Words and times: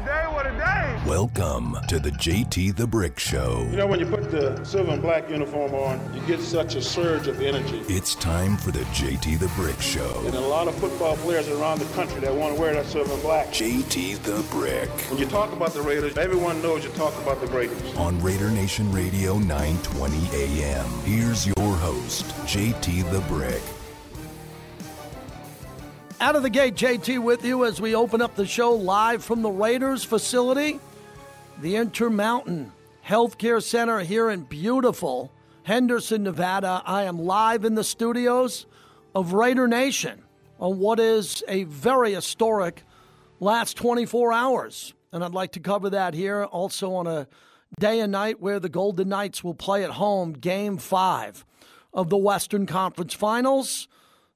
a 0.00 0.06
day, 0.06 0.24
what 0.32 0.46
a 0.46 0.50
day. 0.50 1.02
Welcome 1.06 1.76
to 1.88 1.98
the 1.98 2.10
JT 2.10 2.76
the 2.76 2.86
Brick 2.86 3.18
Show. 3.18 3.66
You 3.70 3.76
know, 3.76 3.86
when 3.86 4.00
you 4.00 4.06
put 4.06 4.30
the 4.30 4.62
silver 4.64 4.92
and 4.92 5.02
black 5.02 5.28
uniform 5.28 5.74
on, 5.74 6.14
you 6.14 6.20
get 6.26 6.40
such 6.40 6.74
a 6.74 6.82
surge 6.82 7.26
of 7.26 7.40
energy. 7.42 7.82
It's 7.88 8.14
time 8.14 8.56
for 8.56 8.70
the 8.70 8.80
JT 8.94 9.38
the 9.38 9.48
Brick 9.48 9.80
Show. 9.80 10.22
And 10.24 10.34
a 10.34 10.40
lot 10.40 10.68
of 10.68 10.74
football 10.76 11.16
players 11.16 11.48
around 11.48 11.80
the 11.80 11.92
country 11.94 12.20
that 12.20 12.34
want 12.34 12.54
to 12.54 12.60
wear 12.60 12.72
that 12.74 12.86
silver 12.86 13.12
and 13.12 13.22
black. 13.22 13.48
JT 13.48 14.22
the 14.22 14.42
Brick. 14.50 14.88
When 15.10 15.18
you 15.18 15.26
talk 15.26 15.52
about 15.52 15.74
the 15.74 15.82
Raiders, 15.82 16.16
everyone 16.16 16.62
knows 16.62 16.84
you 16.84 16.90
talk 16.90 17.14
about 17.22 17.40
the 17.40 17.48
Raiders. 17.48 17.96
On 17.96 18.18
Raider 18.22 18.50
Nation 18.50 18.90
Radio 18.92 19.38
920 19.38 20.16
AM. 20.32 20.86
Here's 21.04 21.46
your 21.46 21.76
host, 21.76 22.24
JT 22.46 23.10
the 23.10 23.20
Brick. 23.22 23.62
Out 26.22 26.36
of 26.36 26.42
the 26.42 26.50
gate, 26.50 26.74
JT 26.74 27.22
with 27.22 27.46
you 27.46 27.64
as 27.64 27.80
we 27.80 27.94
open 27.94 28.20
up 28.20 28.34
the 28.34 28.44
show 28.44 28.72
live 28.74 29.24
from 29.24 29.40
the 29.40 29.50
Raiders 29.50 30.04
facility, 30.04 30.78
the 31.62 31.76
Intermountain 31.76 32.72
Healthcare 33.02 33.62
Center 33.62 34.00
here 34.00 34.28
in 34.28 34.42
beautiful 34.42 35.32
Henderson, 35.62 36.24
Nevada. 36.24 36.82
I 36.84 37.04
am 37.04 37.18
live 37.18 37.64
in 37.64 37.74
the 37.74 37.82
studios 37.82 38.66
of 39.14 39.32
Raider 39.32 39.66
Nation 39.66 40.22
on 40.58 40.78
what 40.78 41.00
is 41.00 41.42
a 41.48 41.64
very 41.64 42.12
historic 42.12 42.82
last 43.40 43.78
24 43.78 44.30
hours. 44.30 44.92
And 45.12 45.24
I'd 45.24 45.32
like 45.32 45.52
to 45.52 45.60
cover 45.60 45.88
that 45.88 46.12
here 46.12 46.44
also 46.44 46.92
on 46.92 47.06
a 47.06 47.28
day 47.78 47.98
and 47.98 48.12
night 48.12 48.42
where 48.42 48.60
the 48.60 48.68
Golden 48.68 49.08
Knights 49.08 49.42
will 49.42 49.54
play 49.54 49.84
at 49.84 49.92
home 49.92 50.34
game 50.34 50.76
five 50.76 51.46
of 51.94 52.10
the 52.10 52.18
Western 52.18 52.66
Conference 52.66 53.14
Finals 53.14 53.88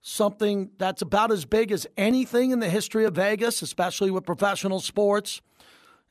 something 0.06 0.68
that's 0.76 1.00
about 1.00 1.32
as 1.32 1.46
big 1.46 1.72
as 1.72 1.86
anything 1.96 2.50
in 2.50 2.60
the 2.60 2.68
history 2.68 3.06
of 3.06 3.14
Vegas, 3.14 3.62
especially 3.62 4.10
with 4.10 4.26
professional 4.26 4.80
sports. 4.80 5.40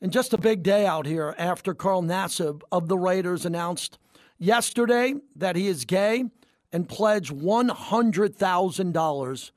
And 0.01 0.11
just 0.11 0.33
a 0.33 0.37
big 0.37 0.63
day 0.63 0.87
out 0.87 1.05
here 1.05 1.35
after 1.37 1.75
Carl 1.75 2.01
Nassib 2.01 2.63
of 2.71 2.87
the 2.87 2.97
Raiders 2.97 3.45
announced 3.45 3.99
yesterday 4.39 5.13
that 5.35 5.55
he 5.55 5.67
is 5.67 5.85
gay 5.85 6.23
and 6.73 6.89
pledged 6.89 7.31
$100,000 7.31 9.51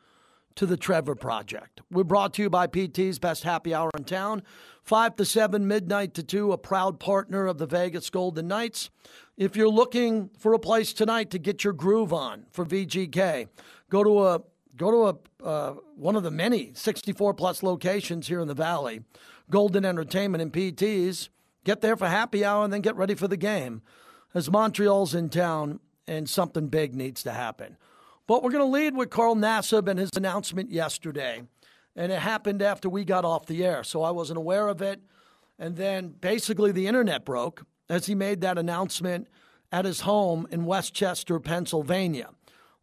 to 0.56 0.66
the 0.66 0.76
Trevor 0.76 1.14
Project. 1.14 1.80
We're 1.90 2.04
brought 2.04 2.34
to 2.34 2.42
you 2.42 2.50
by 2.50 2.66
PT's 2.66 3.18
Best 3.18 3.42
Happy 3.42 3.74
Hour 3.74 3.90
in 3.96 4.04
Town. 4.04 4.42
5 4.82 5.16
to 5.16 5.24
7, 5.24 5.66
midnight 5.66 6.14
to 6.14 6.22
2, 6.22 6.52
a 6.52 6.58
proud 6.58 7.00
partner 7.00 7.46
of 7.46 7.58
the 7.58 7.66
Vegas 7.66 8.10
Golden 8.10 8.48
Knights. 8.48 8.90
If 9.36 9.56
you're 9.56 9.68
looking 9.68 10.30
for 10.38 10.52
a 10.52 10.58
place 10.58 10.92
tonight 10.92 11.30
to 11.30 11.38
get 11.38 11.64
your 11.64 11.72
groove 11.72 12.12
on 12.12 12.46
for 12.52 12.64
VGK, 12.64 13.48
go 13.90 14.04
to 14.04 14.26
a 14.26 14.40
go 14.76 14.90
to 14.90 15.18
a 15.44 15.46
uh, 15.46 15.74
one 15.94 16.16
of 16.16 16.22
the 16.22 16.30
many 16.30 16.72
64 16.74 17.34
plus 17.34 17.62
locations 17.62 18.28
here 18.28 18.40
in 18.40 18.48
the 18.48 18.54
valley 18.54 19.02
golden 19.50 19.84
entertainment 19.84 20.42
and 20.42 20.52
pts 20.52 21.28
get 21.66 21.80
there 21.80 21.96
for 21.96 22.06
happy 22.06 22.44
hour 22.44 22.64
and 22.64 22.72
then 22.72 22.80
get 22.80 22.96
ready 22.96 23.14
for 23.14 23.28
the 23.28 23.36
game. 23.36 23.82
As 24.32 24.50
montreal's 24.50 25.14
in 25.14 25.28
town 25.28 25.80
and 26.06 26.30
something 26.30 26.68
big 26.68 26.94
needs 26.94 27.22
to 27.24 27.32
happen. 27.32 27.76
But 28.26 28.42
we're 28.42 28.52
going 28.52 28.64
to 28.64 28.70
lead 28.70 28.96
with 28.96 29.10
carl 29.10 29.34
nassib 29.34 29.88
and 29.88 29.98
his 29.98 30.10
announcement 30.16 30.70
yesterday. 30.70 31.42
And 31.96 32.12
it 32.12 32.20
happened 32.20 32.62
after 32.62 32.88
we 32.88 33.04
got 33.04 33.24
off 33.24 33.46
the 33.46 33.64
air 33.64 33.82
so 33.82 34.02
i 34.02 34.10
wasn't 34.10 34.38
aware 34.38 34.68
of 34.68 34.80
it. 34.80 35.00
And 35.58 35.76
then 35.76 36.08
basically 36.08 36.72
the 36.72 36.86
internet 36.86 37.24
broke 37.24 37.64
as 37.88 38.06
he 38.06 38.14
made 38.14 38.40
that 38.42 38.58
announcement 38.58 39.26
at 39.72 39.84
his 39.84 40.02
home 40.02 40.46
in 40.50 40.64
west 40.64 40.94
chester 40.94 41.40
pennsylvania 41.40 42.30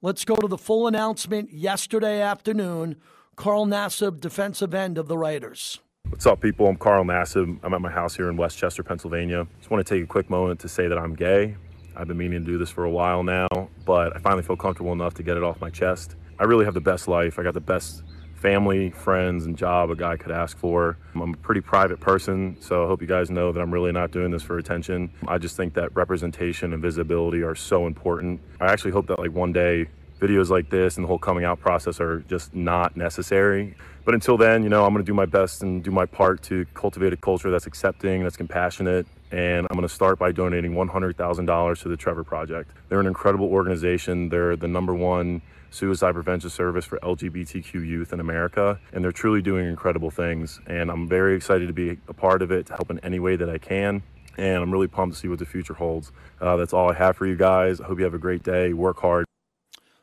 Let's 0.05 0.25
go 0.25 0.35
to 0.35 0.49
the 0.49 0.57
full 0.57 0.85
announcement 0.85 1.53
yesterday 1.53 2.19
afternoon. 2.19 2.97
Carl 3.37 3.65
Nassib, 3.65 4.19
defensive 4.19 4.73
end 4.73 4.97
of 4.97 5.07
the 5.07 5.17
Raiders. 5.17 5.79
What's 6.09 6.25
up, 6.25 6.41
people? 6.41 6.67
I'm 6.67 6.75
Carl 6.75 7.05
Nassib. 7.05 7.57
I'm 7.63 7.73
at 7.73 7.79
my 7.79 7.89
house 7.89 8.13
here 8.13 8.29
in 8.29 8.35
West 8.35 8.57
Chester, 8.57 8.83
Pennsylvania. 8.83 9.47
Just 9.59 9.71
want 9.71 9.87
to 9.87 9.95
take 9.95 10.03
a 10.03 10.05
quick 10.05 10.29
moment 10.29 10.59
to 10.59 10.67
say 10.67 10.89
that 10.89 10.97
I'm 10.97 11.15
gay. 11.15 11.55
I've 11.95 12.09
been 12.09 12.17
meaning 12.17 12.43
to 12.43 12.45
do 12.45 12.57
this 12.57 12.69
for 12.69 12.83
a 12.83 12.89
while 12.89 13.23
now, 13.23 13.47
but 13.85 14.13
I 14.13 14.19
finally 14.19 14.43
feel 14.43 14.57
comfortable 14.57 14.91
enough 14.91 15.13
to 15.13 15.23
get 15.23 15.37
it 15.37 15.43
off 15.43 15.61
my 15.61 15.69
chest. 15.69 16.17
I 16.37 16.43
really 16.43 16.65
have 16.65 16.73
the 16.73 16.81
best 16.81 17.07
life. 17.07 17.39
I 17.39 17.43
got 17.43 17.53
the 17.53 17.61
best 17.61 18.03
family, 18.43 18.89
friends, 18.89 19.45
and 19.45 19.57
job 19.57 19.89
a 19.89 19.95
guy 19.95 20.17
could 20.17 20.29
ask 20.31 20.57
for. 20.57 20.97
I'm 21.15 21.33
a 21.33 21.37
pretty 21.37 21.61
private 21.61 22.01
person, 22.01 22.57
so 22.59 22.83
I 22.83 22.87
hope 22.87 23.01
you 23.01 23.07
guys 23.07 23.29
know 23.29 23.53
that 23.53 23.61
I'm 23.61 23.71
really 23.71 23.93
not 23.93 24.11
doing 24.11 24.31
this 24.31 24.43
for 24.43 24.57
attention. 24.57 25.09
I 25.29 25.37
just 25.37 25.55
think 25.55 25.73
that 25.75 25.95
representation 25.95 26.73
and 26.73 26.81
visibility 26.81 27.41
are 27.41 27.55
so 27.55 27.87
important. 27.87 28.41
I 28.59 28.69
actually 28.69 28.91
hope 28.91 29.07
that 29.07 29.17
like 29.17 29.31
one 29.31 29.53
day 29.53 29.87
videos 30.19 30.49
like 30.49 30.69
this 30.69 30.97
and 30.97 31.05
the 31.05 31.07
whole 31.07 31.17
coming 31.17 31.45
out 31.45 31.61
process 31.61 32.01
are 32.01 32.19
just 32.27 32.53
not 32.53 32.97
necessary. 32.97 33.75
But 34.03 34.13
until 34.13 34.35
then, 34.35 34.61
you 34.61 34.69
know, 34.69 34.83
I'm 34.83 34.91
going 34.91 35.05
to 35.05 35.09
do 35.09 35.13
my 35.13 35.25
best 35.25 35.63
and 35.63 35.81
do 35.81 35.91
my 35.91 36.05
part 36.05 36.43
to 36.43 36.65
cultivate 36.73 37.13
a 37.13 37.17
culture 37.17 37.49
that's 37.49 37.65
accepting, 37.65 38.23
that's 38.23 38.35
compassionate, 38.35 39.07
and 39.31 39.65
I'm 39.69 39.77
going 39.77 39.87
to 39.87 39.93
start 39.93 40.19
by 40.19 40.33
donating 40.33 40.73
$100,000 40.73 41.81
to 41.81 41.89
the 41.89 41.95
Trevor 41.95 42.25
Project. 42.25 42.71
They're 42.89 42.99
an 42.99 43.07
incredible 43.07 43.47
organization. 43.47 44.27
They're 44.27 44.57
the 44.57 44.67
number 44.67 44.93
one 44.93 45.41
suicide 45.73 46.13
prevention 46.13 46.49
service 46.49 46.85
for 46.85 46.99
LGBTQ 46.99 47.73
youth 47.73 48.13
in 48.13 48.19
America, 48.19 48.79
and 48.91 49.03
they're 49.03 49.11
truly 49.11 49.41
doing 49.41 49.67
incredible 49.67 50.11
things. 50.11 50.59
And 50.67 50.91
I'm 50.91 51.07
very 51.07 51.35
excited 51.35 51.67
to 51.67 51.73
be 51.73 51.97
a 52.07 52.13
part 52.13 52.41
of 52.41 52.51
it, 52.51 52.67
to 52.67 52.73
help 52.73 52.91
in 52.91 52.99
any 52.99 53.19
way 53.19 53.35
that 53.35 53.49
I 53.49 53.57
can. 53.57 54.03
And 54.37 54.63
I'm 54.63 54.71
really 54.71 54.87
pumped 54.87 55.15
to 55.15 55.21
see 55.21 55.27
what 55.27 55.39
the 55.39 55.45
future 55.45 55.73
holds. 55.73 56.11
Uh, 56.39 56.55
that's 56.57 56.73
all 56.73 56.89
I 56.89 56.93
have 56.93 57.17
for 57.17 57.25
you 57.25 57.35
guys. 57.35 57.81
I 57.81 57.85
hope 57.85 57.99
you 57.99 58.05
have 58.05 58.13
a 58.13 58.19
great 58.19 58.43
day. 58.43 58.73
Work 58.73 58.99
hard. 58.99 59.25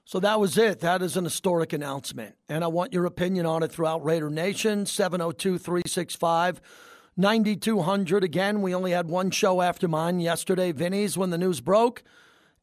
So 0.05 0.19
that 0.21 0.41
was 0.41 0.59
it. 0.59 0.81
That 0.81 1.03
is 1.03 1.17
an 1.17 1.25
historic 1.25 1.73
announcement. 1.73 2.35
And 2.49 2.65
I 2.65 2.67
want 2.67 2.93
your 2.93 3.07
opinion 3.07 3.47
on 3.47 3.63
it 3.63 3.71
throughout 3.71 4.05
Raider 4.05 4.31
Nation, 4.31 4.87
702 4.87 5.59
365 5.59 6.61
9200. 7.17 8.25
Again, 8.25 8.63
we 8.63 8.75
only 8.75 8.93
had 8.93 9.09
one 9.09 9.31
show 9.31 9.61
after 9.61 9.87
mine 9.87 10.21
yesterday, 10.21 10.73
Vinny's, 10.73 11.19
when 11.19 11.31
the 11.31 11.39
news 11.39 11.61
broke. 11.61 12.03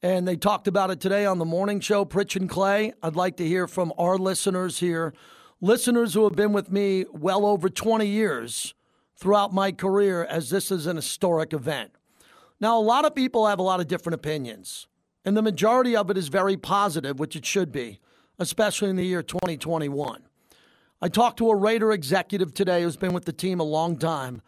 And 0.03 0.27
they 0.27 0.35
talked 0.35 0.67
about 0.67 0.91
it 0.91 0.99
today 0.99 1.25
on 1.25 1.39
the 1.39 1.45
morning 1.45 1.79
show, 1.79 2.05
Pritch 2.05 2.35
and 2.35 2.47
Clay. 2.47 2.93
I'd 3.01 3.15
like 3.15 3.35
to 3.37 3.47
hear 3.47 3.67
from 3.67 3.91
our 3.97 4.17
listeners 4.17 4.79
here, 4.79 5.11
listeners 5.59 6.13
who 6.13 6.23
have 6.25 6.35
been 6.35 6.53
with 6.53 6.71
me 6.71 7.05
well 7.11 7.47
over 7.47 7.67
20 7.67 8.05
years 8.05 8.75
throughout 9.15 9.53
my 9.53 9.71
career, 9.71 10.23
as 10.23 10.51
this 10.51 10.69
is 10.69 10.85
an 10.85 10.97
historic 10.97 11.51
event. 11.51 11.91
Now, 12.59 12.77
a 12.77 12.81
lot 12.81 13.05
of 13.05 13.15
people 13.15 13.47
have 13.47 13.57
a 13.57 13.63
lot 13.63 13.79
of 13.79 13.87
different 13.87 14.13
opinions. 14.13 14.87
And 15.25 15.35
the 15.35 15.41
majority 15.41 15.95
of 15.95 16.11
it 16.11 16.17
is 16.17 16.27
very 16.27 16.57
positive, 16.57 17.19
which 17.19 17.35
it 17.35 17.45
should 17.45 17.71
be, 17.71 17.99
especially 18.37 18.91
in 18.91 18.97
the 18.97 19.05
year 19.05 19.23
2021. 19.23 20.21
I 21.01 21.07
talked 21.09 21.37
to 21.39 21.49
a 21.49 21.55
Raider 21.55 21.91
executive 21.91 22.53
today 22.53 22.83
who's 22.83 22.97
been 22.97 23.13
with 23.13 23.25
the 23.25 23.33
team 23.33 23.59
a 23.59 23.63
long 23.63 23.97
time 23.97 24.43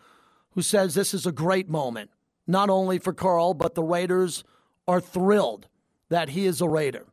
who 0.51 0.61
says 0.61 0.93
this 0.93 1.13
is 1.15 1.25
a 1.25 1.31
great 1.31 1.69
moment, 1.69 2.11
not 2.45 2.69
only 2.69 2.99
for 2.99 3.13
Carl, 3.13 3.55
but 3.55 3.73
the 3.73 3.83
Raiders 3.83 4.43
are 4.89 4.99
thrilled 4.99 5.67
that 6.09 6.29
he 6.29 6.47
is 6.47 6.61
a 6.61 6.67
Raider. 6.67 7.05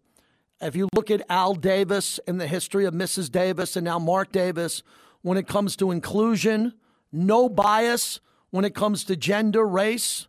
If 0.63 0.75
you 0.75 0.89
look 0.95 1.11
at 1.11 1.23
Al 1.29 1.55
Davis 1.55 2.19
and 2.27 2.41
the 2.41 2.47
history 2.47 2.87
of 2.87 2.95
Mrs. 2.95 3.31
Davis 3.31 3.77
and 3.77 3.85
now 3.85 3.99
Mark 3.99 4.33
Davis, 4.33 4.83
when 5.21 5.37
it 5.37 5.47
comes 5.47 5.77
to 5.77 5.91
inclusion, 5.91 6.73
no 7.13 7.51
bias 7.51 8.21
when 8.49 8.65
it 8.65 8.75
comes 8.75 9.05
to 9.05 9.15
gender, 9.15 9.67
race, 9.67 10.27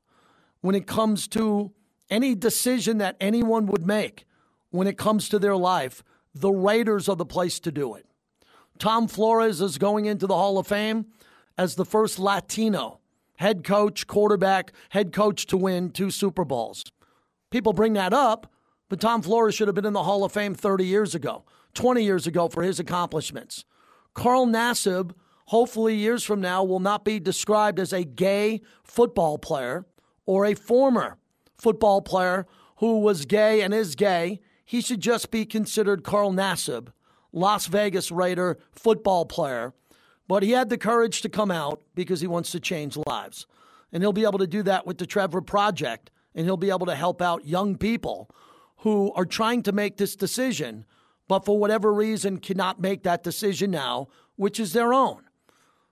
when 0.60 0.76
it 0.76 0.86
comes 0.88 1.26
to 1.30 1.72
any 2.10 2.36
decision 2.36 2.98
that 2.98 3.16
anyone 3.22 3.66
would 3.68 3.88
make 3.88 4.26
when 4.72 4.86
it 4.86 4.98
comes 4.98 5.30
to 5.30 5.40
their 5.40 5.56
life, 5.56 6.04
the 6.36 6.52
Raiders 6.52 7.08
are 7.08 7.16
the 7.16 7.26
place 7.26 7.62
to 7.62 7.72
do 7.72 7.96
it. 7.96 8.06
Tom 8.78 9.08
Flores 9.08 9.62
is 9.62 9.78
going 9.78 10.06
into 10.06 10.28
the 10.28 10.36
Hall 10.36 10.58
of 10.58 10.68
Fame 10.68 11.06
as 11.58 11.76
the 11.76 11.86
first 11.86 12.20
Latino 12.20 13.00
head 13.38 13.64
coach, 13.64 14.06
quarterback, 14.06 14.74
head 14.90 15.14
coach 15.14 15.46
to 15.46 15.56
win 15.56 15.92
two 15.92 16.12
Super 16.12 16.44
Bowls. 16.44 16.84
People 17.50 17.74
bring 17.74 17.94
that 17.94 18.14
up, 18.14 18.52
but 18.90 19.00
Tom 19.00 19.22
Flores 19.22 19.56
should 19.56 19.68
have 19.68 19.76
been 19.76 19.86
in 19.86 19.94
the 19.94 20.04
Hall 20.04 20.24
of 20.24 20.32
Fame 20.32 20.54
30 20.54 20.86
years 20.86 21.16
ago, 21.16 21.46
20 21.74 22.04
years 22.04 22.28
ago 22.28 22.48
for 22.48 22.64
his 22.64 22.80
accomplishments. 22.80 23.66
Carl 24.14 24.48
Nassib, 24.48 25.12
hopefully 25.46 25.96
years 25.96 26.24
from 26.24 26.42
now, 26.42 26.64
will 26.64 26.80
not 26.80 27.06
be 27.06 27.20
described 27.20 27.80
as 27.80 27.94
a 27.94 28.04
gay 28.04 28.62
football 28.84 29.38
player 29.38 29.86
or 30.26 30.46
a 30.46 30.54
former 30.54 31.18
football 31.58 32.02
player 32.02 32.46
who 32.78 33.00
was 33.00 33.26
gay 33.26 33.62
and 33.62 33.74
is 33.74 33.96
gay, 33.96 34.40
he 34.64 34.82
should 34.82 35.02
just 35.02 35.32
be 35.32 35.46
considered 35.46 36.04
Carl 36.04 36.32
Nassib, 36.32 36.90
Las 37.32 37.68
Vegas 37.68 38.12
Raider 38.12 38.58
football 38.72 39.26
player. 39.26 39.74
But 40.28 40.44
he 40.44 40.52
had 40.52 40.70
the 40.70 40.78
courage 40.78 41.22
to 41.22 41.30
come 41.30 41.52
out 41.52 41.82
because 41.96 42.22
he 42.22 42.28
wants 42.28 42.52
to 42.52 42.60
change 42.60 42.98
lives. 43.08 43.48
And 43.92 44.04
he'll 44.04 44.14
be 44.14 44.26
able 44.26 44.40
to 44.40 44.48
do 44.48 44.62
that 44.64 44.86
with 44.86 44.98
the 44.98 45.06
Trevor 45.06 45.42
Project. 45.42 46.12
And 46.38 46.46
he'll 46.46 46.56
be 46.56 46.70
able 46.70 46.86
to 46.86 46.96
help 46.96 47.22
out 47.22 47.46
young 47.46 47.76
people 47.76 48.30
who 48.78 49.12
are 49.16 49.26
trying 49.26 49.64
to 49.64 49.74
make 49.74 49.98
this 49.98 50.16
decision, 50.16 50.86
but 51.28 51.44
for 51.44 51.60
whatever 51.60 51.94
reason 51.94 52.38
cannot 52.38 52.80
make 52.80 53.04
that 53.04 53.24
decision 53.24 53.72
now, 53.72 54.08
which 54.38 54.58
is 54.58 54.72
their 54.72 54.94
own. 54.94 55.24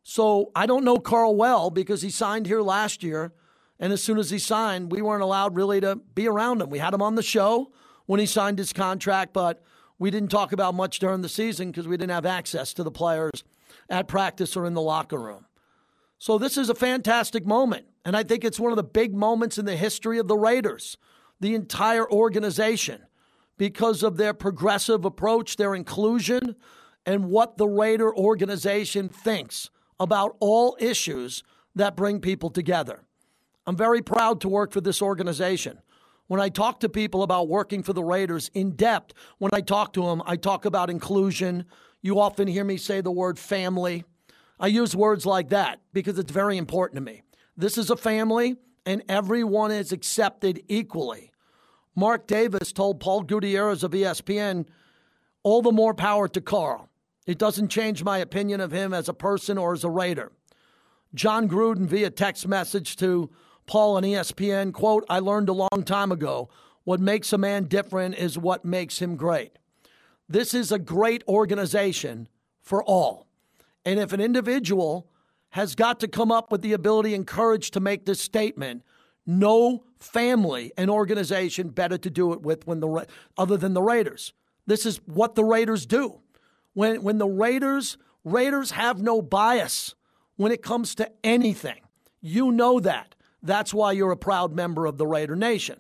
So 0.04 0.52
I 0.56 0.66
don't 0.66 0.86
know 0.86 0.98
Carl 0.98 1.36
well 1.36 1.70
because 1.70 2.02
he 2.02 2.10
signed 2.10 2.46
here 2.46 2.62
last 2.62 3.04
year 3.04 3.34
and 3.80 3.92
as 3.92 4.02
soon 4.02 4.18
as 4.18 4.30
he 4.30 4.40
signed, 4.40 4.92
we 4.92 5.02
weren't 5.02 5.24
allowed 5.24 5.56
really 5.56 5.82
to 5.82 5.98
be 5.98 6.28
around 6.28 6.62
him. 6.62 6.70
We 6.70 6.80
had 6.80 6.94
him 6.94 7.02
on 7.02 7.16
the 7.16 7.24
show 7.24 7.72
when 8.06 8.20
he 8.20 8.26
signed 8.26 8.58
his 8.58 8.72
contract, 8.72 9.34
but 9.34 9.62
we 10.00 10.12
didn't 10.12 10.32
talk 10.32 10.54
about 10.54 10.76
much 10.76 11.00
during 11.00 11.22
the 11.22 11.30
season 11.30 11.72
because 11.72 11.88
we 11.88 11.98
didn't 11.98 12.12
have 12.12 12.26
access 12.26 12.74
to 12.74 12.84
the 12.84 12.92
players 12.92 13.44
at 13.90 14.08
practice 14.08 14.56
or 14.56 14.66
in 14.66 14.74
the 14.74 14.82
locker 14.82 15.20
room. 15.20 15.46
So 16.18 16.38
this 16.38 16.58
is 16.58 16.70
a 16.70 16.76
fantastic 16.76 17.46
moment. 17.46 17.86
And 18.06 18.16
I 18.16 18.24
think 18.24 18.46
it's 18.46 18.60
one 18.60 18.72
of 18.72 18.76
the 18.78 18.84
big 18.84 19.16
moments 19.16 19.58
in 19.58 19.66
the 19.66 19.76
history 19.76 20.20
of 20.20 20.28
the 20.28 20.38
Raiders, 20.38 20.98
the 21.40 21.56
entire 21.56 22.10
organization, 22.10 23.02
because 23.58 24.04
of 24.04 24.18
their 24.18 24.34
progressive 24.34 25.04
approach, 25.04 25.58
their 25.58 25.74
inclusion, 25.74 26.56
and 27.06 27.26
what 27.26 27.58
the 27.58 27.68
Raider 27.68 28.16
organization 28.16 29.10
thinks 29.10 29.72
about 30.00 30.38
all 30.40 30.78
issues 30.80 31.44
that 31.74 31.96
bring 31.96 32.20
people 32.20 32.50
together. 32.52 33.02
I'm 33.66 33.76
very 33.76 34.02
proud 34.02 34.40
to 34.42 34.50
work 34.50 34.72
for 34.72 34.82
this 34.82 35.02
organization. 35.02 35.80
When 36.28 36.40
I 36.40 36.50
talk 36.50 36.80
to 36.82 36.90
people 36.90 37.24
about 37.24 37.48
working 37.48 37.84
for 37.84 37.94
the 37.94 38.04
Raiders 38.04 38.50
in 38.54 38.72
depth, 38.72 39.14
when 39.40 39.52
I 39.54 39.62
talk 39.62 39.94
to 39.94 40.04
them, 40.04 40.22
I 40.26 40.36
talk 40.36 40.66
about 40.66 40.90
inclusion. 40.90 41.66
You 42.02 42.20
often 42.20 42.48
hear 42.48 42.64
me 42.64 42.78
say 42.78 43.02
the 43.02 43.12
word 43.12 43.40
family. 43.40 44.04
I 44.60 44.68
use 44.68 44.96
words 44.96 45.26
like 45.26 45.50
that 45.50 45.82
because 45.94 46.18
it's 46.18 46.32
very 46.32 46.58
important 46.58 46.98
to 46.98 47.02
me. 47.02 47.24
This 47.58 47.78
is 47.78 47.90
a 47.90 47.96
family, 47.96 48.58
and 48.86 49.04
everyone 49.08 49.72
is 49.72 49.92
accepted 49.92 50.62
equally. 50.68 51.32
Mark 51.96 52.28
Davis 52.28 52.74
told 52.74 53.00
Paul 53.00 53.24
Gutierrez 53.24 53.84
of 53.84 53.92
ESPN, 53.92 54.68
all 55.44 55.62
the 55.62 55.72
more 55.72 55.94
power 55.94 56.28
to 56.28 56.42
Carl. 56.42 56.90
It 57.26 57.38
doesn't 57.38 57.70
change 57.70 58.04
my 58.04 58.18
opinion 58.18 58.60
of 58.60 58.72
him 58.72 58.94
as 58.94 59.08
a 59.08 59.14
person 59.14 59.58
or 59.58 59.74
as 59.74 59.84
a 59.84 59.90
Raider. 59.90 60.32
Jon 61.14 61.48
Gruden 61.48 61.86
via 61.86 62.10
text 62.10 62.48
message 62.48 62.98
to 62.98 63.30
Paul 63.68 63.96
on 63.96 64.04
ESPN, 64.04 64.74
quote, 64.74 65.06
I 65.10 65.20
learned 65.20 65.50
a 65.50 65.54
long 65.54 65.84
time 65.86 66.12
ago 66.12 66.50
what 66.84 67.00
makes 67.00 67.32
a 67.32 67.38
man 67.38 67.66
different 67.66 68.16
is 68.16 68.38
what 68.38 68.66
makes 68.66 69.00
him 69.00 69.16
great. 69.16 69.58
This 70.28 70.54
is 70.54 70.72
a 70.72 70.80
great 70.80 71.24
organization 71.28 72.28
for 72.62 72.84
all. 72.84 73.28
And 73.86 74.00
if 74.00 74.14
an 74.14 74.20
individual 74.20 75.10
has 75.56 75.74
got 75.74 76.02
to 76.02 76.08
come 76.10 76.34
up 76.34 76.52
with 76.52 76.62
the 76.62 76.74
ability 76.74 77.14
and 77.14 77.26
courage 77.26 77.72
to 77.72 77.80
make 77.80 78.06
this 78.06 78.20
statement, 78.20 78.84
no 79.26 79.86
family 80.00 80.70
and 80.78 80.90
organization 80.90 81.70
better 81.70 81.98
to 81.98 82.10
do 82.10 82.34
it 82.34 82.42
with 82.42 82.68
when 82.68 82.82
the 82.82 83.08
other 83.38 83.56
than 83.56 83.74
the 83.74 83.82
Raiders. 83.82 84.34
This 84.68 84.86
is 84.86 84.98
what 85.06 85.36
the 85.36 85.46
Raiders 85.46 85.86
do. 85.86 86.20
When 86.74 87.04
when 87.04 87.20
the 87.20 87.28
Raiders 87.28 87.98
Raiders 88.26 88.72
have 88.72 89.02
no 89.02 89.22
bias 89.22 89.96
when 90.36 90.52
it 90.52 90.62
comes 90.62 90.94
to 90.96 91.10
anything. 91.24 91.80
You 92.20 92.52
know 92.52 92.82
that. 92.82 93.16
That's 93.42 93.74
why 93.74 93.94
you're 93.94 94.12
a 94.12 94.18
proud 94.18 94.54
member 94.54 94.86
of 94.86 94.98
the 94.98 95.08
Raider 95.08 95.38
Nation. 95.38 95.80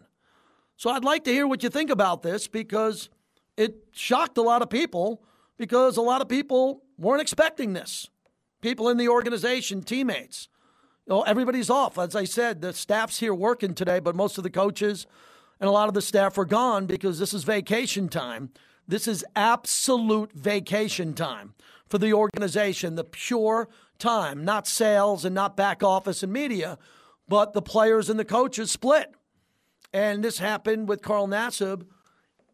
So 0.77 0.89
I'd 0.89 1.03
like 1.03 1.25
to 1.25 1.33
hear 1.33 1.47
what 1.47 1.63
you 1.63 1.69
think 1.69 1.89
about 1.89 2.21
this 2.21 2.47
because 2.47 3.09
it 3.57 3.75
shocked 3.91 4.37
a 4.37 4.41
lot 4.41 4.61
of 4.61 4.69
people 4.69 5.21
because 5.57 5.97
a 5.97 6.01
lot 6.01 6.21
of 6.21 6.29
people 6.29 6.83
weren't 6.97 7.21
expecting 7.21 7.73
this. 7.73 8.09
People 8.61 8.89
in 8.89 8.97
the 8.97 9.09
organization, 9.09 9.83
teammates. 9.83 10.47
You 11.05 11.13
know, 11.13 11.21
everybody's 11.21 11.69
off. 11.69 11.99
As 11.99 12.15
I 12.15 12.23
said, 12.23 12.61
the 12.61 12.73
staff's 12.73 13.19
here 13.19 13.33
working 13.33 13.73
today, 13.73 13.99
but 13.99 14.15
most 14.15 14.37
of 14.37 14.43
the 14.43 14.49
coaches 14.49 15.05
and 15.59 15.67
a 15.67 15.71
lot 15.71 15.87
of 15.87 15.93
the 15.93 16.01
staff 16.01 16.37
are 16.37 16.45
gone 16.45 16.85
because 16.85 17.19
this 17.19 17.33
is 17.33 17.43
vacation 17.43 18.09
time. 18.09 18.49
This 18.87 19.07
is 19.07 19.25
absolute 19.35 20.31
vacation 20.33 21.13
time 21.13 21.53
for 21.87 21.97
the 21.97 22.13
organization, 22.13 22.95
the 22.95 23.03
pure 23.03 23.69
time, 23.99 24.43
not 24.43 24.67
sales 24.67 25.25
and 25.25 25.33
not 25.33 25.57
back 25.57 25.83
office 25.83 26.23
and 26.23 26.33
media, 26.33 26.77
but 27.27 27.53
the 27.53 27.61
players 27.61 28.09
and 28.09 28.19
the 28.19 28.25
coaches 28.25 28.71
split. 28.71 29.13
And 29.93 30.23
this 30.23 30.39
happened 30.39 30.89
with 30.89 31.01
Carl 31.01 31.27
Nassib, 31.27 31.85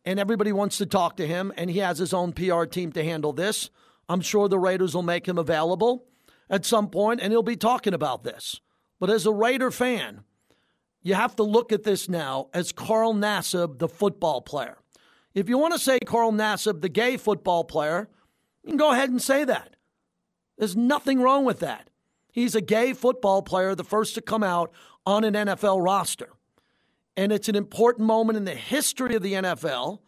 and 0.06 0.20
everybody 0.20 0.52
wants 0.52 0.78
to 0.78 0.86
talk 0.86 1.18
to 1.18 1.28
him, 1.28 1.52
and 1.58 1.70
he 1.70 1.80
has 1.80 1.98
his 1.98 2.14
own 2.14 2.34
PR 2.34 2.66
team 2.66 2.92
to 2.94 3.04
handle 3.04 3.34
this. 3.34 3.70
I'm 4.10 4.22
sure 4.22 4.48
the 4.48 4.60
Raiders 4.60 4.94
will 4.94 5.04
make 5.04 5.28
him 5.28 5.38
available 5.38 6.06
at 6.50 6.66
some 6.66 6.90
point, 6.90 7.22
and 7.22 7.32
he'll 7.32 7.44
be 7.44 7.56
talking 7.56 7.94
about 7.94 8.24
this. 8.24 8.60
But 9.00 9.10
as 9.10 9.26
a 9.26 9.32
Raider 9.32 9.72
fan, 9.72 10.22
you 11.02 11.16
have 11.16 11.36
to 11.38 11.44
look 11.44 11.72
at 11.72 11.84
this 11.84 12.08
now 12.08 12.50
as 12.54 12.72
Carl 12.72 13.14
Nassib, 13.14 13.80
the 13.80 13.88
football 13.88 14.42
player. 14.42 14.78
If 15.34 15.50
you 15.50 15.58
want 15.58 15.74
to 15.74 15.80
say 15.80 15.98
Carl 16.06 16.32
Nassib, 16.32 16.82
the 16.82 16.90
gay 16.90 17.18
football 17.18 17.64
player, 17.64 18.10
you 18.64 18.70
can 18.70 18.78
go 18.78 18.92
ahead 18.92 19.10
and 19.10 19.22
say 19.22 19.44
that. 19.46 19.76
There's 20.58 20.76
nothing 20.76 21.22
wrong 21.22 21.46
with 21.46 21.60
that. 21.60 21.90
He's 22.32 22.54
a 22.54 22.62
gay 22.62 22.94
football 22.94 23.42
player, 23.42 23.74
the 23.74 23.84
first 23.84 24.16
to 24.16 24.22
come 24.22 24.44
out 24.44 24.72
on 25.06 25.24
an 25.24 25.34
NFL 25.34 25.84
roster. 25.84 26.30
And 27.18 27.32
it's 27.32 27.50
an 27.50 27.56
important 27.56 28.08
moment 28.08 28.38
in 28.38 28.46
the 28.46 28.56
history 28.56 29.16
of 29.16 29.24
the 29.24 29.34
NFL. 29.34 30.00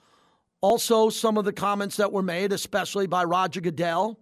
Also, 0.64 1.10
some 1.10 1.38
of 1.38 1.44
the 1.44 1.52
comments 1.52 1.98
that 1.98 2.14
were 2.14 2.22
made, 2.22 2.54
especially 2.54 3.06
by 3.06 3.22
Roger 3.22 3.60
Goodell 3.60 4.18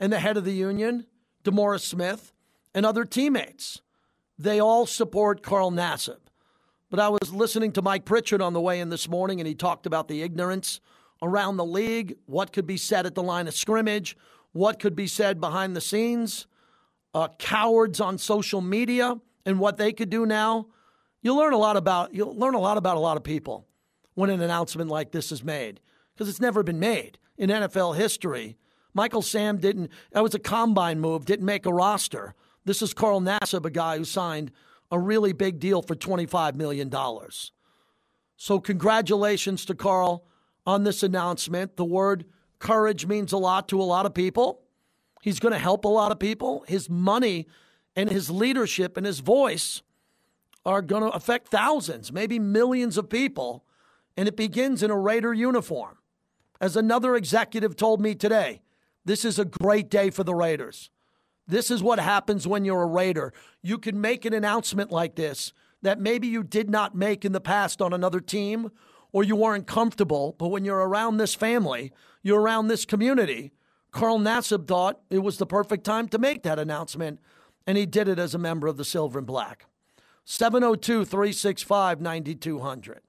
and 0.00 0.12
the 0.12 0.18
head 0.18 0.36
of 0.36 0.44
the 0.44 0.52
union, 0.52 1.06
DeMaurice 1.44 1.82
Smith, 1.82 2.32
and 2.74 2.84
other 2.84 3.04
teammates. 3.04 3.80
They 4.36 4.58
all 4.58 4.84
support 4.84 5.44
Carl 5.44 5.70
Nassib. 5.70 6.18
But 6.90 6.98
I 6.98 7.08
was 7.08 7.32
listening 7.32 7.70
to 7.74 7.82
Mike 7.82 8.04
Pritchard 8.04 8.42
on 8.42 8.52
the 8.52 8.60
way 8.60 8.80
in 8.80 8.88
this 8.88 9.08
morning, 9.08 9.38
and 9.38 9.46
he 9.46 9.54
talked 9.54 9.86
about 9.86 10.08
the 10.08 10.22
ignorance 10.22 10.80
around 11.22 11.56
the 11.56 11.64
league, 11.64 12.16
what 12.26 12.52
could 12.52 12.66
be 12.66 12.76
said 12.76 13.06
at 13.06 13.14
the 13.14 13.22
line 13.22 13.46
of 13.46 13.54
scrimmage, 13.54 14.16
what 14.50 14.80
could 14.80 14.96
be 14.96 15.06
said 15.06 15.40
behind 15.40 15.76
the 15.76 15.80
scenes 15.80 16.48
uh, 17.14 17.28
cowards 17.38 18.00
on 18.00 18.18
social 18.18 18.60
media 18.60 19.20
and 19.46 19.60
what 19.60 19.76
they 19.76 19.92
could 19.92 20.10
do 20.10 20.26
now, 20.26 20.66
you'll 21.22 21.36
learn 21.36 21.52
a 21.52 21.58
lot 21.58 21.76
about 21.76 22.12
you'll 22.12 22.36
learn 22.36 22.54
a 22.54 22.60
lot 22.60 22.76
about 22.76 22.96
a 22.96 23.00
lot 23.00 23.16
of 23.16 23.22
people 23.22 23.68
when 24.20 24.30
an 24.30 24.42
announcement 24.42 24.90
like 24.90 25.10
this 25.10 25.32
is 25.32 25.42
made 25.42 25.80
because 26.12 26.28
it's 26.28 26.40
never 26.40 26.62
been 26.62 26.78
made 26.78 27.18
in 27.38 27.48
NFL 27.48 27.96
history. 27.96 28.58
Michael 28.92 29.22
Sam 29.22 29.56
didn't. 29.56 29.90
That 30.12 30.22
was 30.22 30.34
a 30.34 30.38
combine 30.38 31.00
move. 31.00 31.24
Didn't 31.24 31.46
make 31.46 31.64
a 31.64 31.72
roster. 31.72 32.34
This 32.64 32.82
is 32.82 32.92
Carl 32.92 33.22
Nassib, 33.22 33.64
a 33.64 33.70
guy 33.70 33.96
who 33.96 34.04
signed 34.04 34.52
a 34.90 34.98
really 34.98 35.32
big 35.32 35.58
deal 35.58 35.80
for 35.80 35.94
$25 35.94 36.54
million. 36.54 36.92
So, 38.36 38.60
congratulations 38.60 39.64
to 39.64 39.74
Carl 39.74 40.26
on 40.66 40.84
this 40.84 41.02
announcement. 41.02 41.76
The 41.76 41.84
word 41.84 42.26
courage 42.58 43.06
means 43.06 43.32
a 43.32 43.38
lot 43.38 43.68
to 43.68 43.80
a 43.80 43.84
lot 43.84 44.04
of 44.04 44.12
people. 44.12 44.60
He's 45.22 45.40
going 45.40 45.52
to 45.52 45.58
help 45.58 45.84
a 45.84 45.88
lot 45.88 46.12
of 46.12 46.18
people. 46.18 46.64
His 46.68 46.90
money 46.90 47.46
and 47.96 48.10
his 48.10 48.30
leadership 48.30 48.96
and 48.98 49.06
his 49.06 49.20
voice 49.20 49.82
are 50.66 50.82
going 50.82 51.02
to 51.02 51.10
affect 51.10 51.48
thousands, 51.48 52.12
maybe 52.12 52.38
millions 52.38 52.98
of 52.98 53.08
people. 53.08 53.64
And 54.16 54.28
it 54.28 54.36
begins 54.36 54.82
in 54.82 54.90
a 54.90 54.98
Raider 54.98 55.32
uniform. 55.32 55.98
As 56.60 56.76
another 56.76 57.16
executive 57.16 57.76
told 57.76 58.00
me 58.00 58.14
today, 58.14 58.60
this 59.04 59.24
is 59.24 59.38
a 59.38 59.44
great 59.44 59.88
day 59.88 60.10
for 60.10 60.24
the 60.24 60.34
Raiders. 60.34 60.90
This 61.46 61.70
is 61.70 61.82
what 61.82 61.98
happens 61.98 62.46
when 62.46 62.64
you're 62.64 62.82
a 62.82 62.86
Raider. 62.86 63.32
You 63.62 63.78
can 63.78 64.00
make 64.00 64.24
an 64.24 64.34
announcement 64.34 64.90
like 64.92 65.16
this 65.16 65.52
that 65.82 65.98
maybe 65.98 66.26
you 66.26 66.42
did 66.42 66.68
not 66.68 66.94
make 66.94 67.24
in 67.24 67.32
the 67.32 67.40
past 67.40 67.80
on 67.80 67.92
another 67.92 68.20
team 68.20 68.70
or 69.12 69.24
you 69.24 69.34
weren't 69.34 69.66
comfortable, 69.66 70.36
but 70.38 70.48
when 70.48 70.64
you're 70.64 70.86
around 70.86 71.16
this 71.16 71.34
family, 71.34 71.92
you're 72.22 72.40
around 72.40 72.68
this 72.68 72.84
community, 72.84 73.52
Carl 73.90 74.18
Nassib 74.18 74.68
thought 74.68 75.00
it 75.10 75.18
was 75.18 75.38
the 75.38 75.46
perfect 75.46 75.84
time 75.84 76.08
to 76.08 76.18
make 76.18 76.42
that 76.42 76.58
announcement, 76.58 77.18
and 77.66 77.76
he 77.76 77.86
did 77.86 78.08
it 78.08 78.18
as 78.18 78.34
a 78.34 78.38
member 78.38 78.66
of 78.66 78.76
the 78.76 78.84
Silver 78.84 79.18
and 79.18 79.26
Black. 79.26 79.66
702 80.24 81.04
365 81.04 82.00
9200. 82.00 83.00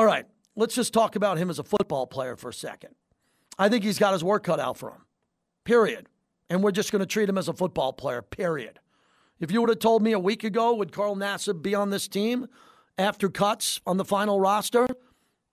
All 0.00 0.06
right, 0.06 0.24
let's 0.56 0.74
just 0.74 0.94
talk 0.94 1.14
about 1.14 1.36
him 1.36 1.50
as 1.50 1.58
a 1.58 1.62
football 1.62 2.06
player 2.06 2.34
for 2.34 2.48
a 2.48 2.54
second. 2.54 2.94
I 3.58 3.68
think 3.68 3.84
he's 3.84 3.98
got 3.98 4.14
his 4.14 4.24
work 4.24 4.44
cut 4.44 4.58
out 4.58 4.78
for 4.78 4.92
him, 4.92 5.04
period. 5.66 6.06
And 6.48 6.62
we're 6.62 6.70
just 6.70 6.90
going 6.90 7.00
to 7.00 7.06
treat 7.06 7.28
him 7.28 7.36
as 7.36 7.48
a 7.48 7.52
football 7.52 7.92
player, 7.92 8.22
period. 8.22 8.80
If 9.40 9.50
you 9.50 9.60
would 9.60 9.68
have 9.68 9.78
told 9.78 10.02
me 10.02 10.12
a 10.12 10.18
week 10.18 10.42
ago, 10.42 10.72
would 10.72 10.90
Carl 10.90 11.16
Nassib 11.16 11.60
be 11.60 11.74
on 11.74 11.90
this 11.90 12.08
team 12.08 12.46
after 12.96 13.28
cuts 13.28 13.82
on 13.86 13.98
the 13.98 14.06
final 14.06 14.40
roster? 14.40 14.86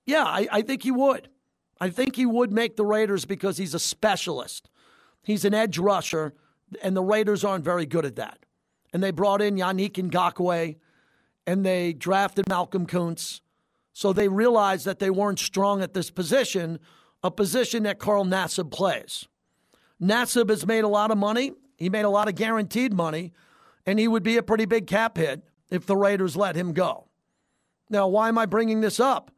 Yeah, 0.05 0.23
I, 0.23 0.47
I 0.49 0.61
think 0.61 0.83
he 0.83 0.91
would. 0.91 1.27
I 1.81 1.89
think 1.89 2.15
he 2.15 2.25
would 2.25 2.53
make 2.53 2.77
the 2.77 2.85
Raiders 2.85 3.25
because 3.25 3.57
he's 3.57 3.73
a 3.73 3.79
specialist. 3.79 4.69
He's 5.23 5.43
an 5.43 5.53
edge 5.53 5.77
rusher, 5.77 6.35
and 6.81 6.95
the 6.95 7.03
Raiders 7.03 7.43
aren't 7.43 7.65
very 7.65 7.85
good 7.85 8.05
at 8.05 8.15
that. 8.15 8.45
And 8.93 9.03
they 9.03 9.11
brought 9.11 9.41
in 9.41 9.57
Yannick 9.57 9.95
Ngakoue, 10.09 10.77
and 11.45 11.65
they 11.65 11.91
drafted 11.91 12.47
Malcolm 12.47 12.87
Koonce. 12.87 13.41
So 13.97 14.13
they 14.13 14.27
realized 14.27 14.85
that 14.85 14.99
they 14.99 15.09
weren't 15.09 15.39
strong 15.39 15.81
at 15.81 15.95
this 15.95 16.11
position, 16.11 16.77
a 17.23 17.31
position 17.31 17.81
that 17.81 17.97
Carl 17.97 18.25
Nassib 18.25 18.69
plays. 18.69 19.27
Nassib 19.99 20.51
has 20.51 20.67
made 20.67 20.83
a 20.83 20.87
lot 20.87 21.09
of 21.09 21.17
money. 21.17 21.53
He 21.77 21.89
made 21.89 22.05
a 22.05 22.09
lot 22.11 22.27
of 22.27 22.35
guaranteed 22.35 22.93
money, 22.93 23.33
and 23.87 23.97
he 23.97 24.07
would 24.07 24.21
be 24.21 24.37
a 24.37 24.43
pretty 24.43 24.65
big 24.65 24.85
cap 24.85 25.17
hit 25.17 25.41
if 25.71 25.87
the 25.87 25.97
Raiders 25.97 26.37
let 26.37 26.55
him 26.55 26.73
go. 26.73 27.07
Now, 27.89 28.07
why 28.07 28.27
am 28.27 28.37
I 28.37 28.45
bringing 28.45 28.81
this 28.81 28.99
up? 28.99 29.31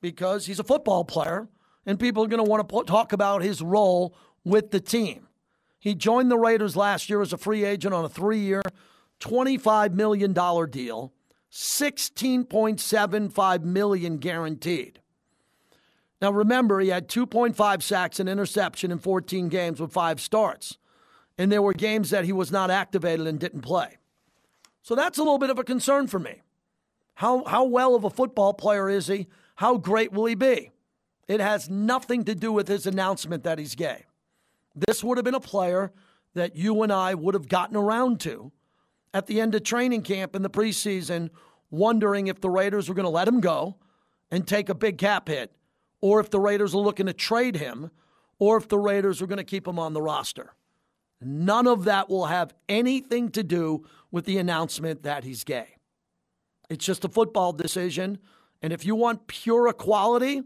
Because 0.00 0.46
he's 0.46 0.58
a 0.58 0.64
football 0.64 1.04
player 1.04 1.46
and 1.86 2.00
people 2.00 2.24
are 2.24 2.28
going 2.28 2.44
to 2.44 2.50
want 2.50 2.68
to 2.68 2.82
talk 2.92 3.12
about 3.12 3.42
his 3.44 3.62
role 3.62 4.16
with 4.44 4.72
the 4.72 4.80
team. 4.80 5.28
He 5.78 5.94
joined 5.94 6.32
the 6.32 6.36
Raiders 6.36 6.74
last 6.74 7.08
year 7.08 7.22
as 7.22 7.32
a 7.32 7.38
free 7.38 7.64
agent 7.64 7.94
on 7.94 8.04
a 8.04 8.08
three 8.08 8.40
year, 8.40 8.62
$25 9.20 9.92
million 9.92 10.32
deal, 10.32 11.12
16.75 11.54 13.62
million 13.62 14.18
guaranteed. 14.18 15.00
Now 16.20 16.32
remember, 16.32 16.80
he 16.80 16.88
had 16.88 17.08
2.5 17.08 17.80
sacks 17.80 18.18
and 18.18 18.28
interception 18.28 18.90
in 18.90 18.98
14 18.98 19.48
games 19.48 19.80
with 19.80 19.92
five 19.92 20.20
starts. 20.20 20.78
and 21.36 21.50
there 21.50 21.62
were 21.62 21.72
games 21.72 22.10
that 22.10 22.24
he 22.24 22.32
was 22.32 22.52
not 22.52 22.70
activated 22.70 23.26
and 23.26 23.40
didn't 23.40 23.62
play. 23.62 23.96
So 24.82 24.94
that's 24.94 25.18
a 25.18 25.22
little 25.22 25.38
bit 25.38 25.50
of 25.50 25.58
a 25.58 25.64
concern 25.64 26.06
for 26.06 26.20
me. 26.20 26.42
How, 27.14 27.42
how 27.44 27.64
well 27.64 27.96
of 27.96 28.04
a 28.04 28.10
football 28.10 28.54
player 28.54 28.88
is 28.88 29.08
he? 29.08 29.26
How 29.56 29.76
great 29.76 30.12
will 30.12 30.26
he 30.26 30.36
be? 30.36 30.70
It 31.26 31.40
has 31.40 31.68
nothing 31.70 32.22
to 32.24 32.36
do 32.36 32.52
with 32.52 32.68
his 32.68 32.86
announcement 32.86 33.42
that 33.44 33.58
he's 33.58 33.74
gay. 33.74 34.04
This 34.74 35.02
would 35.02 35.18
have 35.18 35.24
been 35.24 35.34
a 35.34 35.40
player 35.40 35.92
that 36.34 36.54
you 36.54 36.82
and 36.82 36.92
I 36.92 37.14
would 37.14 37.34
have 37.34 37.48
gotten 37.48 37.76
around 37.76 38.20
to 38.20 38.52
at 39.14 39.28
the 39.28 39.40
end 39.40 39.54
of 39.54 39.62
training 39.62 40.02
camp 40.02 40.34
in 40.34 40.42
the 40.42 40.50
preseason, 40.50 41.30
wondering 41.70 42.26
if 42.26 42.40
the 42.40 42.50
Raiders 42.50 42.88
were 42.88 42.94
going 42.94 43.04
to 43.04 43.10
let 43.10 43.28
him 43.28 43.40
go 43.40 43.76
and 44.30 44.46
take 44.46 44.68
a 44.68 44.74
big 44.74 44.98
cap 44.98 45.28
hit, 45.28 45.52
or 46.00 46.18
if 46.20 46.28
the 46.28 46.40
Raiders 46.40 46.74
are 46.74 46.78
looking 46.78 47.06
to 47.06 47.12
trade 47.12 47.56
him, 47.56 47.90
or 48.40 48.56
if 48.56 48.68
the 48.68 48.78
Raiders 48.78 49.22
are 49.22 49.26
going 49.26 49.38
to 49.38 49.44
keep 49.44 49.66
him 49.66 49.78
on 49.78 49.94
the 49.94 50.02
roster. 50.02 50.52
None 51.20 51.68
of 51.68 51.84
that 51.84 52.10
will 52.10 52.26
have 52.26 52.52
anything 52.68 53.30
to 53.30 53.44
do 53.44 53.86
with 54.10 54.24
the 54.26 54.36
announcement 54.36 55.04
that 55.04 55.24
he's 55.24 55.44
gay. 55.44 55.76
It's 56.68 56.84
just 56.84 57.04
a 57.04 57.08
football 57.08 57.52
decision. 57.52 58.18
And 58.60 58.72
if 58.72 58.84
you 58.84 58.96
want 58.96 59.28
pure 59.28 59.68
equality, 59.68 60.42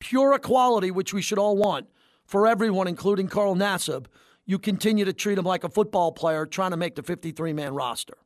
pure 0.00 0.32
equality, 0.34 0.90
which 0.90 1.12
we 1.12 1.22
should 1.22 1.38
all 1.38 1.56
want 1.56 1.88
for 2.24 2.46
everyone, 2.46 2.86
including 2.86 3.26
Carl 3.26 3.56
Nassib, 3.56 4.06
you 4.46 4.58
continue 4.58 5.04
to 5.04 5.12
treat 5.12 5.38
him 5.38 5.44
like 5.44 5.64
a 5.64 5.68
football 5.68 6.12
player 6.12 6.46
trying 6.46 6.70
to 6.70 6.76
make 6.76 6.94
the 6.94 7.02
53 7.02 7.52
man 7.52 7.74
roster. 7.74 8.16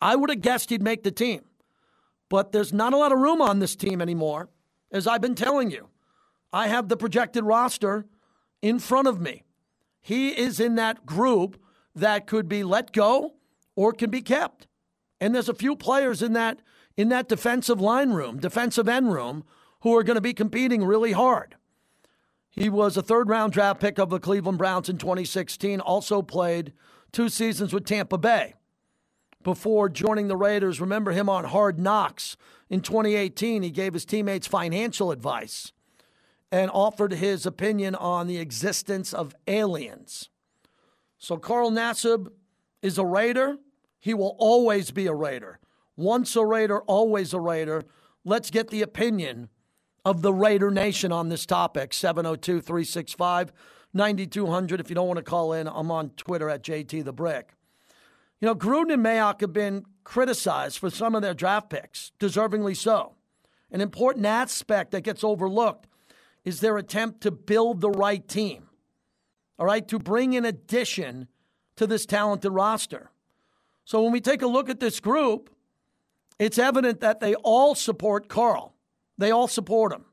I 0.00 0.16
would 0.16 0.30
have 0.30 0.40
guessed 0.40 0.70
he'd 0.70 0.82
make 0.82 1.04
the 1.04 1.12
team, 1.12 1.42
but 2.28 2.50
there's 2.50 2.72
not 2.72 2.92
a 2.92 2.96
lot 2.96 3.12
of 3.12 3.18
room 3.18 3.40
on 3.40 3.60
this 3.60 3.76
team 3.76 4.02
anymore, 4.02 4.48
as 4.90 5.06
I've 5.06 5.20
been 5.20 5.36
telling 5.36 5.70
you. 5.70 5.88
I 6.52 6.66
have 6.66 6.88
the 6.88 6.96
projected 6.96 7.44
roster 7.44 8.04
in 8.60 8.80
front 8.80 9.08
of 9.08 9.20
me. 9.20 9.44
He 10.00 10.30
is 10.30 10.58
in 10.58 10.74
that 10.74 11.06
group 11.06 11.56
that 11.94 12.26
could 12.26 12.48
be 12.48 12.64
let 12.64 12.92
go 12.92 13.34
or 13.76 13.92
can 13.92 14.10
be 14.10 14.20
kept. 14.20 14.66
And 15.20 15.34
there's 15.34 15.48
a 15.48 15.54
few 15.54 15.76
players 15.76 16.20
in 16.20 16.32
that 16.32 16.60
in 16.94 17.08
that 17.08 17.28
defensive 17.28 17.80
line 17.80 18.10
room, 18.10 18.38
defensive 18.38 18.86
end 18.86 19.12
room, 19.12 19.44
who 19.80 19.96
are 19.96 20.02
going 20.02 20.16
to 20.16 20.20
be 20.20 20.34
competing 20.34 20.84
really 20.84 21.12
hard. 21.12 21.56
He 22.52 22.68
was 22.68 22.98
a 22.98 23.02
third 23.02 23.30
round 23.30 23.54
draft 23.54 23.80
pick 23.80 23.98
of 23.98 24.10
the 24.10 24.20
Cleveland 24.20 24.58
Browns 24.58 24.90
in 24.90 24.98
2016, 24.98 25.80
also 25.80 26.20
played 26.20 26.74
two 27.10 27.30
seasons 27.30 27.72
with 27.72 27.86
Tampa 27.86 28.18
Bay 28.18 28.54
before 29.42 29.88
joining 29.88 30.28
the 30.28 30.36
Raiders. 30.36 30.80
Remember 30.80 31.12
him 31.12 31.30
on 31.30 31.44
Hard 31.44 31.78
Knocks 31.78 32.36
in 32.68 32.82
2018. 32.82 33.62
He 33.62 33.70
gave 33.70 33.94
his 33.94 34.04
teammates 34.04 34.46
financial 34.46 35.10
advice 35.10 35.72
and 36.50 36.70
offered 36.70 37.14
his 37.14 37.46
opinion 37.46 37.94
on 37.94 38.26
the 38.26 38.36
existence 38.36 39.14
of 39.14 39.34
aliens. 39.46 40.28
So 41.16 41.38
Carl 41.38 41.70
Nassib 41.70 42.28
is 42.82 42.98
a 42.98 43.06
Raider. 43.06 43.56
He 43.98 44.12
will 44.12 44.36
always 44.38 44.90
be 44.90 45.06
a 45.06 45.14
Raider. 45.14 45.58
Once 45.96 46.36
a 46.36 46.44
Raider, 46.44 46.80
always 46.82 47.32
a 47.32 47.40
Raider. 47.40 47.84
Let's 48.24 48.50
get 48.50 48.68
the 48.68 48.82
opinion 48.82 49.48
of 50.04 50.22
the 50.22 50.32
Raider 50.32 50.70
Nation 50.70 51.12
on 51.12 51.28
this 51.28 51.46
topic. 51.46 51.92
702 51.92 52.60
365 52.60 53.52
9200. 53.94 54.80
If 54.80 54.88
you 54.88 54.94
don't 54.94 55.06
want 55.06 55.18
to 55.18 55.22
call 55.22 55.52
in, 55.52 55.68
I'm 55.68 55.90
on 55.90 56.10
Twitter 56.10 56.48
at 56.48 56.62
JT 56.62 57.04
the 57.04 57.12
Brick. 57.12 57.54
You 58.40 58.46
know, 58.46 58.54
Gruden 58.54 58.92
and 58.94 59.04
Mayock 59.04 59.40
have 59.40 59.52
been 59.52 59.84
criticized 60.04 60.78
for 60.78 60.90
some 60.90 61.14
of 61.14 61.22
their 61.22 61.34
draft 61.34 61.70
picks, 61.70 62.12
deservingly 62.18 62.76
so. 62.76 63.14
An 63.70 63.80
important 63.80 64.26
aspect 64.26 64.90
that 64.90 65.02
gets 65.02 65.22
overlooked 65.22 65.86
is 66.44 66.60
their 66.60 66.76
attempt 66.76 67.20
to 67.22 67.30
build 67.30 67.80
the 67.80 67.90
right 67.90 68.26
team. 68.26 68.68
All 69.58 69.66
right, 69.66 69.86
to 69.88 69.98
bring 69.98 70.32
in 70.32 70.44
addition 70.44 71.28
to 71.76 71.86
this 71.86 72.04
talented 72.04 72.52
roster. 72.52 73.10
So 73.84 74.02
when 74.02 74.12
we 74.12 74.20
take 74.20 74.42
a 74.42 74.46
look 74.46 74.68
at 74.68 74.80
this 74.80 74.98
group, 74.98 75.50
it's 76.38 76.58
evident 76.58 77.00
that 77.00 77.20
they 77.20 77.34
all 77.36 77.74
support 77.74 78.28
Carl. 78.28 78.71
They 79.18 79.30
all 79.30 79.48
support 79.48 79.92
him. 79.92 80.04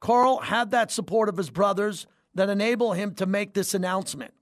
Carl 0.00 0.38
had 0.38 0.70
that 0.72 0.90
support 0.90 1.28
of 1.28 1.36
his 1.36 1.50
brothers 1.50 2.06
that 2.34 2.48
enable 2.48 2.92
him 2.92 3.14
to 3.14 3.26
make 3.26 3.54
this 3.54 3.74
announcement. 3.74 4.34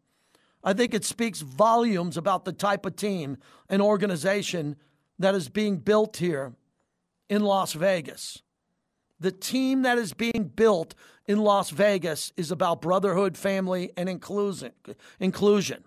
I 0.62 0.72
think 0.72 0.94
it 0.94 1.04
speaks 1.04 1.40
volumes 1.40 2.16
about 2.16 2.44
the 2.44 2.52
type 2.52 2.86
of 2.86 2.96
team 2.96 3.38
and 3.68 3.82
organization 3.82 4.76
that 5.18 5.34
is 5.34 5.48
being 5.48 5.78
built 5.78 6.16
here 6.18 6.54
in 7.28 7.42
Las 7.42 7.72
Vegas. 7.72 8.42
The 9.18 9.32
team 9.32 9.82
that 9.82 9.98
is 9.98 10.14
being 10.14 10.50
built 10.54 10.94
in 11.26 11.38
Las 11.40 11.70
Vegas 11.70 12.32
is 12.36 12.50
about 12.50 12.80
brotherhood, 12.80 13.36
family, 13.36 13.90
and 13.96 14.08
inclusion. 14.08 15.84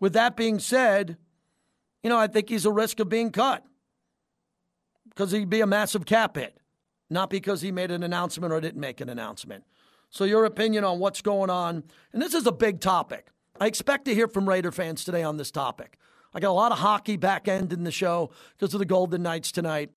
With 0.00 0.12
that 0.14 0.36
being 0.36 0.58
said, 0.58 1.18
you 2.02 2.10
know, 2.10 2.18
I 2.18 2.26
think 2.26 2.48
he's 2.48 2.64
a 2.64 2.72
risk 2.72 3.00
of 3.00 3.08
being 3.08 3.30
cut 3.30 3.64
because 5.08 5.30
he'd 5.30 5.50
be 5.50 5.60
a 5.60 5.66
massive 5.66 6.06
cap 6.06 6.36
hit 6.36 6.58
not 7.14 7.30
because 7.30 7.62
he 7.62 7.72
made 7.72 7.90
an 7.90 8.02
announcement 8.02 8.52
or 8.52 8.60
didn't 8.60 8.80
make 8.80 9.00
an 9.00 9.08
announcement. 9.08 9.64
So, 10.10 10.24
your 10.24 10.44
opinion 10.44 10.84
on 10.84 10.98
what's 10.98 11.22
going 11.22 11.48
on, 11.48 11.84
and 12.12 12.20
this 12.20 12.34
is 12.34 12.46
a 12.46 12.52
big 12.52 12.80
topic. 12.80 13.28
I 13.58 13.66
expect 13.66 14.04
to 14.04 14.14
hear 14.14 14.28
from 14.28 14.48
Raider 14.48 14.72
fans 14.72 15.04
today 15.04 15.22
on 15.22 15.36
this 15.36 15.50
topic. 15.50 15.98
I 16.34 16.40
got 16.40 16.50
a 16.50 16.52
lot 16.52 16.72
of 16.72 16.78
hockey 16.78 17.16
back 17.16 17.46
end 17.46 17.72
in 17.72 17.84
the 17.84 17.92
show 17.92 18.30
because 18.58 18.74
of 18.74 18.80
the 18.80 18.84
Golden 18.84 19.22
Knights 19.22 19.52
tonight. 19.52 19.90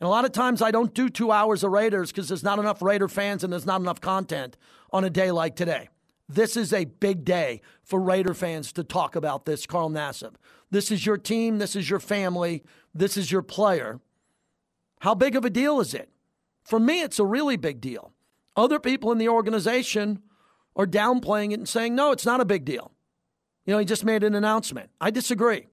And 0.00 0.06
a 0.06 0.10
lot 0.10 0.24
of 0.24 0.32
times 0.32 0.62
I 0.62 0.70
don't 0.70 0.94
do 0.94 1.08
two 1.08 1.30
hours 1.30 1.62
of 1.62 1.70
Raiders 1.70 2.10
because 2.10 2.28
there's 2.28 2.42
not 2.42 2.58
enough 2.58 2.82
Raider 2.82 3.08
fans 3.08 3.44
and 3.44 3.52
there's 3.52 3.66
not 3.66 3.80
enough 3.80 4.00
content 4.00 4.56
on 4.90 5.04
a 5.04 5.10
day 5.10 5.30
like 5.30 5.54
today. 5.54 5.90
This 6.28 6.56
is 6.56 6.72
a 6.72 6.86
big 6.86 7.24
day 7.24 7.60
for 7.84 8.00
Raider 8.00 8.34
fans 8.34 8.72
to 8.72 8.84
talk 8.84 9.14
about 9.14 9.44
this, 9.44 9.66
Carl 9.66 9.90
Nassib. 9.90 10.34
This 10.70 10.90
is 10.90 11.04
your 11.04 11.18
team. 11.18 11.58
This 11.58 11.76
is 11.76 11.90
your 11.90 12.00
family. 12.00 12.64
This 12.94 13.18
is 13.18 13.30
your 13.30 13.42
player. 13.42 14.00
How 15.00 15.14
big 15.14 15.36
of 15.36 15.44
a 15.44 15.50
deal 15.50 15.80
is 15.80 15.92
it? 15.92 16.11
For 16.64 16.78
me, 16.78 17.02
it's 17.02 17.18
a 17.18 17.24
really 17.24 17.56
big 17.56 17.80
deal. 17.80 18.12
Other 18.56 18.78
people 18.78 19.12
in 19.12 19.18
the 19.18 19.28
organization 19.28 20.22
are 20.76 20.86
downplaying 20.86 21.52
it 21.52 21.58
and 21.58 21.68
saying, 21.68 21.94
no, 21.94 22.12
it's 22.12 22.26
not 22.26 22.40
a 22.40 22.44
big 22.44 22.64
deal. 22.64 22.92
You 23.64 23.72
know, 23.72 23.78
he 23.78 23.84
just 23.84 24.04
made 24.04 24.24
an 24.24 24.34
announcement. 24.34 24.90
I 25.00 25.10
disagree. 25.10 25.66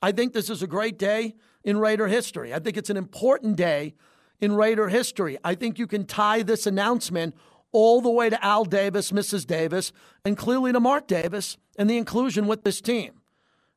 I 0.00 0.12
think 0.12 0.32
this 0.32 0.50
is 0.50 0.62
a 0.62 0.66
great 0.66 0.98
day 0.98 1.34
in 1.64 1.78
Raider 1.78 2.08
history. 2.08 2.52
I 2.52 2.58
think 2.58 2.76
it's 2.76 2.90
an 2.90 2.96
important 2.96 3.56
day 3.56 3.94
in 4.40 4.54
Raider 4.54 4.88
history. 4.88 5.38
I 5.44 5.54
think 5.54 5.78
you 5.78 5.86
can 5.86 6.06
tie 6.06 6.42
this 6.42 6.66
announcement 6.66 7.34
all 7.70 8.00
the 8.00 8.10
way 8.10 8.28
to 8.28 8.44
Al 8.44 8.64
Davis, 8.64 9.12
Mrs. 9.12 9.46
Davis, 9.46 9.92
and 10.24 10.36
clearly 10.36 10.72
to 10.72 10.80
Mark 10.80 11.06
Davis 11.06 11.56
and 11.78 11.88
the 11.88 11.96
inclusion 11.96 12.46
with 12.46 12.64
this 12.64 12.80
team. 12.80 13.20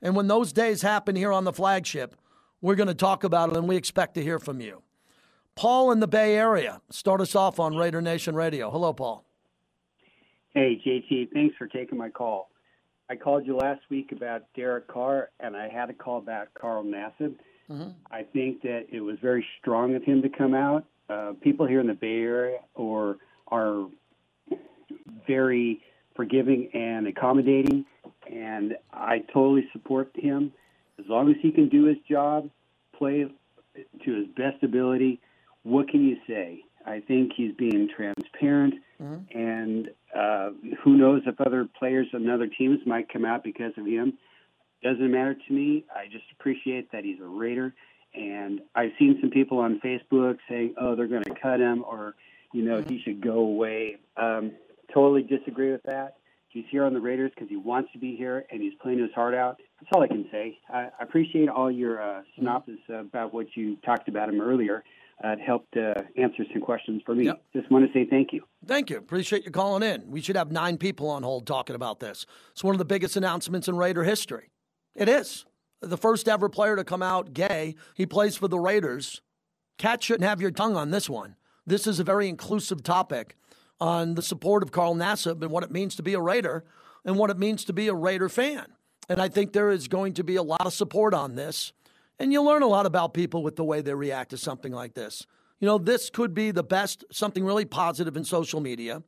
And 0.02 0.16
when 0.16 0.28
those 0.28 0.52
days 0.52 0.82
happen 0.82 1.16
here 1.16 1.32
on 1.32 1.46
the 1.46 1.54
flagship, 1.54 2.16
we're 2.62 2.76
going 2.76 2.88
to 2.88 2.94
talk 2.94 3.24
about 3.24 3.52
it 3.52 3.58
and 3.58 3.68
we 3.68 3.76
expect 3.76 4.16
to 4.16 4.24
hear 4.24 4.40
from 4.40 4.60
you. 4.60 4.82
Paul 5.56 5.92
in 5.92 6.02
the 6.02 6.08
Bay 6.08 6.36
Area. 6.36 6.82
Start 6.90 7.22
us 7.22 7.34
off 7.34 7.60
on 7.60 7.76
Raider 7.76 8.02
Nation 8.02 8.36
Radio. 8.36 8.70
Hello, 8.70 8.92
Paul. 8.92 9.24
Hey, 10.54 10.82
JT. 10.86 11.32
Thanks 11.34 11.56
for 11.58 11.68
taking 11.68 11.98
my 11.98 12.10
call. 12.10 12.50
I 13.10 13.16
called 13.16 13.46
you 13.46 13.56
last 13.56 13.82
week 13.90 14.12
about 14.12 14.44
Derek 14.56 14.88
Carr, 14.88 15.30
and 15.40 15.56
I 15.56 15.70
had 15.70 15.86
to 15.88 15.94
call 15.94 16.22
back 16.22 16.50
Carl 16.60 16.84
Nassib. 16.84 17.36
Mm-hmm. 17.70 17.90
I 18.12 18.24
think 18.24 18.62
that 18.64 18.88
it 18.92 19.00
was 19.00 19.18
very 19.22 19.46
strong 19.60 19.96
of 19.96 20.04
him 20.04 20.22
to 20.24 20.30
come 20.30 20.54
out. 20.54 20.86
Uh, 21.10 21.34
people 21.42 21.68
here 21.68 21.80
in 21.80 21.88
the 21.88 21.94
Bay 21.94 22.20
Area 22.22 22.60
or 22.74 23.18
are 23.48 23.88
very 25.28 25.82
forgiving 26.16 26.70
and 26.74 27.08
accommodating, 27.08 27.86
and 28.32 28.76
I 28.92 29.20
totally 29.34 29.68
support 29.72 30.10
him. 30.16 30.52
As 31.00 31.06
long 31.08 31.30
as 31.30 31.36
he 31.42 31.52
can 31.52 31.70
do 31.70 31.86
his 31.86 31.98
job, 32.10 32.50
play 32.98 33.26
to 34.06 34.16
his 34.16 34.28
best 34.36 34.64
ability, 34.64 35.20
what 35.66 35.90
can 35.90 36.08
you 36.08 36.18
say? 36.28 36.64
I 36.86 37.02
think 37.02 37.32
he's 37.36 37.52
being 37.56 37.90
transparent, 37.96 38.76
mm-hmm. 39.02 39.38
and 39.38 39.90
uh, 40.16 40.52
who 40.84 40.96
knows 40.96 41.24
if 41.26 41.42
other 41.42 41.68
players 41.78 42.08
on 42.14 42.30
other 42.30 42.48
teams 42.48 42.80
might 42.86 43.12
come 43.12 43.26
out 43.26 43.44
because 43.44 43.74
of 43.76 43.88
him. 43.88 44.14
Doesn't 44.84 45.12
matter 45.12 45.34
to 45.34 45.54
me. 45.54 45.84
I 45.94 46.06
just 46.06 46.26
appreciate 46.40 46.92
that 46.92 47.04
he's 47.04 47.20
a 47.20 47.26
Raider, 47.26 47.74
and 48.14 48.62
I've 48.76 48.92
seen 49.00 49.18
some 49.20 49.32
people 49.32 49.58
on 49.58 49.82
Facebook 49.84 50.38
saying, 50.48 50.76
"Oh, 50.80 50.96
they're 50.96 51.08
going 51.08 51.24
to 51.24 51.34
cut 51.42 51.60
him," 51.60 51.84
or 51.84 52.14
you 52.54 52.64
know, 52.64 52.78
mm-hmm. 52.78 52.94
he 52.94 53.02
should 53.02 53.20
go 53.20 53.40
away. 53.40 53.98
Um, 54.18 54.52
totally 54.94 55.24
disagree 55.24 55.72
with 55.72 55.84
that. 55.84 56.18
He's 56.50 56.66
here 56.70 56.86
on 56.86 56.94
the 56.94 57.02
Raiders 57.02 57.32
because 57.34 57.50
he 57.50 57.58
wants 57.58 57.92
to 57.94 58.00
be 58.00 58.16
here 58.16 58.46
and 58.50 58.62
he's 58.62 58.72
playing 58.82 59.00
his 59.00 59.12
heart 59.14 59.34
out. 59.34 59.60
That's 59.82 59.92
all 59.94 60.04
I 60.04 60.08
can 60.08 60.26
say. 60.32 60.58
I, 60.70 60.88
I 60.98 61.04
appreciate 61.04 61.50
all 61.50 61.70
your 61.70 62.02
uh, 62.02 62.22
synopsis 62.38 62.80
about 62.88 63.34
what 63.34 63.48
you 63.56 63.76
talked 63.86 64.08
about 64.08 64.30
him 64.30 64.40
earlier 64.40 64.82
it 65.24 65.40
helped 65.40 65.76
uh, 65.78 65.94
answer 66.18 66.44
some 66.52 66.62
questions 66.62 67.02
for 67.06 67.16
me. 67.16 67.26
Yep. 67.26 67.44
Just 67.54 67.72
want 67.72 67.86
to 67.86 67.94
say 67.94 68.06
thank 68.10 68.34
you. 68.34 68.44
Thank 68.66 68.90
you. 68.90 68.98
Appreciate 68.98 69.46
you 69.46 69.52
calling 69.52 69.84
in. 69.84 70.10
We 70.12 70.22
should 70.22 70.36
have 70.36 70.52
nine 70.52 70.78
people 70.78 71.10
on 71.10 71.24
hold 71.24 71.48
talking 71.48 71.76
about 71.76 72.00
this. 72.00 72.26
It's 72.52 72.64
one 72.64 72.76
of 72.76 72.80
the 72.80 72.86
biggest 72.86 73.16
announcements 73.16 73.68
in 73.68 73.78
Raider 73.78 74.04
history. 74.04 74.52
It 74.96 75.10
is. 75.10 75.46
The 75.82 75.98
first 75.98 76.28
ever 76.28 76.50
player 76.50 76.76
to 76.76 76.84
come 76.84 77.02
out 77.02 77.34
gay. 77.34 77.76
He 77.96 78.06
plays 78.06 78.36
for 78.36 78.48
the 78.48 78.60
Raiders. 78.60 79.22
Cat 79.78 80.04
shouldn't 80.04 80.28
have 80.28 80.42
your 80.42 80.52
tongue 80.52 80.76
on 80.76 80.92
this 80.92 81.10
one. 81.10 81.36
This 81.66 81.88
is 81.88 82.00
a 82.00 82.04
very 82.04 82.30
inclusive 82.30 82.84
topic 82.84 83.36
on 83.80 84.16
the 84.16 84.22
support 84.22 84.64
of 84.64 84.72
Carl 84.72 84.96
Nassib 84.96 85.42
and 85.42 85.52
what 85.52 85.64
it 85.64 85.72
means 85.72 85.96
to 85.96 86.04
be 86.04 86.14
a 86.14 86.22
Raider 86.22 86.64
and 87.04 87.18
what 87.18 87.30
it 87.30 87.38
means 87.38 87.66
to 87.66 87.74
be 87.74 87.88
a 87.88 87.94
Raider 87.94 88.30
fan. 88.30 88.66
And 89.10 89.22
I 89.22 89.28
think 89.28 89.54
there 89.54 89.70
is 89.70 89.88
going 89.88 90.14
to 90.14 90.24
be 90.24 90.36
a 90.36 90.44
lot 90.44 90.66
of 90.66 90.74
support 90.74 91.14
on 91.14 91.36
this. 91.36 91.74
And 92.20 92.32
you'll 92.32 92.46
learn 92.46 92.64
a 92.64 92.68
lot 92.68 92.86
about 92.86 93.14
people 93.14 93.44
with 93.44 93.56
the 93.56 93.64
way 93.64 93.82
they 93.82 93.94
react 93.94 94.30
to 94.32 94.38
something 94.38 94.72
like 94.72 94.94
this. 94.94 95.26
You 95.60 95.68
know, 95.68 95.78
this 95.78 96.10
could 96.10 96.34
be 96.34 96.52
the 96.52 96.64
best, 96.64 97.04
something 97.12 97.46
really 97.46 97.66
positive 97.66 98.16
in 98.16 98.24
social 98.24 98.62
media 98.62 99.04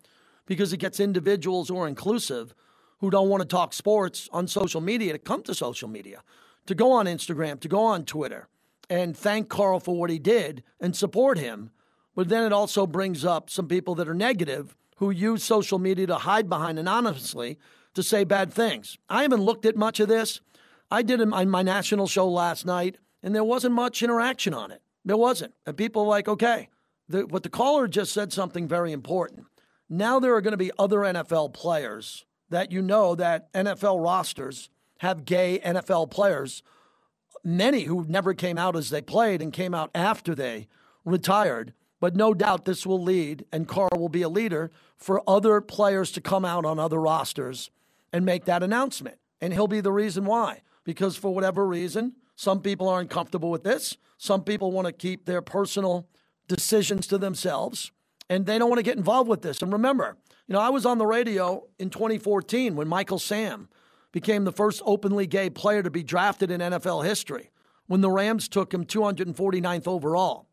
because 0.46 0.74
it 0.74 0.78
gets 0.78 1.00
individuals 1.00 1.70
are 1.70 1.88
inclusive 1.88 2.54
who 3.00 3.10
don't 3.10 3.30
want 3.30 3.42
to 3.42 3.48
talk 3.48 3.74
sports 3.74 4.28
on 4.32 4.48
social 4.48 4.82
media 4.82 5.14
to 5.14 5.20
come 5.20 5.44
to 5.44 5.54
social 5.54 5.88
media, 5.88 6.24
to 6.66 6.74
go 6.74 6.92
on 6.92 7.06
Instagram, 7.06 7.60
to 7.60 7.68
go 7.68 7.84
on 7.84 8.06
Twitter 8.06 8.48
and 8.90 9.16
thank 9.16 9.50
Carl 9.50 9.80
for 9.80 9.96
what 9.96 10.10
he 10.10 10.20
did 10.20 10.64
and 10.80 10.96
support 10.96 11.38
him. 11.38 11.72
But 12.16 12.30
then 12.30 12.44
it 12.44 12.54
also 12.54 12.88
brings 12.88 13.26
up 13.26 13.50
some 13.50 13.68
people 13.68 13.96
that 13.96 14.08
are 14.08 14.14
negative 14.14 14.76
who 14.98 15.12
use 15.12 15.44
social 15.44 15.78
media 15.78 16.08
to 16.08 16.16
hide 16.16 16.50
behind 16.50 16.80
anonymously 16.80 17.60
to 17.94 18.02
say 18.02 18.24
bad 18.24 18.52
things. 18.52 18.98
I 19.10 19.22
haven't 19.22 19.44
looked 19.44 19.66
at 19.66 19.76
much 19.76 20.00
of 20.00 20.08
this. 20.08 20.42
I 20.90 21.02
did 21.02 21.20
it 21.20 21.32
on 21.32 21.50
my 21.50 21.62
national 21.62 22.08
show 22.08 22.28
last 22.28 22.66
night, 22.66 22.98
and 23.22 23.36
there 23.36 23.44
wasn't 23.44 23.76
much 23.76 24.02
interaction 24.02 24.54
on 24.54 24.72
it. 24.72 24.82
There 25.04 25.18
wasn't. 25.18 25.54
And 25.66 25.76
people 25.76 26.04
were 26.04 26.10
like, 26.10 26.28
okay, 26.28 26.70
the, 27.10 27.26
what 27.26 27.44
the 27.44 27.50
caller 27.50 27.88
just 27.88 28.14
said 28.14 28.32
something 28.32 28.68
very 28.68 28.92
important. 28.92 29.46
Now 29.90 30.20
there 30.20 30.36
are 30.36 30.42
going 30.42 30.52
to 30.52 30.58
be 30.58 30.72
other 30.78 31.00
NFL 31.00 31.54
players 31.54 32.26
that 32.50 32.72
you 32.72 32.82
know 32.82 33.16
that 33.16 33.52
NFL 33.54 34.04
rosters 34.04 34.70
have 35.00 35.26
gay 35.26 35.60
NFL 35.60 36.10
players, 36.10 36.64
many 37.44 37.84
who 37.84 38.06
never 38.08 38.34
came 38.34 38.58
out 38.58 38.76
as 38.76 38.90
they 38.90 39.02
played 39.02 39.42
and 39.42 39.54
came 39.54 39.74
out 39.74 39.92
after 39.94 40.34
they 40.34 40.68
retired. 41.06 41.74
But 42.00 42.16
no 42.16 42.34
doubt 42.34 42.66
this 42.66 42.86
will 42.86 43.02
lead, 43.02 43.46
and 43.52 43.68
Carl 43.68 43.90
will 43.98 44.10
be 44.10 44.22
a 44.22 44.30
leader 44.30 44.72
for 44.98 45.24
other 45.28 45.62
players 45.62 46.12
to 46.12 46.22
come 46.22 46.46
out 46.46 46.66
on 46.66 46.80
other 46.80 47.00
rosters 47.00 47.72
and 48.14 48.26
make 48.26 48.46
that 48.46 48.64
announcement. 48.64 49.18
And 49.42 49.54
he'll 49.54 49.68
be 49.68 49.82
the 49.82 49.92
reason 49.92 50.26
why. 50.26 50.62
Because 50.88 51.18
for 51.18 51.36
whatever 51.36 51.68
reason, 51.68 52.14
some 52.38 52.62
people 52.62 52.88
aren't 52.88 53.10
comfortable 53.10 53.52
with 53.52 53.66
this. 53.66 53.98
Some 54.18 54.46
people 54.46 54.72
want 54.72 54.88
to 54.88 54.94
keep 54.94 55.26
their 55.26 55.42
personal 55.42 56.08
decisions 56.48 57.08
to 57.08 57.18
themselves 57.18 57.92
and 58.30 58.46
they 58.46 58.58
don't 58.58 58.70
want 58.70 58.80
to 58.80 58.84
get 58.84 58.96
involved 58.96 59.30
with 59.30 59.42
this. 59.42 59.62
And 59.62 59.74
remember, 59.74 60.16
you 60.48 60.54
know, 60.54 60.62
I 60.62 60.70
was 60.70 60.86
on 60.86 60.98
the 60.98 61.06
radio 61.06 61.66
in 61.78 61.90
2014 61.90 62.78
when 62.78 62.88
Michael 62.88 63.20
Sam 63.20 63.68
became 64.14 64.46
the 64.46 64.54
first 64.54 64.82
openly 64.86 65.28
gay 65.28 65.50
player 65.50 65.84
to 65.84 65.92
be 65.92 66.04
drafted 66.04 66.52
in 66.52 66.62
NFL 66.62 67.04
history 67.04 67.52
when 67.88 68.00
the 68.00 68.10
Rams 68.10 68.48
took 68.48 68.74
him 68.74 68.86
249th 68.86 69.90
overall. 69.90 70.48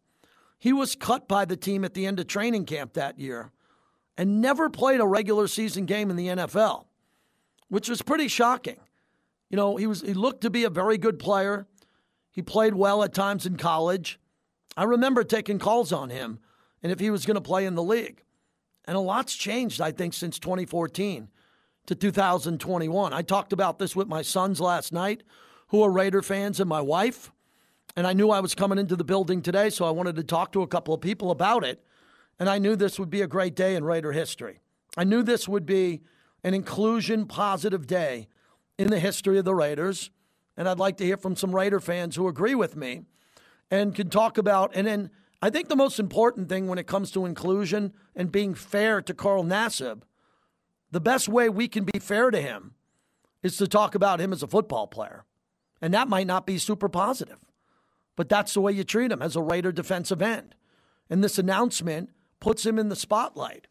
He 0.58 0.72
was 0.72 0.96
cut 0.96 1.28
by 1.28 1.44
the 1.44 1.56
team 1.56 1.84
at 1.84 1.94
the 1.94 2.06
end 2.06 2.18
of 2.18 2.26
training 2.26 2.64
camp 2.64 2.94
that 2.94 3.20
year 3.20 3.52
and 4.18 4.40
never 4.40 4.68
played 4.68 5.00
a 5.00 5.06
regular 5.06 5.46
season 5.46 5.86
game 5.86 6.10
in 6.10 6.16
the 6.16 6.26
NFL, 6.26 6.86
which 7.68 7.88
was 7.88 8.02
pretty 8.02 8.26
shocking. 8.26 8.80
You 9.50 9.56
know, 9.56 9.76
he 9.76 9.86
was 9.86 10.00
he 10.00 10.14
looked 10.14 10.40
to 10.42 10.50
be 10.50 10.64
a 10.64 10.70
very 10.70 10.98
good 10.98 11.18
player. 11.18 11.66
He 12.30 12.42
played 12.42 12.74
well 12.74 13.02
at 13.02 13.14
times 13.14 13.46
in 13.46 13.56
college. 13.56 14.18
I 14.76 14.84
remember 14.84 15.22
taking 15.22 15.58
calls 15.58 15.92
on 15.92 16.10
him 16.10 16.40
and 16.82 16.90
if 16.90 16.98
he 17.00 17.10
was 17.10 17.24
going 17.26 17.36
to 17.36 17.40
play 17.40 17.64
in 17.64 17.74
the 17.74 17.82
league. 17.82 18.22
And 18.86 18.96
a 18.96 19.00
lot's 19.00 19.34
changed, 19.34 19.80
I 19.80 19.92
think, 19.92 20.12
since 20.12 20.38
2014 20.38 21.28
to 21.86 21.94
2021. 21.94 23.12
I 23.12 23.22
talked 23.22 23.52
about 23.52 23.78
this 23.78 23.96
with 23.96 24.08
my 24.08 24.22
sons 24.22 24.60
last 24.60 24.92
night, 24.92 25.22
who 25.68 25.82
are 25.82 25.90
Raider 25.90 26.22
fans, 26.22 26.60
and 26.60 26.68
my 26.68 26.80
wife. 26.80 27.32
And 27.96 28.06
I 28.06 28.12
knew 28.12 28.30
I 28.30 28.40
was 28.40 28.54
coming 28.54 28.78
into 28.78 28.96
the 28.96 29.04
building 29.04 29.40
today, 29.40 29.70
so 29.70 29.86
I 29.86 29.90
wanted 29.90 30.16
to 30.16 30.24
talk 30.24 30.52
to 30.52 30.62
a 30.62 30.66
couple 30.66 30.92
of 30.92 31.00
people 31.00 31.30
about 31.30 31.64
it. 31.64 31.82
And 32.38 32.50
I 32.50 32.58
knew 32.58 32.76
this 32.76 32.98
would 32.98 33.10
be 33.10 33.22
a 33.22 33.26
great 33.26 33.54
day 33.54 33.76
in 33.76 33.84
Raider 33.84 34.12
history. 34.12 34.60
I 34.96 35.04
knew 35.04 35.22
this 35.22 35.48
would 35.48 35.64
be 35.64 36.02
an 36.42 36.52
inclusion 36.52 37.26
positive 37.26 37.86
day 37.86 38.28
in 38.78 38.88
the 38.88 38.98
history 38.98 39.38
of 39.38 39.44
the 39.44 39.54
Raiders. 39.54 40.10
And 40.56 40.68
I'd 40.68 40.78
like 40.78 40.96
to 40.98 41.04
hear 41.04 41.16
from 41.16 41.36
some 41.36 41.54
Raider 41.54 41.80
fans 41.80 42.16
who 42.16 42.28
agree 42.28 42.54
with 42.54 42.76
me 42.76 43.02
and 43.70 43.94
can 43.94 44.10
talk 44.10 44.38
about, 44.38 44.72
and 44.74 44.86
then 44.86 45.10
I 45.42 45.50
think 45.50 45.68
the 45.68 45.76
most 45.76 45.98
important 45.98 46.48
thing 46.48 46.68
when 46.68 46.78
it 46.78 46.86
comes 46.86 47.10
to 47.12 47.26
inclusion 47.26 47.92
and 48.14 48.32
being 48.32 48.54
fair 48.54 49.02
to 49.02 49.14
Carl 49.14 49.44
Nassib, 49.44 50.02
the 50.90 51.00
best 51.00 51.28
way 51.28 51.48
we 51.48 51.68
can 51.68 51.84
be 51.84 51.98
fair 51.98 52.30
to 52.30 52.40
him 52.40 52.74
is 53.42 53.56
to 53.58 53.66
talk 53.66 53.94
about 53.94 54.20
him 54.20 54.32
as 54.32 54.42
a 54.42 54.46
football 54.46 54.86
player. 54.86 55.24
And 55.82 55.92
that 55.92 56.08
might 56.08 56.26
not 56.26 56.46
be 56.46 56.56
super 56.56 56.88
positive, 56.88 57.38
but 58.16 58.28
that's 58.28 58.54
the 58.54 58.60
way 58.60 58.72
you 58.72 58.84
treat 58.84 59.12
him 59.12 59.20
as 59.20 59.36
a 59.36 59.42
Raider 59.42 59.72
defensive 59.72 60.22
end. 60.22 60.54
And 61.10 61.22
this 61.22 61.38
announcement 61.38 62.10
puts 62.40 62.64
him 62.64 62.78
in 62.78 62.88
the 62.88 62.96
spotlight. 62.96 63.66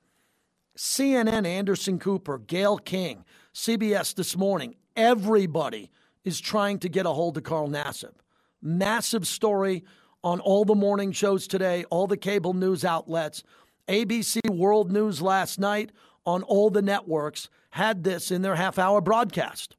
CNN, 0.77 1.47
Anderson 1.47 1.97
Cooper, 1.97 2.37
Gayle 2.37 2.77
King, 2.77 3.25
CBS 3.53 4.13
this 4.13 4.35
morning, 4.35 4.75
everybody 4.95 5.91
is 6.23 6.39
trying 6.39 6.79
to 6.79 6.89
get 6.89 7.05
a 7.05 7.09
hold 7.09 7.37
of 7.37 7.43
Carl 7.43 7.69
Nassib. 7.69 8.13
Massive 8.61 9.27
story 9.27 9.83
on 10.23 10.39
all 10.39 10.63
the 10.65 10.75
morning 10.75 11.11
shows 11.11 11.47
today, 11.47 11.83
all 11.89 12.07
the 12.07 12.17
cable 12.17 12.53
news 12.53 12.85
outlets. 12.85 13.43
ABC 13.87 14.39
World 14.49 14.91
News 14.91 15.21
last 15.21 15.59
night 15.59 15.91
on 16.25 16.43
all 16.43 16.69
the 16.69 16.81
networks 16.81 17.49
had 17.71 18.03
this 18.03 18.31
in 18.31 18.41
their 18.41 18.55
half 18.55 18.79
hour 18.79 19.01
broadcast. 19.01 19.75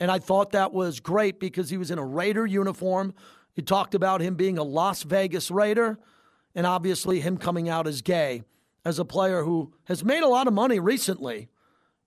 And 0.00 0.10
I 0.10 0.18
thought 0.18 0.52
that 0.52 0.72
was 0.72 1.00
great 1.00 1.38
because 1.38 1.70
he 1.70 1.76
was 1.76 1.90
in 1.90 1.98
a 1.98 2.04
Raider 2.04 2.46
uniform. 2.46 3.14
He 3.54 3.62
talked 3.62 3.94
about 3.94 4.20
him 4.20 4.34
being 4.34 4.58
a 4.58 4.62
Las 4.62 5.02
Vegas 5.02 5.50
Raider 5.50 5.98
and 6.54 6.66
obviously 6.66 7.20
him 7.20 7.36
coming 7.36 7.68
out 7.68 7.86
as 7.86 8.02
gay 8.02 8.42
as 8.84 8.98
a 8.98 9.04
player 9.04 9.44
who 9.44 9.72
has 9.84 10.04
made 10.04 10.22
a 10.22 10.28
lot 10.28 10.46
of 10.46 10.52
money 10.52 10.80
recently 10.80 11.48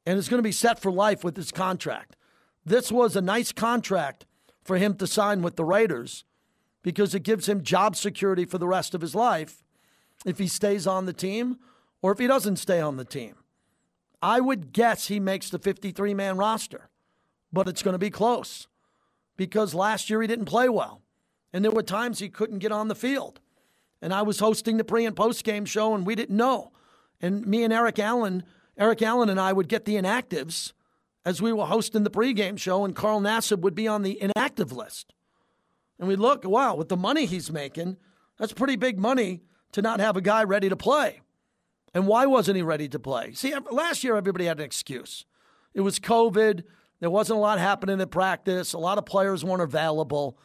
and 0.05 0.17
is 0.17 0.29
going 0.29 0.39
to 0.39 0.47
be 0.47 0.51
set 0.51 0.79
for 0.79 0.91
life 0.91 1.23
with 1.23 1.37
his 1.37 1.51
contract. 1.51 2.15
This 2.65 2.91
was 2.91 3.15
a 3.15 3.21
nice 3.21 3.51
contract 3.51 4.25
for 4.63 4.77
him 4.77 4.95
to 4.95 5.07
sign 5.07 5.41
with 5.41 5.55
the 5.55 5.65
Raiders 5.65 6.23
because 6.83 7.15
it 7.15 7.23
gives 7.23 7.47
him 7.47 7.63
job 7.63 7.95
security 7.95 8.45
for 8.45 8.57
the 8.57 8.67
rest 8.67 8.93
of 8.93 9.01
his 9.01 9.15
life 9.15 9.63
if 10.25 10.37
he 10.37 10.47
stays 10.47 10.85
on 10.85 11.05
the 11.05 11.13
team 11.13 11.57
or 12.01 12.11
if 12.11 12.19
he 12.19 12.27
doesn't 12.27 12.57
stay 12.57 12.79
on 12.79 12.97
the 12.97 13.05
team. 13.05 13.35
I 14.21 14.39
would 14.39 14.71
guess 14.71 15.07
he 15.07 15.19
makes 15.19 15.49
the 15.49 15.59
53 15.59 16.13
man 16.13 16.37
roster, 16.37 16.89
but 17.51 17.67
it's 17.67 17.81
going 17.81 17.93
to 17.93 17.99
be 17.99 18.11
close 18.11 18.67
because 19.35 19.73
last 19.73 20.09
year 20.09 20.21
he 20.21 20.27
didn't 20.27 20.45
play 20.45 20.69
well. 20.69 21.01
And 21.53 21.65
there 21.65 21.71
were 21.71 21.83
times 21.83 22.19
he 22.19 22.29
couldn't 22.29 22.59
get 22.59 22.71
on 22.71 22.87
the 22.87 22.95
field. 22.95 23.39
And 24.01 24.13
I 24.13 24.21
was 24.21 24.39
hosting 24.39 24.77
the 24.77 24.83
pre 24.83 25.05
and 25.05 25.15
post 25.15 25.43
game 25.43 25.65
show, 25.65 25.93
and 25.93 26.05
we 26.05 26.15
didn't 26.15 26.37
know. 26.37 26.71
And 27.19 27.45
me 27.45 27.63
and 27.63 27.73
Eric 27.73 27.99
Allen, 27.99 28.43
Eric 28.77 29.01
Allen 29.01 29.29
and 29.29 29.39
I 29.39 29.53
would 29.53 29.67
get 29.67 29.85
the 29.85 29.95
inactives 29.95 30.73
as 31.25 31.41
we 31.41 31.53
were 31.53 31.65
hosting 31.65 32.03
the 32.03 32.09
pregame 32.09 32.57
show, 32.57 32.83
and 32.83 32.95
Carl 32.95 33.21
Nassib 33.21 33.61
would 33.61 33.75
be 33.75 33.87
on 33.87 34.01
the 34.01 34.21
inactive 34.21 34.71
list. 34.71 35.13
And 35.99 36.07
we 36.07 36.15
look, 36.15 36.43
wow, 36.45 36.75
with 36.75 36.89
the 36.89 36.97
money 36.97 37.25
he's 37.25 37.51
making, 37.51 37.97
that's 38.37 38.53
pretty 38.53 38.75
big 38.75 38.99
money 38.99 39.41
to 39.73 39.81
not 39.81 39.99
have 39.99 40.17
a 40.17 40.21
guy 40.21 40.43
ready 40.43 40.67
to 40.69 40.75
play. 40.75 41.21
And 41.93 42.07
why 42.07 42.25
wasn't 42.25 42.55
he 42.55 42.63
ready 42.63 42.87
to 42.89 42.99
play? 42.99 43.33
See, 43.33 43.53
last 43.71 44.03
year 44.03 44.15
everybody 44.15 44.45
had 44.45 44.59
an 44.59 44.65
excuse. 44.65 45.25
It 45.73 45.81
was 45.81 45.99
COVID. 45.99 46.63
There 46.99 47.09
wasn't 47.09 47.37
a 47.37 47.41
lot 47.41 47.59
happening 47.59 48.01
at 48.01 48.11
practice. 48.11 48.73
A 48.73 48.77
lot 48.77 48.97
of 48.97 49.05
players 49.05 49.43
weren't 49.43 49.61
available. 49.61 50.37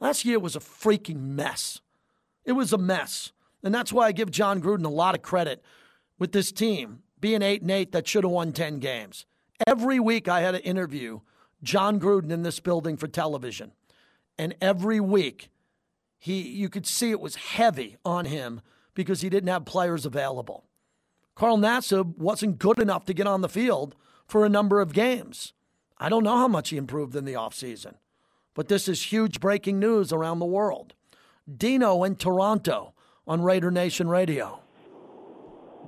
Last 0.00 0.24
year 0.24 0.38
was 0.38 0.56
a 0.56 0.60
freaking 0.60 1.20
mess. 1.20 1.80
It 2.44 2.52
was 2.52 2.72
a 2.72 2.78
mess. 2.78 3.32
And 3.62 3.74
that's 3.74 3.92
why 3.92 4.06
I 4.06 4.12
give 4.12 4.30
Jon 4.30 4.60
Gruden 4.60 4.84
a 4.84 4.90
lot 4.90 5.14
of 5.14 5.22
credit 5.22 5.62
with 6.18 6.32
this 6.32 6.52
team 6.52 7.02
being 7.20 7.42
8 7.42 7.62
and 7.62 7.70
8 7.70 7.92
that 7.92 8.06
should 8.06 8.24
have 8.24 8.30
won 8.30 8.52
10 8.52 8.78
games. 8.78 9.26
Every 9.66 10.00
week 10.00 10.28
I 10.28 10.40
had 10.40 10.52
to 10.52 10.64
interview 10.64 11.20
Jon 11.62 11.98
Gruden 12.00 12.30
in 12.30 12.42
this 12.42 12.60
building 12.60 12.96
for 12.96 13.08
television. 13.08 13.72
And 14.38 14.54
every 14.60 15.00
week, 15.00 15.50
he 16.18 16.42
you 16.42 16.68
could 16.68 16.86
see 16.86 17.10
it 17.10 17.20
was 17.20 17.36
heavy 17.36 17.96
on 18.04 18.24
him 18.24 18.60
because 18.94 19.20
he 19.20 19.28
didn't 19.28 19.48
have 19.48 19.64
players 19.64 20.06
available. 20.06 20.64
Carl 21.34 21.58
Nassib 21.58 22.16
wasn't 22.16 22.58
good 22.58 22.78
enough 22.78 23.04
to 23.06 23.14
get 23.14 23.26
on 23.26 23.40
the 23.40 23.48
field 23.48 23.94
for 24.26 24.44
a 24.44 24.48
number 24.48 24.80
of 24.80 24.92
games. 24.92 25.52
I 25.98 26.08
don't 26.08 26.24
know 26.24 26.36
how 26.36 26.48
much 26.48 26.70
he 26.70 26.76
improved 26.76 27.14
in 27.16 27.24
the 27.24 27.34
offseason, 27.34 27.94
but 28.54 28.68
this 28.68 28.88
is 28.88 29.12
huge 29.12 29.40
breaking 29.40 29.78
news 29.78 30.12
around 30.12 30.38
the 30.38 30.46
world. 30.46 30.94
Dino 31.56 32.04
in 32.04 32.16
Toronto 32.16 32.94
on 33.26 33.42
Raider 33.42 33.70
Nation 33.70 34.08
Radio. 34.08 34.63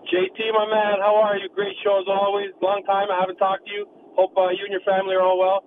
JT, 0.06 0.38
my 0.54 0.70
man, 0.70 1.02
how 1.02 1.18
are 1.18 1.34
you? 1.34 1.50
Great 1.50 1.74
show 1.82 1.98
as 1.98 2.06
always. 2.06 2.54
Long 2.62 2.86
time 2.86 3.10
I 3.10 3.18
haven't 3.18 3.42
talked 3.42 3.66
to 3.66 3.72
you. 3.74 3.90
Hope 4.14 4.38
uh, 4.38 4.54
you 4.54 4.62
and 4.62 4.70
your 4.70 4.86
family 4.86 5.18
are 5.18 5.22
all 5.22 5.34
well. 5.34 5.66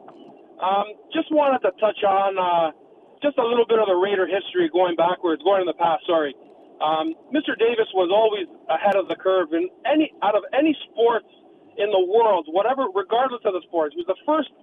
Um, 0.63 0.95
just 1.11 1.27
wanted 1.27 1.59
to 1.67 1.75
touch 1.75 1.99
on 2.07 2.39
uh, 2.39 2.71
just 3.19 3.35
a 3.35 3.43
little 3.43 3.67
bit 3.67 3.83
of 3.83 3.91
the 3.91 3.99
Raider 3.99 4.23
history 4.23 4.71
going 4.71 4.95
backwards, 4.95 5.43
going 5.43 5.59
in 5.59 5.67
the 5.67 5.75
past. 5.75 6.07
Sorry, 6.07 6.31
um, 6.79 7.19
Mr. 7.35 7.51
Davis 7.59 7.91
was 7.91 8.07
always 8.15 8.47
ahead 8.71 8.95
of 8.95 9.11
the 9.11 9.19
curve 9.19 9.51
in 9.51 9.67
any 9.83 10.15
out 10.23 10.39
of 10.39 10.47
any 10.55 10.71
sports 10.87 11.27
in 11.75 11.91
the 11.91 11.99
world, 11.99 12.47
whatever, 12.47 12.87
regardless 12.95 13.43
of 13.43 13.51
the 13.51 13.63
sports. 13.67 13.91
He 13.91 13.99
was 13.99 14.07
the 14.07 14.23
first 14.23 14.55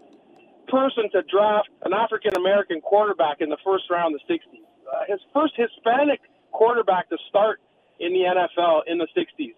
person 0.73 1.13
to 1.13 1.21
draft 1.29 1.69
an 1.85 1.93
African 1.93 2.33
American 2.33 2.81
quarterback 2.81 3.45
in 3.45 3.53
the 3.53 3.61
first 3.61 3.93
round 3.93 4.17
in 4.17 4.25
the 4.25 4.25
'60s. 4.25 4.65
Uh, 4.89 5.05
his 5.05 5.21
first 5.37 5.53
Hispanic 5.53 6.25
quarterback 6.49 7.13
to 7.13 7.21
start 7.29 7.61
in 8.01 8.17
the 8.17 8.25
NFL 8.25 8.89
in 8.89 8.97
the 8.97 9.09
'60s. 9.13 9.53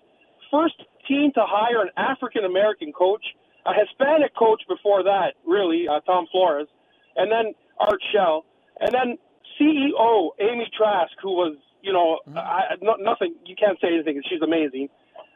First 0.50 0.82
team 1.06 1.32
to 1.34 1.44
hire 1.46 1.82
an 1.82 1.90
African 1.96 2.44
American 2.44 2.92
coach 2.92 3.24
a 3.68 3.72
Hispanic 3.74 4.34
coach 4.34 4.62
before 4.68 5.02
that, 5.04 5.34
really, 5.46 5.86
uh, 5.88 6.00
Tom 6.00 6.26
Flores, 6.32 6.68
and 7.16 7.30
then 7.30 7.54
Art 7.78 8.00
Shell, 8.12 8.44
and 8.80 8.94
then 8.94 9.18
CEO 9.60 10.30
Amy 10.40 10.70
Trask, 10.76 11.12
who 11.22 11.32
was, 11.32 11.56
you 11.82 11.92
know, 11.92 12.20
mm-hmm. 12.26 12.38
I, 12.38 12.76
no, 12.80 12.96
nothing. 12.98 13.34
You 13.44 13.54
can't 13.56 13.78
say 13.80 13.88
anything. 13.92 14.22
She's 14.28 14.42
amazing. 14.42 14.88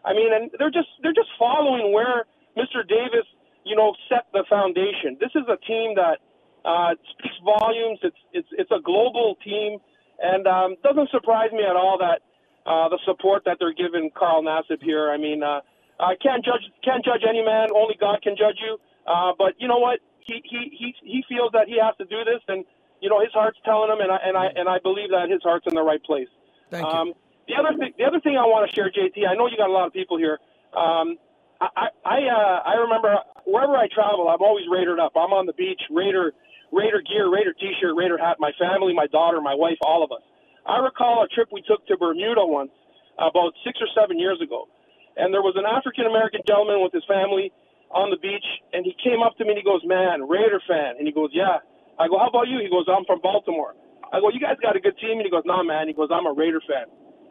I 0.05 0.15
mean, 0.15 0.33
and 0.33 0.51
they're 0.59 0.71
just 0.71 0.89
they're 1.03 1.15
just 1.15 1.31
following 1.39 1.93
where 1.93 2.25
Mr. 2.57 2.87
Davis, 2.87 3.27
you 3.65 3.77
know, 3.77 3.95
set 4.09 4.27
the 4.33 4.45
foundation. 4.49 5.19
This 5.21 5.31
is 5.35 5.45
a 5.49 5.59
team 5.67 5.95
that 5.97 6.19
uh, 6.65 6.95
speaks 7.13 7.37
volumes. 7.45 7.99
It's 8.03 8.23
it's 8.33 8.49
it's 8.53 8.71
a 8.71 8.81
global 8.83 9.37
team, 9.45 9.79
and 10.21 10.47
um, 10.47 10.77
doesn't 10.83 11.11
surprise 11.11 11.53
me 11.53 11.63
at 11.69 11.77
all 11.77 11.99
that 12.01 12.23
uh, 12.67 12.89
the 12.89 12.99
support 13.05 13.45
that 13.45 13.59
they're 13.59 13.75
giving 13.75 14.11
Carl 14.15 14.43
Nassib 14.43 14.83
here. 14.83 15.11
I 15.11 15.17
mean, 15.17 15.43
uh, 15.43 15.61
I 15.99 16.15
can't 16.21 16.45
judge 16.45 16.63
can't 16.85 17.05
judge 17.05 17.23
any 17.29 17.43
man. 17.43 17.69
Only 17.75 17.97
God 17.99 18.23
can 18.23 18.37
judge 18.37 18.59
you. 18.61 18.79
Uh, 19.07 19.33
but 19.37 19.55
you 19.59 19.69
know 19.69 19.79
what? 19.79 20.01
He 20.27 20.43
he 20.45 20.71
he 20.71 20.95
he 21.03 21.25
feels 21.29 21.51
that 21.53 21.67
he 21.67 21.79
has 21.83 21.97
to 21.99 22.05
do 22.05 22.25
this, 22.25 22.43
and 22.49 22.65
you 23.01 23.11
know 23.11 23.21
his 23.21 23.33
heart's 23.33 23.59
telling 23.65 23.91
him, 23.91 24.01
and 24.01 24.11
I 24.11 24.19
and 24.25 24.37
I 24.37 24.47
and 24.55 24.69
I 24.69 24.79
believe 24.79 25.11
that 25.11 25.31
his 25.31 25.43
heart's 25.43 25.67
in 25.67 25.75
the 25.75 25.83
right 25.83 26.03
place. 26.03 26.29
Thank 26.71 26.87
um, 26.87 27.09
you. 27.09 27.15
The 27.49 27.55
other 27.59 27.77
thing, 27.77 27.93
the 27.99 28.05
other 28.05 28.21
thing 28.21 28.39
I 28.39 28.47
want 28.47 28.71
to 28.71 28.75
share, 28.75 28.91
JT. 28.91 29.27
I 29.27 29.35
know 29.35 29.47
you 29.47 29.57
got 29.57 29.69
a 29.69 29.75
lot 29.75 29.87
of 29.87 29.93
people 29.93 30.19
here. 30.19 30.39
Um, 30.73 31.19
I 31.61 31.91
I 32.05 32.19
uh, 32.31 32.59
I 32.63 32.75
remember 32.87 33.19
wherever 33.45 33.75
I 33.77 33.89
travel, 33.93 34.29
I'm 34.29 34.43
always 34.43 34.67
Raidered 34.71 35.01
up. 35.01 35.13
I'm 35.17 35.35
on 35.35 35.47
the 35.47 35.53
beach, 35.53 35.83
Raider 35.91 36.33
Raider 36.73 37.03
gear, 37.03 37.31
Raider 37.31 37.53
T-shirt, 37.53 37.95
Raider 37.95 38.17
hat. 38.17 38.37
My 38.39 38.53
family, 38.59 38.95
my 38.95 39.07
daughter, 39.07 39.41
my 39.41 39.55
wife, 39.55 39.79
all 39.85 40.03
of 40.03 40.11
us. 40.11 40.23
I 40.67 40.79
recall 40.79 41.25
a 41.25 41.29
trip 41.29 41.49
we 41.51 41.63
took 41.63 41.87
to 41.87 41.97
Bermuda 41.97 42.47
once, 42.47 42.71
about 43.19 43.53
six 43.65 43.79
or 43.83 43.89
seven 43.99 44.19
years 44.19 44.41
ago, 44.41 44.69
and 45.17 45.35
there 45.35 45.43
was 45.43 45.55
an 45.59 45.67
African 45.67 46.07
American 46.07 46.41
gentleman 46.47 46.81
with 46.83 46.93
his 46.93 47.05
family 47.05 47.53
on 47.91 48.09
the 48.09 48.17
beach, 48.17 48.47
and 48.73 48.87
he 48.87 48.97
came 49.03 49.21
up 49.23 49.37
to 49.37 49.45
me 49.45 49.53
and 49.53 49.61
he 49.61 49.67
goes, 49.67 49.85
"Man, 49.85 50.25
Raider 50.25 50.63
fan," 50.67 50.97
and 50.97 51.07
he 51.07 51.13
goes, 51.13 51.31
"Yeah." 51.33 51.61
I 51.99 52.09
go, 52.09 52.17
"How 52.19 52.29
about 52.29 52.49
you?" 52.49 52.59
He 52.59 52.71
goes, 52.71 52.87
"I'm 52.89 53.05
from 53.05 53.21
Baltimore." 53.21 53.75
I 54.13 54.21
go, 54.21 54.31
"You 54.31 54.41
guys 54.41 54.57
got 54.63 54.77
a 54.77 54.81
good 54.81 54.97
team?" 54.99 55.19
And 55.21 55.27
he 55.27 55.31
goes, 55.31 55.45
"Nah, 55.45 55.63
man." 55.63 55.89
He 55.89 55.95
goes, 55.95 56.09
"I'm 56.11 56.27
a 56.27 56.33
Raider 56.33 56.61
fan." 56.65 56.87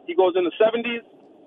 He 0.06 0.14
goes, 0.14 0.36
"In 0.36 0.44
the 0.44 0.54
'70s, 0.60 1.02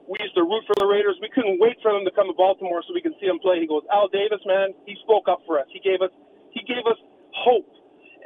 we 0.08 0.18
used 0.20 0.36
to 0.36 0.44
root 0.44 0.66
for 0.68 0.76
the 0.76 0.86
Raiders. 0.86 1.18
We 1.22 1.30
couldn't 1.30 1.60
wait 1.60 1.80
for 1.82 1.94
them 1.94 2.04
to 2.04 2.12
come 2.12 2.28
to 2.28 2.34
Baltimore 2.34 2.84
so 2.84 2.94
we 2.94 3.02
could 3.02 3.16
see 3.20 3.28
them 3.28 3.40
play." 3.40 3.60
He 3.60 3.68
goes, 3.68 3.84
"Al 3.92 4.08
Davis, 4.10 4.44
man, 4.46 4.74
he 4.86 4.96
spoke 4.96 5.30
up 5.30 5.42
for 5.46 5.60
us. 5.60 5.68
He 5.70 5.80
gave 5.80 6.02
us, 6.02 6.12
he 6.52 6.62
gave 6.64 6.86
us 6.86 6.98
hope." 7.32 7.70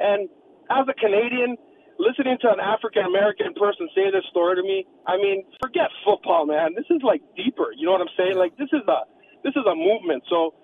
And 0.00 0.28
as 0.70 0.88
a 0.88 0.94
Canadian, 0.94 1.56
listening 2.00 2.40
to 2.40 2.48
an 2.48 2.60
African 2.60 3.04
American 3.04 3.52
person 3.52 3.84
say 3.92 4.08
this 4.08 4.24
story 4.32 4.56
to 4.56 4.64
me, 4.64 4.88
I 5.04 5.20
mean, 5.20 5.44
forget 5.60 5.92
football, 6.00 6.48
man. 6.48 6.72
This 6.72 6.88
is 6.88 7.04
like 7.04 7.20
deeper. 7.36 7.76
You 7.76 7.84
know 7.84 7.92
what 7.92 8.00
I'm 8.00 8.14
saying? 8.16 8.40
Like 8.40 8.56
this 8.56 8.72
is 8.72 8.82
a 8.88 9.04
this 9.44 9.52
is 9.52 9.64
a 9.68 9.76
movement. 9.76 10.24
So 10.32 10.56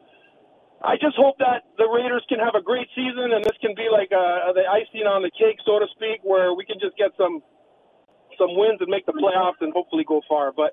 I 0.81 0.97
just 0.97 1.17
hope 1.17 1.37
that 1.39 1.69
the 1.77 1.89
Raiders 1.89 2.25
can 2.29 2.41
have 2.41 2.57
a 2.57 2.65
great 2.65 2.89
season, 2.97 3.37
and 3.37 3.45
this 3.45 3.57
can 3.61 3.77
be 3.77 3.93
like 3.93 4.09
uh, 4.13 4.53
the 4.57 4.65
icing 4.65 5.05
on 5.05 5.21
the 5.21 5.33
cake, 5.37 5.61
so 5.65 5.79
to 5.79 5.87
speak, 5.93 6.25
where 6.25 6.57
we 6.57 6.65
can 6.65 6.81
just 6.81 6.97
get 6.97 7.13
some 7.21 7.45
some 8.41 8.57
wins 8.57 8.81
and 8.81 8.89
make 8.89 9.05
the 9.05 9.17
playoffs 9.17 9.61
and 9.61 9.73
hopefully 9.73 10.05
go 10.09 10.21
far. 10.29 10.53
But 10.53 10.73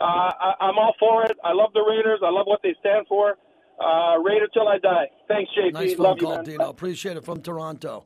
uh, 0.00 0.32
I, 0.32 0.68
I'm 0.68 0.76
all 0.76 0.94
for 1.00 1.24
it. 1.24 1.36
I 1.44 1.52
love 1.52 1.72
the 1.72 1.84
Raiders. 1.84 2.20
I 2.24 2.30
love 2.30 2.46
what 2.46 2.60
they 2.62 2.76
stand 2.80 3.08
for. 3.08 3.36
Uh, 3.80 4.20
Raider 4.20 4.48
till 4.52 4.68
I 4.68 4.78
die. 4.78 5.08
Thanks, 5.28 5.50
JP. 5.56 5.72
Nice 5.72 5.94
phone 5.94 6.04
Love 6.04 6.18
call, 6.18 6.38
you, 6.38 6.44
Dino. 6.44 6.68
Appreciate 6.68 7.16
it 7.16 7.24
from 7.24 7.40
Toronto. 7.40 8.04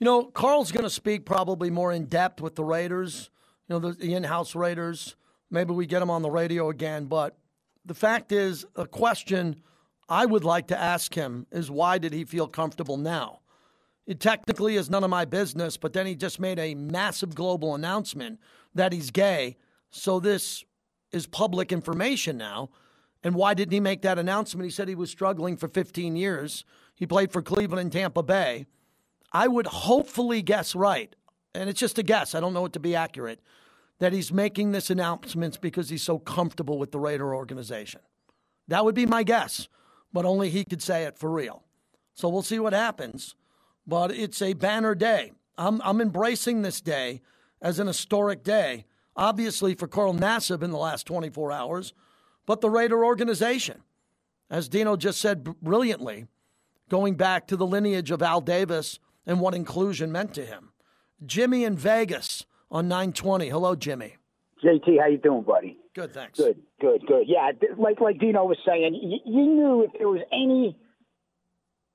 You 0.00 0.04
know, 0.04 0.24
Carl's 0.24 0.72
going 0.72 0.84
to 0.84 0.90
speak 0.90 1.24
probably 1.24 1.70
more 1.70 1.92
in 1.92 2.06
depth 2.06 2.40
with 2.40 2.56
the 2.56 2.64
Raiders, 2.64 3.30
you 3.68 3.74
know, 3.74 3.78
the, 3.78 3.92
the 3.92 4.14
in 4.14 4.24
house 4.24 4.54
Raiders. 4.54 5.16
Maybe 5.50 5.72
we 5.72 5.86
get 5.86 6.02
him 6.02 6.10
on 6.10 6.22
the 6.22 6.30
radio 6.30 6.68
again. 6.68 7.06
But 7.06 7.38
the 7.84 7.94
fact 7.94 8.32
is, 8.32 8.66
a 8.76 8.86
question 8.86 9.62
I 10.08 10.26
would 10.26 10.44
like 10.44 10.66
to 10.68 10.78
ask 10.78 11.14
him 11.14 11.46
is 11.52 11.70
why 11.70 11.98
did 11.98 12.12
he 12.12 12.24
feel 12.24 12.48
comfortable 12.48 12.96
now? 12.96 13.40
It 14.06 14.20
technically 14.20 14.76
is 14.76 14.90
none 14.90 15.04
of 15.04 15.10
my 15.10 15.24
business, 15.24 15.76
but 15.76 15.92
then 15.92 16.06
he 16.06 16.14
just 16.14 16.38
made 16.38 16.58
a 16.58 16.74
massive 16.74 17.34
global 17.34 17.74
announcement 17.74 18.38
that 18.74 18.92
he's 18.92 19.10
gay. 19.10 19.56
So 19.90 20.20
this 20.20 20.64
is 21.12 21.26
public 21.26 21.72
information 21.72 22.36
now. 22.36 22.70
And 23.22 23.34
why 23.34 23.54
didn't 23.54 23.72
he 23.72 23.80
make 23.80 24.02
that 24.02 24.18
announcement? 24.18 24.66
He 24.66 24.70
said 24.70 24.88
he 24.88 24.94
was 24.94 25.10
struggling 25.10 25.56
for 25.56 25.68
15 25.68 26.16
years. 26.16 26.64
He 26.94 27.06
played 27.06 27.32
for 27.32 27.40
Cleveland 27.40 27.80
and 27.80 27.92
Tampa 27.92 28.22
Bay. 28.22 28.66
I 29.34 29.48
would 29.48 29.66
hopefully 29.66 30.42
guess 30.42 30.76
right, 30.76 31.14
and 31.54 31.68
it's 31.68 31.80
just 31.80 31.98
a 31.98 32.04
guess, 32.04 32.36
I 32.36 32.40
don't 32.40 32.54
know 32.54 32.66
it 32.66 32.72
to 32.74 32.80
be 32.80 32.94
accurate, 32.94 33.40
that 33.98 34.12
he's 34.12 34.32
making 34.32 34.70
this 34.70 34.90
announcement 34.90 35.60
because 35.60 35.88
he's 35.88 36.04
so 36.04 36.20
comfortable 36.20 36.78
with 36.78 36.92
the 36.92 37.00
Raider 37.00 37.34
organization. 37.34 38.00
That 38.68 38.84
would 38.84 38.94
be 38.94 39.06
my 39.06 39.24
guess, 39.24 39.68
but 40.12 40.24
only 40.24 40.50
he 40.50 40.64
could 40.64 40.80
say 40.80 41.02
it 41.02 41.18
for 41.18 41.30
real. 41.30 41.64
So 42.14 42.28
we'll 42.28 42.42
see 42.42 42.60
what 42.60 42.72
happens. 42.72 43.34
But 43.86 44.12
it's 44.12 44.40
a 44.40 44.54
banner 44.54 44.94
day. 44.94 45.32
I'm, 45.58 45.82
I'm 45.84 46.00
embracing 46.00 46.62
this 46.62 46.80
day 46.80 47.20
as 47.60 47.78
an 47.78 47.88
historic 47.88 48.44
day, 48.44 48.86
obviously 49.16 49.74
for 49.74 49.88
Carl 49.88 50.14
Nassib 50.14 50.62
in 50.62 50.70
the 50.70 50.78
last 50.78 51.06
24 51.06 51.50
hours, 51.50 51.92
but 52.46 52.60
the 52.60 52.70
Raider 52.70 53.04
organization. 53.04 53.82
As 54.48 54.68
Dino 54.68 54.96
just 54.96 55.20
said 55.20 55.42
brilliantly, 55.60 56.26
going 56.88 57.16
back 57.16 57.48
to 57.48 57.56
the 57.56 57.66
lineage 57.66 58.10
of 58.10 58.22
Al 58.22 58.40
Davis 58.40 59.00
and 59.26 59.40
what 59.40 59.54
inclusion 59.54 60.12
meant 60.12 60.34
to 60.34 60.44
him. 60.44 60.70
Jimmy 61.24 61.64
in 61.64 61.76
Vegas 61.76 62.44
on 62.70 62.88
920. 62.88 63.48
Hello, 63.48 63.74
Jimmy. 63.74 64.16
JT, 64.64 65.00
how 65.00 65.06
you 65.06 65.18
doing, 65.18 65.42
buddy? 65.42 65.78
Good, 65.94 66.12
thanks. 66.12 66.38
Good, 66.38 66.60
good, 66.80 67.06
good. 67.06 67.24
Yeah, 67.26 67.52
like 67.78 68.00
like 68.00 68.18
Dino 68.18 68.44
was 68.44 68.58
saying, 68.66 68.94
you, 68.94 69.18
you 69.24 69.46
knew 69.46 69.84
if 69.84 69.92
there 69.98 70.08
was 70.08 70.22
any, 70.32 70.76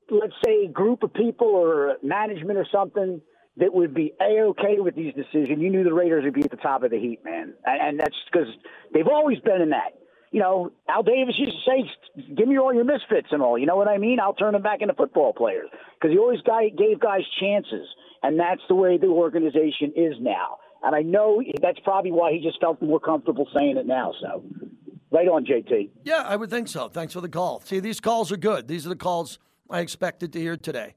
let's 0.10 0.34
say, 0.46 0.68
group 0.68 1.04
of 1.04 1.14
people 1.14 1.48
or 1.48 1.98
management 2.02 2.58
or 2.58 2.66
something 2.72 3.22
that 3.58 3.74
would 3.74 3.94
be 3.94 4.14
a 4.22 4.42
okay 4.42 4.80
with 4.80 4.96
these 4.96 5.14
decisions, 5.14 5.60
you 5.60 5.70
knew 5.70 5.84
the 5.84 5.94
Raiders 5.94 6.24
would 6.24 6.34
be 6.34 6.44
at 6.44 6.52
the 6.52 6.58
top 6.58 6.84
of 6.84 6.92
the 6.92 7.00
heat, 7.00 7.20
man. 7.26 7.54
And, 7.66 7.82
and 7.82 8.00
that's 8.00 8.16
because 8.32 8.48
they've 8.94 9.08
always 9.08 9.40
been 9.40 9.62
in 9.62 9.72
that 9.72 9.99
you 10.32 10.40
know, 10.40 10.72
Al 10.88 11.04
Davis 11.04 11.36
used 11.38 11.54
to 11.54 11.72
say, 11.72 12.24
"Give 12.36 12.48
me 12.48 12.58
all 12.60 12.74
your 12.74 12.84
misfits 12.84 13.28
and 13.32 13.42
all." 13.42 13.58
You 13.58 13.66
know 13.66 13.76
what 13.76 13.88
I 13.88 13.98
mean? 13.98 14.20
I'll 14.20 14.34
turn 14.34 14.54
them 14.54 14.62
back 14.62 14.82
into 14.82 14.94
football 14.94 15.34
players 15.34 15.70
because 15.96 16.14
he 16.14 16.20
always 16.20 16.42
guy, 16.42 16.70
gave 16.70 17.00
guys 17.00 17.24
chances, 17.40 17.88
and 18.22 18.40
that's 18.40 18.62
the 18.68 18.76
way 18.76 18.98
the 18.98 19.08
organization 19.08 19.94
is 19.96 20.14
now. 20.20 20.60
And 20.84 20.96
I 20.96 21.02
know 21.02 21.42
that's 21.62 21.80
probably 21.80 22.12
why 22.12 22.32
he 22.32 22.40
just 22.40 22.60
felt 22.62 22.82
more 22.82 23.00
comfortable 23.00 23.48
saying 23.54 23.78
it 23.78 23.86
now. 23.86 24.14
So, 24.22 24.44
right 25.12 25.28
on, 25.28 25.46
JT. 25.46 25.90
Yeah, 26.04 26.24
I 26.26 26.36
would 26.36 26.50
think 26.50 26.68
so. 26.68 26.90
Thanks 26.90 27.14
for 27.14 27.22
the 27.22 27.30
call. 27.30 27.62
See, 27.62 27.80
these 27.80 28.00
calls 28.00 28.32
are 28.32 28.38
good. 28.38 28.68
These 28.68 28.86
are 28.86 28.90
the 28.90 28.96
calls 28.96 29.40
I 29.70 29.80
expected 29.82 30.32
to 30.34 30.40
hear 30.40 30.58
today. 30.58 30.96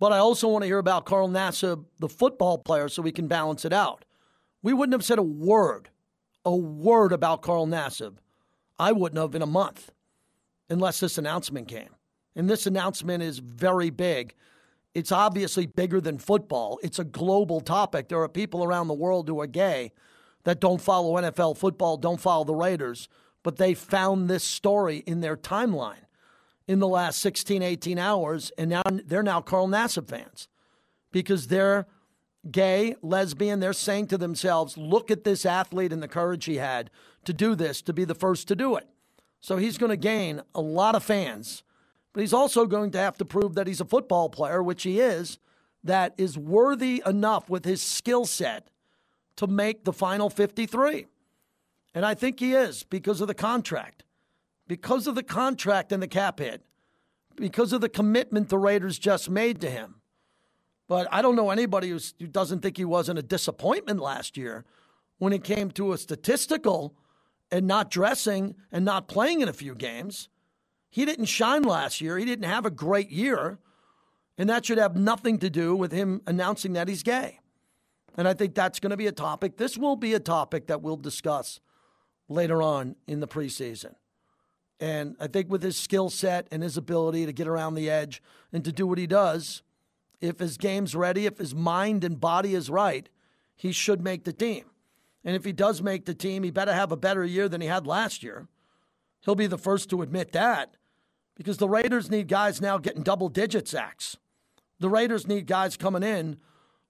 But 0.00 0.12
I 0.12 0.18
also 0.18 0.48
want 0.48 0.62
to 0.62 0.66
hear 0.66 0.78
about 0.78 1.04
Carl 1.04 1.28
Nassib, 1.28 1.84
the 2.00 2.08
football 2.08 2.58
player, 2.58 2.88
so 2.88 3.02
we 3.02 3.12
can 3.12 3.28
balance 3.28 3.64
it 3.64 3.72
out. 3.72 4.04
We 4.62 4.72
wouldn't 4.72 4.94
have 4.94 5.04
said 5.04 5.18
a 5.18 5.22
word, 5.22 5.90
a 6.44 6.56
word 6.56 7.12
about 7.12 7.42
Carl 7.42 7.66
Nassib 7.66 8.16
I 8.82 8.90
wouldn't 8.90 9.20
have 9.20 9.36
in 9.36 9.42
a 9.42 9.46
month 9.46 9.92
unless 10.68 10.98
this 10.98 11.16
announcement 11.16 11.68
came. 11.68 11.90
And 12.34 12.50
this 12.50 12.66
announcement 12.66 13.22
is 13.22 13.38
very 13.38 13.90
big. 13.90 14.34
It's 14.92 15.12
obviously 15.12 15.66
bigger 15.66 16.00
than 16.00 16.18
football. 16.18 16.80
It's 16.82 16.98
a 16.98 17.04
global 17.04 17.60
topic. 17.60 18.08
There 18.08 18.20
are 18.20 18.28
people 18.28 18.64
around 18.64 18.88
the 18.88 18.94
world 18.94 19.28
who 19.28 19.40
are 19.40 19.46
gay 19.46 19.92
that 20.42 20.60
don't 20.60 20.80
follow 20.80 21.14
NFL 21.14 21.58
football, 21.58 21.96
don't 21.96 22.20
follow 22.20 22.42
the 22.42 22.56
Raiders, 22.56 23.08
but 23.44 23.56
they 23.56 23.72
found 23.72 24.28
this 24.28 24.42
story 24.42 25.04
in 25.06 25.20
their 25.20 25.36
timeline 25.36 26.06
in 26.66 26.80
the 26.80 26.88
last 26.88 27.20
16, 27.20 27.62
18 27.62 27.98
hours, 27.98 28.50
and 28.58 28.70
now 28.70 28.82
they're 29.06 29.22
now 29.22 29.40
Carl 29.40 29.68
Nassib 29.68 30.08
fans 30.08 30.48
because 31.12 31.46
they're 31.46 31.86
gay, 32.50 32.96
lesbian. 33.02 33.60
They're 33.60 33.72
saying 33.72 34.08
to 34.08 34.18
themselves, 34.18 34.76
look 34.76 35.10
at 35.10 35.24
this 35.24 35.46
athlete 35.46 35.92
and 35.92 36.02
the 36.02 36.08
courage 36.08 36.44
he 36.44 36.56
had 36.56 36.90
to 37.24 37.32
do 37.32 37.54
this, 37.54 37.82
to 37.82 37.92
be 37.92 38.04
the 38.04 38.14
first 38.14 38.48
to 38.48 38.56
do 38.56 38.76
it. 38.76 38.88
So 39.40 39.56
he's 39.56 39.78
going 39.78 39.90
to 39.90 39.96
gain 39.96 40.42
a 40.54 40.60
lot 40.60 40.94
of 40.94 41.02
fans, 41.02 41.62
but 42.12 42.20
he's 42.20 42.32
also 42.32 42.66
going 42.66 42.90
to 42.92 42.98
have 42.98 43.16
to 43.18 43.24
prove 43.24 43.54
that 43.54 43.66
he's 43.66 43.80
a 43.80 43.84
football 43.84 44.28
player, 44.28 44.62
which 44.62 44.82
he 44.82 45.00
is, 45.00 45.38
that 45.84 46.14
is 46.16 46.38
worthy 46.38 47.02
enough 47.06 47.48
with 47.48 47.64
his 47.64 47.82
skill 47.82 48.24
set 48.24 48.68
to 49.36 49.46
make 49.46 49.84
the 49.84 49.92
final 49.92 50.30
53. 50.30 51.06
And 51.94 52.06
I 52.06 52.14
think 52.14 52.40
he 52.40 52.54
is 52.54 52.84
because 52.84 53.20
of 53.20 53.28
the 53.28 53.34
contract. 53.34 54.04
Because 54.68 55.06
of 55.06 55.14
the 55.14 55.22
contract 55.22 55.92
and 55.92 56.02
the 56.02 56.08
cap 56.08 56.38
hit. 56.38 56.62
Because 57.36 57.72
of 57.72 57.80
the 57.80 57.88
commitment 57.88 58.48
the 58.48 58.58
Raiders 58.58 58.98
just 58.98 59.28
made 59.28 59.60
to 59.60 59.70
him. 59.70 59.96
But 60.92 61.08
I 61.10 61.22
don't 61.22 61.36
know 61.36 61.48
anybody 61.48 61.88
who 61.88 62.26
doesn't 62.26 62.60
think 62.60 62.76
he 62.76 62.84
wasn't 62.84 63.18
a 63.18 63.22
disappointment 63.22 63.98
last 63.98 64.36
year 64.36 64.66
when 65.16 65.32
it 65.32 65.42
came 65.42 65.70
to 65.70 65.94
a 65.94 65.96
statistical 65.96 66.94
and 67.50 67.66
not 67.66 67.90
dressing 67.90 68.56
and 68.70 68.84
not 68.84 69.08
playing 69.08 69.40
in 69.40 69.48
a 69.48 69.54
few 69.54 69.74
games. 69.74 70.28
He 70.90 71.06
didn't 71.06 71.24
shine 71.24 71.62
last 71.62 72.02
year. 72.02 72.18
He 72.18 72.26
didn't 72.26 72.44
have 72.44 72.66
a 72.66 72.70
great 72.70 73.08
year. 73.10 73.58
And 74.36 74.50
that 74.50 74.66
should 74.66 74.76
have 74.76 74.94
nothing 74.94 75.38
to 75.38 75.48
do 75.48 75.74
with 75.74 75.92
him 75.92 76.20
announcing 76.26 76.74
that 76.74 76.88
he's 76.88 77.02
gay. 77.02 77.40
And 78.18 78.28
I 78.28 78.34
think 78.34 78.54
that's 78.54 78.78
going 78.78 78.90
to 78.90 78.96
be 78.98 79.06
a 79.06 79.12
topic. 79.12 79.56
This 79.56 79.78
will 79.78 79.96
be 79.96 80.12
a 80.12 80.20
topic 80.20 80.66
that 80.66 80.82
we'll 80.82 80.98
discuss 80.98 81.58
later 82.28 82.60
on 82.60 82.96
in 83.06 83.20
the 83.20 83.26
preseason. 83.26 83.94
And 84.78 85.16
I 85.18 85.26
think 85.28 85.50
with 85.50 85.62
his 85.62 85.78
skill 85.78 86.10
set 86.10 86.48
and 86.52 86.62
his 86.62 86.76
ability 86.76 87.24
to 87.24 87.32
get 87.32 87.48
around 87.48 87.76
the 87.76 87.88
edge 87.88 88.22
and 88.52 88.62
to 88.66 88.72
do 88.72 88.86
what 88.86 88.98
he 88.98 89.06
does, 89.06 89.62
if 90.22 90.38
his 90.38 90.56
game's 90.56 90.94
ready, 90.94 91.26
if 91.26 91.38
his 91.38 91.54
mind 91.54 92.04
and 92.04 92.20
body 92.20 92.54
is 92.54 92.70
right, 92.70 93.08
he 93.54 93.72
should 93.72 94.02
make 94.02 94.24
the 94.24 94.32
team. 94.32 94.64
And 95.24 95.36
if 95.36 95.44
he 95.44 95.52
does 95.52 95.82
make 95.82 96.04
the 96.04 96.14
team, 96.14 96.42
he 96.42 96.50
better 96.50 96.72
have 96.72 96.92
a 96.92 96.96
better 96.96 97.24
year 97.24 97.48
than 97.48 97.60
he 97.60 97.66
had 97.66 97.86
last 97.86 98.22
year. 98.22 98.48
He'll 99.20 99.34
be 99.34 99.46
the 99.46 99.58
first 99.58 99.90
to 99.90 100.02
admit 100.02 100.32
that 100.32 100.76
because 101.36 101.58
the 101.58 101.68
Raiders 101.68 102.10
need 102.10 102.28
guys 102.28 102.60
now 102.60 102.78
getting 102.78 103.02
double 103.02 103.28
digit 103.28 103.68
sacks. 103.68 104.16
The 104.80 104.88
Raiders 104.88 105.26
need 105.26 105.46
guys 105.46 105.76
coming 105.76 106.02
in 106.02 106.38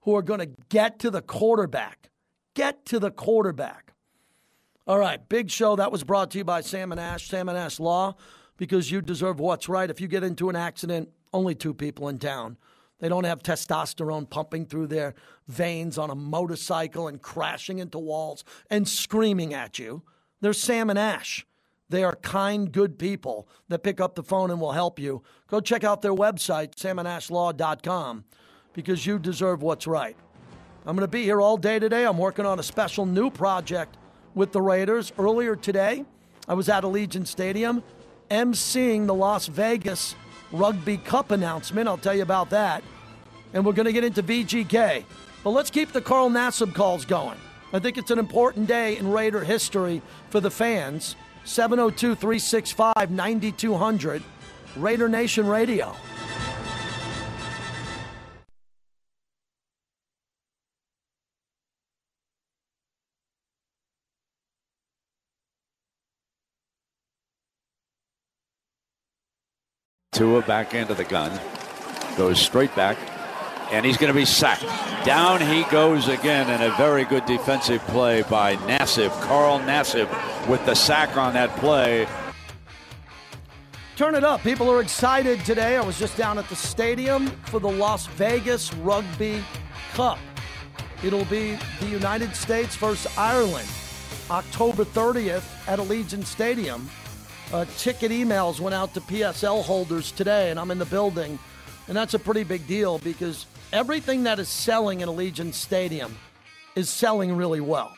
who 0.01 0.15
are 0.15 0.21
going 0.21 0.39
to 0.39 0.49
get 0.69 0.99
to 0.99 1.11
the 1.11 1.21
quarterback. 1.21 2.09
Get 2.55 2.85
to 2.85 2.99
the 2.99 3.11
quarterback. 3.11 3.93
All 4.85 4.99
right, 4.99 5.27
big 5.29 5.49
show. 5.49 5.75
That 5.75 5.91
was 5.91 6.03
brought 6.03 6.31
to 6.31 6.39
you 6.39 6.43
by 6.43 6.61
Sam 6.61 6.91
and 6.91 6.99
Ash, 6.99 7.27
Sam 7.27 7.49
and 7.49 7.57
Ash 7.57 7.79
Law, 7.79 8.15
because 8.57 8.91
you 8.91 9.01
deserve 9.01 9.39
what's 9.39 9.69
right. 9.69 9.89
If 9.89 10.01
you 10.01 10.07
get 10.07 10.23
into 10.23 10.49
an 10.49 10.55
accident, 10.55 11.09
only 11.31 11.55
two 11.55 11.73
people 11.73 12.09
in 12.09 12.19
town. 12.19 12.57
They 13.03 13.09
don't 13.09 13.25
have 13.25 13.43
testosterone 13.43 14.29
pumping 14.29 14.65
through 14.65 14.87
their 14.87 15.13
veins 15.49 15.97
on 15.97 16.09
a 16.09 16.15
motorcycle 16.15 17.09
and 17.09 17.21
crashing 17.21 17.79
into 17.79 17.99
walls 17.99 18.45
and 18.69 18.87
screaming 18.87 19.53
at 19.53 19.77
you. 19.77 20.03
They're 20.39 20.53
Sam 20.53 20.89
and 20.89 20.97
Ash. 20.97 21.45
They 21.89 22.05
are 22.05 22.15
kind, 22.15 22.71
good 22.71 22.97
people 22.97 23.49
that 23.67 23.83
pick 23.83 23.99
up 23.99 24.15
the 24.15 24.23
phone 24.23 24.51
and 24.51 24.61
will 24.61 24.71
help 24.71 24.99
you. 24.99 25.21
Go 25.49 25.59
check 25.59 25.83
out 25.83 26.01
their 26.01 26.13
website, 26.13 26.75
samandashlaw.com, 26.75 28.23
because 28.71 29.05
you 29.05 29.19
deserve 29.19 29.61
what's 29.61 29.85
right. 29.85 30.15
I'm 30.85 30.95
going 30.95 31.03
to 31.03 31.11
be 31.11 31.23
here 31.23 31.41
all 31.41 31.57
day 31.57 31.79
today. 31.79 32.05
I'm 32.05 32.17
working 32.17 32.45
on 32.45 32.57
a 32.57 32.63
special 32.63 33.05
new 33.05 33.29
project 33.29 33.97
with 34.33 34.53
the 34.53 34.61
Raiders. 34.61 35.11
Earlier 35.19 35.57
today, 35.57 36.05
I 36.47 36.53
was 36.53 36.69
at 36.69 36.85
Allegiant 36.85 37.27
Stadium 37.27 37.83
emceeing 38.31 39.07
the 39.07 39.13
Las 39.13 39.47
Vegas 39.47 40.15
Rugby 40.53 40.99
Cup 40.99 41.31
announcement. 41.31 41.89
I'll 41.89 41.97
tell 41.97 42.15
you 42.15 42.23
about 42.23 42.49
that. 42.51 42.81
And 43.53 43.65
we're 43.65 43.73
going 43.73 43.85
to 43.85 43.93
get 43.93 44.03
into 44.03 44.23
VGK. 44.23 45.03
But 45.43 45.49
let's 45.51 45.69
keep 45.69 45.91
the 45.91 46.01
Carl 46.01 46.29
Nassib 46.29 46.73
calls 46.73 47.05
going. 47.05 47.37
I 47.73 47.79
think 47.79 47.97
it's 47.97 48.11
an 48.11 48.19
important 48.19 48.67
day 48.67 48.97
in 48.97 49.11
Raider 49.11 49.43
history 49.43 50.01
for 50.29 50.39
the 50.39 50.51
fans. 50.51 51.15
702 51.45 52.15
365 52.15 53.11
9200, 53.11 54.23
Raider 54.77 55.09
Nation 55.09 55.47
Radio. 55.47 55.95
Tua 70.13 70.43
back 70.43 70.75
into 70.75 70.93
the 70.93 71.03
gun. 71.03 71.37
Goes 72.15 72.39
straight 72.39 72.73
back. 72.75 72.97
And 73.73 73.83
he's 73.83 73.97
going 73.97 74.13
to 74.13 74.17
be 74.17 74.23
sacked. 74.23 74.63
Down 75.03 75.41
he 75.41 75.63
goes 75.63 76.07
again, 76.07 76.47
and 76.49 76.61
a 76.61 76.75
very 76.77 77.05
good 77.05 77.25
defensive 77.25 77.81
play 77.87 78.21
by 78.21 78.55
Nassib, 78.55 79.09
Carl 79.21 79.57
Nassib, 79.59 80.07
with 80.47 80.63
the 80.67 80.75
sack 80.75 81.17
on 81.17 81.33
that 81.33 81.49
play. 81.57 82.07
Turn 83.95 84.13
it 84.13 84.23
up. 84.23 84.41
People 84.41 84.69
are 84.71 84.79
excited 84.79 85.43
today. 85.43 85.75
I 85.75 85.81
was 85.81 85.97
just 85.97 86.15
down 86.17 86.37
at 86.37 86.47
the 86.49 86.55
stadium 86.55 87.27
for 87.45 87.59
the 87.59 87.69
Las 87.69 88.05
Vegas 88.05 88.71
Rugby 88.75 89.43
Cup. 89.93 90.19
It'll 91.03 91.25
be 91.25 91.57
the 91.79 91.87
United 91.87 92.35
States 92.35 92.75
versus 92.75 93.11
Ireland, 93.17 93.67
October 94.29 94.85
30th 94.85 95.67
at 95.67 95.79
Allegiant 95.79 96.25
Stadium. 96.25 96.87
Uh, 97.51 97.65
ticket 97.77 98.11
emails 98.11 98.59
went 98.59 98.75
out 98.75 98.93
to 98.93 99.01
PSL 99.01 99.63
holders 99.63 100.11
today, 100.11 100.51
and 100.51 100.59
I'm 100.59 100.69
in 100.69 100.77
the 100.77 100.85
building. 100.85 101.39
And 101.87 101.97
that's 101.97 102.13
a 102.13 102.19
pretty 102.19 102.43
big 102.43 102.65
deal 102.67 102.99
because 102.99 103.45
everything 103.73 104.23
that 104.23 104.37
is 104.37 104.47
selling 104.47 105.01
in 105.01 105.09
Allegiant 105.09 105.55
Stadium 105.55 106.15
is 106.75 106.89
selling 106.89 107.35
really 107.35 107.59
well. 107.59 107.91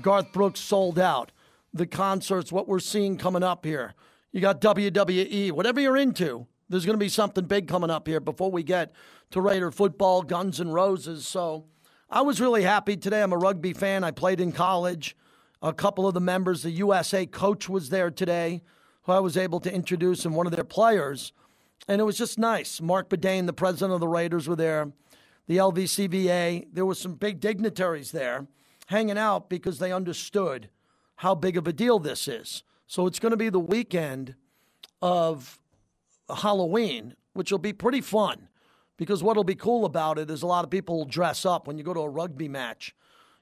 Garth 0.00 0.32
Brooks 0.32 0.58
sold 0.58 0.98
out. 0.98 1.30
The 1.74 1.86
concerts, 1.86 2.50
what 2.50 2.66
we're 2.66 2.80
seeing 2.80 3.18
coming 3.18 3.42
up 3.42 3.64
here. 3.64 3.94
You 4.32 4.40
got 4.40 4.62
WWE, 4.62 5.52
whatever 5.52 5.80
you're 5.80 5.98
into, 5.98 6.46
there's 6.68 6.86
going 6.86 6.98
to 6.98 7.04
be 7.04 7.10
something 7.10 7.44
big 7.44 7.68
coming 7.68 7.90
up 7.90 8.08
here 8.08 8.20
before 8.20 8.50
we 8.50 8.62
get 8.62 8.92
to 9.32 9.40
Raider 9.42 9.70
football, 9.70 10.22
Guns 10.22 10.60
N' 10.60 10.70
Roses. 10.70 11.26
So 11.26 11.66
I 12.08 12.22
was 12.22 12.40
really 12.40 12.62
happy 12.62 12.96
today. 12.96 13.22
I'm 13.22 13.32
a 13.32 13.38
rugby 13.38 13.74
fan. 13.74 14.04
I 14.04 14.10
played 14.10 14.40
in 14.40 14.50
college. 14.50 15.14
A 15.62 15.74
couple 15.74 16.06
of 16.08 16.14
the 16.14 16.20
members, 16.20 16.62
the 16.62 16.70
USA 16.70 17.26
coach 17.26 17.68
was 17.68 17.90
there 17.90 18.10
today 18.10 18.62
who 19.02 19.12
I 19.12 19.20
was 19.20 19.36
able 19.36 19.60
to 19.60 19.72
introduce 19.72 20.24
and 20.24 20.34
one 20.34 20.46
of 20.46 20.52
their 20.52 20.64
players. 20.64 21.32
And 21.88 22.00
it 22.00 22.04
was 22.04 22.16
just 22.16 22.38
nice. 22.38 22.80
Marc 22.80 23.08
Badain, 23.08 23.46
the 23.46 23.52
president 23.52 23.92
of 23.92 24.00
the 24.00 24.08
Raiders, 24.08 24.48
were 24.48 24.56
there. 24.56 24.92
The 25.48 25.56
LVCVA, 25.56 26.68
there 26.72 26.86
were 26.86 26.94
some 26.94 27.14
big 27.14 27.40
dignitaries 27.40 28.12
there 28.12 28.46
hanging 28.86 29.18
out 29.18 29.50
because 29.50 29.78
they 29.78 29.92
understood 29.92 30.68
how 31.16 31.34
big 31.34 31.56
of 31.56 31.66
a 31.66 31.72
deal 31.72 31.98
this 31.98 32.28
is. 32.28 32.62
So 32.86 33.06
it's 33.06 33.18
going 33.18 33.30
to 33.30 33.36
be 33.36 33.48
the 33.48 33.58
weekend 33.58 34.34
of 35.00 35.58
Halloween, 36.28 37.14
which 37.32 37.50
will 37.50 37.58
be 37.58 37.72
pretty 37.72 38.00
fun 38.00 38.48
because 38.96 39.22
what'll 39.22 39.44
be 39.44 39.54
cool 39.54 39.84
about 39.84 40.18
it 40.18 40.30
is 40.30 40.42
a 40.42 40.46
lot 40.46 40.64
of 40.64 40.70
people 40.70 40.98
will 40.98 41.04
dress 41.04 41.44
up 41.44 41.66
when 41.66 41.78
you 41.78 41.84
go 41.84 41.94
to 41.94 42.00
a 42.00 42.08
rugby 42.08 42.48
match. 42.48 42.94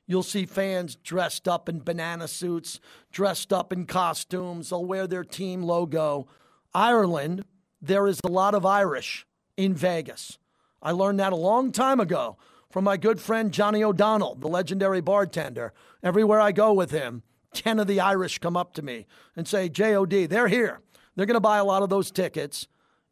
You'll 0.06 0.22
see 0.22 0.46
fans 0.46 0.96
dressed 0.96 1.46
up 1.46 1.68
in 1.68 1.80
banana 1.80 2.28
suits, 2.28 2.80
dressed 3.12 3.52
up 3.52 3.72
in 3.72 3.86
costumes. 3.86 4.70
They'll 4.70 4.84
wear 4.84 5.06
their 5.06 5.22
team 5.22 5.62
logo. 5.62 6.28
Ireland, 6.72 7.44
there 7.80 8.06
is 8.06 8.20
a 8.24 8.28
lot 8.28 8.54
of 8.54 8.66
Irish 8.66 9.26
in 9.56 9.74
Vegas. 9.74 10.38
I 10.82 10.92
learned 10.92 11.20
that 11.20 11.32
a 11.32 11.36
long 11.36 11.72
time 11.72 12.00
ago 12.00 12.36
from 12.70 12.84
my 12.84 12.96
good 12.96 13.20
friend 13.20 13.52
Johnny 13.52 13.82
O'Donnell, 13.82 14.36
the 14.36 14.48
legendary 14.48 15.00
bartender. 15.00 15.72
Everywhere 16.02 16.40
I 16.40 16.52
go 16.52 16.72
with 16.72 16.90
him, 16.90 17.22
10 17.54 17.80
of 17.80 17.86
the 17.86 18.00
Irish 18.00 18.38
come 18.38 18.56
up 18.56 18.72
to 18.74 18.82
me 18.82 19.06
and 19.36 19.46
say, 19.46 19.68
JOD, 19.68 20.28
they're 20.28 20.48
here. 20.48 20.80
They're 21.16 21.26
going 21.26 21.34
to 21.34 21.40
buy 21.40 21.58
a 21.58 21.64
lot 21.64 21.82
of 21.82 21.90
those 21.90 22.10
tickets. 22.10 22.68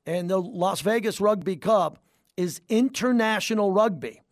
And 0.07 0.31
the 0.31 0.41
Las 0.41 0.81
Vegas 0.81 1.21
Rugby 1.21 1.57
Cup 1.57 1.99
is 2.37 2.61
international 2.69 3.73
rugby. 3.73 4.23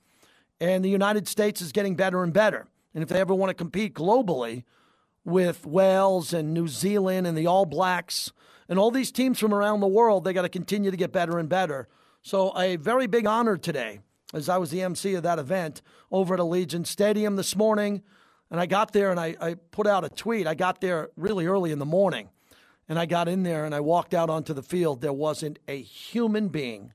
And 0.60 0.84
the 0.84 0.88
United 0.88 1.28
States 1.28 1.60
is 1.60 1.72
getting 1.72 1.96
better 1.96 2.22
and 2.22 2.32
better. 2.32 2.68
And 2.94 3.02
if 3.02 3.08
they 3.08 3.20
ever 3.20 3.34
want 3.34 3.50
to 3.50 3.54
compete 3.54 3.94
globally 3.94 4.64
with 5.24 5.66
Wales 5.66 6.32
and 6.32 6.54
New 6.54 6.68
Zealand 6.68 7.26
and 7.26 7.36
the 7.36 7.46
All 7.46 7.66
Blacks 7.66 8.32
and 8.68 8.78
all 8.78 8.90
these 8.90 9.12
teams 9.12 9.38
from 9.38 9.54
around 9.54 9.80
the 9.80 9.86
world, 9.86 10.24
they 10.24 10.32
got 10.32 10.42
to 10.42 10.48
continue 10.48 10.90
to 10.90 10.96
get 10.96 11.12
better 11.12 11.38
and 11.38 11.48
better. 11.48 11.88
So, 12.22 12.56
a 12.58 12.76
very 12.76 13.06
big 13.06 13.26
honor 13.26 13.56
today 13.56 14.00
as 14.34 14.48
I 14.48 14.58
was 14.58 14.70
the 14.70 14.82
MC 14.82 15.14
of 15.14 15.22
that 15.22 15.38
event 15.38 15.82
over 16.10 16.34
at 16.34 16.40
Allegiant 16.40 16.86
Stadium 16.86 17.36
this 17.36 17.54
morning. 17.54 18.02
And 18.50 18.60
I 18.60 18.66
got 18.66 18.92
there 18.92 19.10
and 19.10 19.20
I, 19.20 19.36
I 19.40 19.54
put 19.54 19.86
out 19.86 20.04
a 20.04 20.08
tweet. 20.08 20.46
I 20.46 20.54
got 20.54 20.80
there 20.80 21.10
really 21.16 21.46
early 21.46 21.72
in 21.72 21.78
the 21.78 21.84
morning. 21.84 22.30
And 22.88 22.98
I 22.98 23.06
got 23.06 23.28
in 23.28 23.42
there 23.42 23.64
and 23.64 23.74
I 23.74 23.80
walked 23.80 24.14
out 24.14 24.30
onto 24.30 24.54
the 24.54 24.62
field. 24.62 25.00
There 25.00 25.12
wasn't 25.12 25.58
a 25.66 25.80
human 25.80 26.48
being 26.48 26.92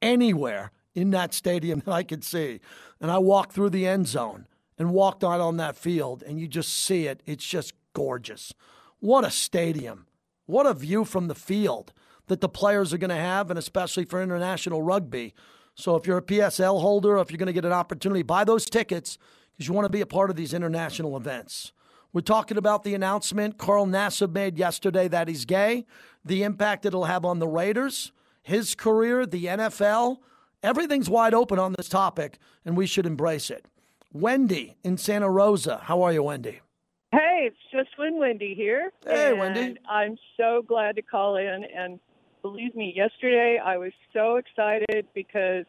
anywhere 0.00 0.72
in 0.94 1.10
that 1.10 1.34
stadium 1.34 1.80
that 1.84 1.92
I 1.92 2.02
could 2.02 2.24
see. 2.24 2.60
And 3.00 3.10
I 3.10 3.18
walked 3.18 3.52
through 3.52 3.70
the 3.70 3.86
end 3.86 4.08
zone 4.08 4.46
and 4.78 4.92
walked 4.92 5.22
out 5.22 5.40
on 5.40 5.58
that 5.58 5.76
field, 5.76 6.22
and 6.22 6.40
you 6.40 6.48
just 6.48 6.74
see 6.74 7.06
it. 7.06 7.22
It's 7.26 7.44
just 7.44 7.74
gorgeous. 7.92 8.54
What 8.98 9.24
a 9.24 9.30
stadium. 9.30 10.06
What 10.50 10.66
a 10.66 10.74
view 10.74 11.04
from 11.04 11.28
the 11.28 11.34
field 11.34 11.92
that 12.26 12.40
the 12.40 12.48
players 12.48 12.92
are 12.92 12.98
going 12.98 13.10
to 13.10 13.16
have, 13.16 13.50
and 13.50 13.58
especially 13.58 14.04
for 14.04 14.22
international 14.22 14.82
rugby. 14.82 15.34
So 15.74 15.96
if 15.96 16.06
you're 16.06 16.18
a 16.18 16.22
PSL 16.22 16.80
holder, 16.80 17.16
if 17.18 17.30
you're 17.30 17.38
going 17.38 17.46
to 17.46 17.52
get 17.52 17.64
an 17.64 17.72
opportunity, 17.72 18.22
buy 18.22 18.44
those 18.44 18.66
tickets 18.66 19.18
because 19.52 19.68
you 19.68 19.74
want 19.74 19.86
to 19.86 19.90
be 19.90 20.00
a 20.00 20.06
part 20.06 20.30
of 20.30 20.36
these 20.36 20.54
international 20.54 21.16
events. 21.16 21.72
We're 22.12 22.20
talking 22.22 22.56
about 22.56 22.82
the 22.82 22.94
announcement 22.94 23.58
Carl 23.58 23.86
Nassib 23.86 24.32
made 24.32 24.58
yesterday 24.58 25.08
that 25.08 25.28
he's 25.28 25.44
gay, 25.44 25.86
the 26.24 26.42
impact 26.42 26.84
it'll 26.84 27.04
have 27.04 27.24
on 27.24 27.38
the 27.38 27.48
Raiders, 27.48 28.12
his 28.42 28.74
career, 28.74 29.26
the 29.26 29.44
NFL, 29.44 30.18
Everything's 30.62 31.08
wide 31.08 31.32
open 31.32 31.58
on 31.58 31.72
this 31.72 31.88
topic, 31.88 32.38
and 32.66 32.76
we 32.76 32.86
should 32.86 33.06
embrace 33.06 33.48
it. 33.50 33.64
Wendy 34.12 34.76
in 34.84 34.98
Santa 34.98 35.30
Rosa. 35.30 35.80
How 35.84 36.02
are 36.02 36.12
you, 36.12 36.22
Wendy? 36.22 36.60
It's 37.42 37.56
just 37.72 37.96
when 37.96 38.18
Wendy 38.18 38.54
here. 38.54 38.92
Hey, 39.06 39.32
Wendy. 39.32 39.78
I'm 39.88 40.18
so 40.36 40.62
glad 40.66 40.96
to 40.96 41.02
call 41.02 41.36
in. 41.36 41.64
And 41.74 41.98
believe 42.42 42.74
me, 42.74 42.92
yesterday 42.94 43.58
I 43.58 43.78
was 43.78 43.92
so 44.12 44.36
excited 44.36 45.06
because 45.14 45.64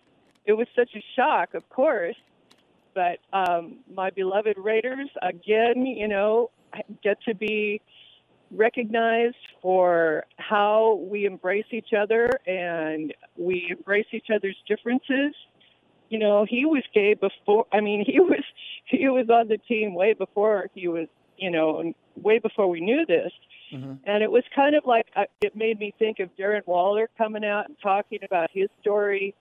it 0.45 0.53
was 0.53 0.67
such 0.75 0.89
a 0.95 1.03
shock, 1.15 1.53
of 1.53 1.67
course. 1.69 2.17
But 2.93 3.19
um, 3.31 3.77
my 3.93 4.09
beloved 4.09 4.57
Raiders, 4.57 5.09
again, 5.21 5.85
you 5.85 6.09
know, 6.09 6.51
get 7.01 7.21
to 7.23 7.35
be 7.35 7.81
recognized 8.51 9.37
for 9.61 10.25
how 10.37 10.99
we 11.09 11.25
embrace 11.25 11.65
each 11.71 11.93
other 11.97 12.29
and 12.45 13.13
we 13.37 13.67
embrace 13.69 14.07
each 14.11 14.27
other's 14.33 14.57
differences. 14.67 15.33
You 16.09 16.19
know, 16.19 16.45
he 16.47 16.65
was 16.65 16.83
gay 16.93 17.13
before. 17.13 17.65
I 17.71 17.79
mean, 17.79 18.03
he 18.05 18.19
was 18.19 18.43
he 18.85 19.07
was 19.07 19.29
on 19.29 19.47
the 19.47 19.57
team 19.57 19.93
way 19.93 20.13
before 20.13 20.69
he 20.75 20.87
was. 20.87 21.07
You 21.41 21.49
know, 21.49 21.93
way 22.15 22.37
before 22.37 22.69
we 22.69 22.79
knew 22.81 23.03
this. 23.05 23.31
Mm-hmm. 23.73 23.93
And 24.05 24.23
it 24.23 24.31
was 24.31 24.43
kind 24.55 24.75
of 24.75 24.83
like 24.85 25.07
uh, 25.15 25.23
it 25.41 25.55
made 25.55 25.79
me 25.79 25.93
think 25.97 26.19
of 26.19 26.29
Darren 26.37 26.65
Waller 26.67 27.09
coming 27.17 27.43
out 27.43 27.67
and 27.67 27.75
talking 27.81 28.19
about 28.23 28.49
his 28.53 28.69
story, 28.81 29.33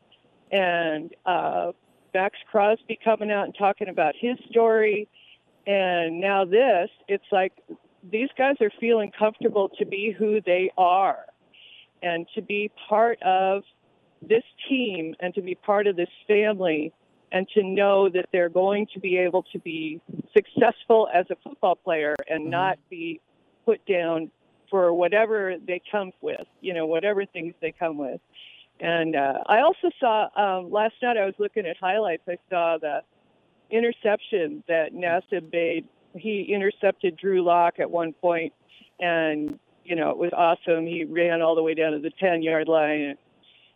and 0.51 1.15
uh, 1.27 1.73
Maxx 2.15 2.39
Crosby 2.51 2.99
coming 3.05 3.31
out 3.31 3.45
and 3.45 3.55
talking 3.57 3.89
about 3.89 4.15
his 4.19 4.39
story, 4.49 5.09
and 5.67 6.21
now 6.21 6.45
this. 6.45 6.89
It's 7.07 7.25
like 7.31 7.53
these 8.11 8.31
guys 8.39 8.57
are 8.61 8.71
feeling 8.81 9.13
comfortable 9.17 9.69
to 9.79 9.85
be 9.85 10.15
who 10.17 10.41
they 10.41 10.71
are, 10.79 11.27
and 12.03 12.27
to 12.35 12.41
be 12.41 12.71
part 12.89 13.21
of 13.23 13.63
this 14.23 14.45
team, 14.69 15.15
and 15.21 15.35
to 15.35 15.43
be 15.43 15.55
part 15.55 15.87
of 15.87 15.97
this 15.97 16.09
family 16.27 16.93
and 17.33 17.49
to 17.55 17.63
know 17.63 18.09
that 18.09 18.27
they're 18.33 18.49
going 18.49 18.87
to 18.95 19.01
be 19.01 19.17
able 19.17 19.45
to 19.53 19.59
be 19.59 20.01
successful 20.35 21.09
as 21.13 21.27
a 21.31 21.37
football 21.43 21.77
player 21.77 22.17
and 22.29 22.43
mm-hmm. 22.43 22.51
not 22.51 22.79
be 22.89 23.21
put 23.65 23.85
down 23.87 24.31
for 24.71 24.93
whatever 24.93 25.57
they 25.67 25.81
come 25.91 26.13
with, 26.21 26.47
you 26.61 26.73
know, 26.75 26.87
whatever 26.87 27.25
things 27.27 27.55
they 27.61 27.73
come 27.73 27.99
with. 27.99 28.21
And 28.79 29.15
uh, 29.15 29.39
I 29.47 29.61
also 29.61 29.91
saw 29.99 30.29
um, 30.37 30.71
last 30.71 30.95
night, 31.03 31.17
I 31.17 31.27
was 31.27 31.35
looking 31.39 31.67
at 31.67 31.77
highlights, 31.77 32.23
I 32.29 32.39
saw 32.49 32.79
the 32.81 33.03
interception 33.71 34.65
that 34.69 34.95
Nassib 34.95 35.53
made. 35.53 35.87
He 36.17 36.43
intercepted 36.53 37.17
Drew 37.17 37.45
Lock 37.45 37.79
at 37.79 37.91
one 37.91 38.13
point, 38.15 38.53
and, 38.99 39.59
you 39.85 39.97
know, 39.97 40.11
it 40.11 40.17
was 40.17 40.31
awesome. 40.37 40.87
He 40.87 41.05
ran 41.05 41.43
all 41.43 41.55
the 41.55 41.63
way 41.63 41.75
down 41.75 41.93
to 41.93 41.99
the 41.99 42.11
10 42.11 42.43
yard 42.43 42.69
line 42.69 43.17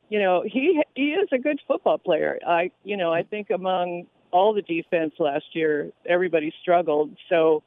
you 0.09 0.19
know, 0.21 0.45
he 0.47 0.83
he 0.95 1.13
is 1.13 1.29
a 1.33 1.39
good 1.39 1.61
football 1.67 1.99
player. 1.99 2.39
I 2.47 2.71
you 2.85 2.97
know, 2.97 3.13
I 3.13 3.23
think 3.23 3.51
among 3.51 4.07
all 4.31 4.53
the 4.53 4.63
defense 4.63 5.15
last 5.19 5.45
year, 5.53 5.91
everybody 6.07 6.53
struggled. 6.61 7.11
So, 7.29 7.63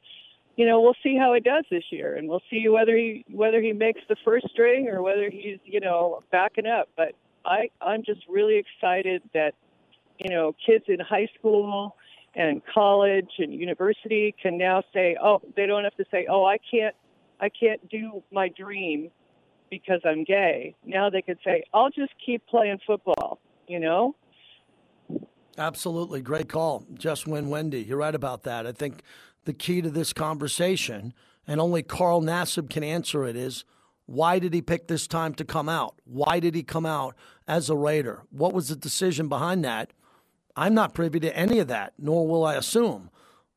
you 0.56 0.66
know, 0.66 0.80
we'll 0.80 0.96
see 1.02 1.16
how 1.16 1.32
he 1.32 1.40
does 1.40 1.64
this 1.70 1.84
year, 1.90 2.14
and 2.14 2.28
we'll 2.28 2.42
see 2.50 2.68
whether 2.68 2.96
he 2.96 3.24
whether 3.30 3.60
he 3.60 3.72
makes 3.72 4.00
the 4.08 4.16
first 4.24 4.48
string 4.50 4.88
or 4.88 5.02
whether 5.02 5.30
he's 5.30 5.58
you 5.64 5.80
know 5.80 6.22
backing 6.30 6.66
up. 6.66 6.88
But 6.96 7.12
I 7.44 7.70
I'm 7.80 8.02
just 8.04 8.20
really 8.28 8.56
excited 8.56 9.22
that 9.34 9.54
you 10.18 10.30
know 10.30 10.54
kids 10.64 10.84
in 10.88 11.00
high 11.00 11.28
school 11.38 11.96
and 12.34 12.62
college 12.72 13.30
and 13.38 13.52
university 13.52 14.34
can 14.40 14.58
now 14.58 14.82
say, 14.92 15.16
oh, 15.22 15.40
they 15.56 15.66
don't 15.66 15.84
have 15.84 15.96
to 15.96 16.04
say, 16.10 16.26
oh, 16.30 16.44
I 16.44 16.58
can't 16.70 16.94
I 17.40 17.48
can't 17.48 17.88
do 17.88 18.22
my 18.32 18.48
dream 18.48 19.10
because 19.70 20.00
I'm 20.04 20.24
gay. 20.24 20.74
Now 20.84 21.10
they 21.10 21.22
could 21.22 21.38
say, 21.44 21.64
I'll 21.72 21.90
just 21.90 22.12
keep 22.24 22.46
playing 22.46 22.78
football, 22.86 23.40
you 23.66 23.80
know? 23.80 24.14
Absolutely. 25.56 26.20
Great 26.20 26.48
call. 26.48 26.84
Just 26.94 27.26
win 27.26 27.48
Wendy. 27.48 27.82
You're 27.82 27.98
right 27.98 28.14
about 28.14 28.44
that. 28.44 28.66
I 28.66 28.72
think 28.72 29.02
the 29.44 29.52
key 29.52 29.82
to 29.82 29.90
this 29.90 30.12
conversation, 30.12 31.12
and 31.46 31.60
only 31.60 31.82
Carl 31.82 32.22
Nassib 32.22 32.70
can 32.70 32.84
answer 32.84 33.24
it, 33.24 33.34
is 33.34 33.64
why 34.06 34.38
did 34.38 34.54
he 34.54 34.62
pick 34.62 34.86
this 34.88 35.06
time 35.06 35.34
to 35.34 35.44
come 35.44 35.68
out? 35.68 36.00
Why 36.04 36.40
did 36.40 36.54
he 36.54 36.62
come 36.62 36.86
out 36.86 37.14
as 37.46 37.68
a 37.68 37.76
Raider? 37.76 38.22
What 38.30 38.54
was 38.54 38.68
the 38.68 38.76
decision 38.76 39.28
behind 39.28 39.64
that? 39.64 39.92
I'm 40.56 40.74
not 40.74 40.94
privy 40.94 41.20
to 41.20 41.36
any 41.36 41.58
of 41.58 41.68
that, 41.68 41.92
nor 41.98 42.26
will 42.26 42.44
I 42.44 42.54
assume. 42.54 43.10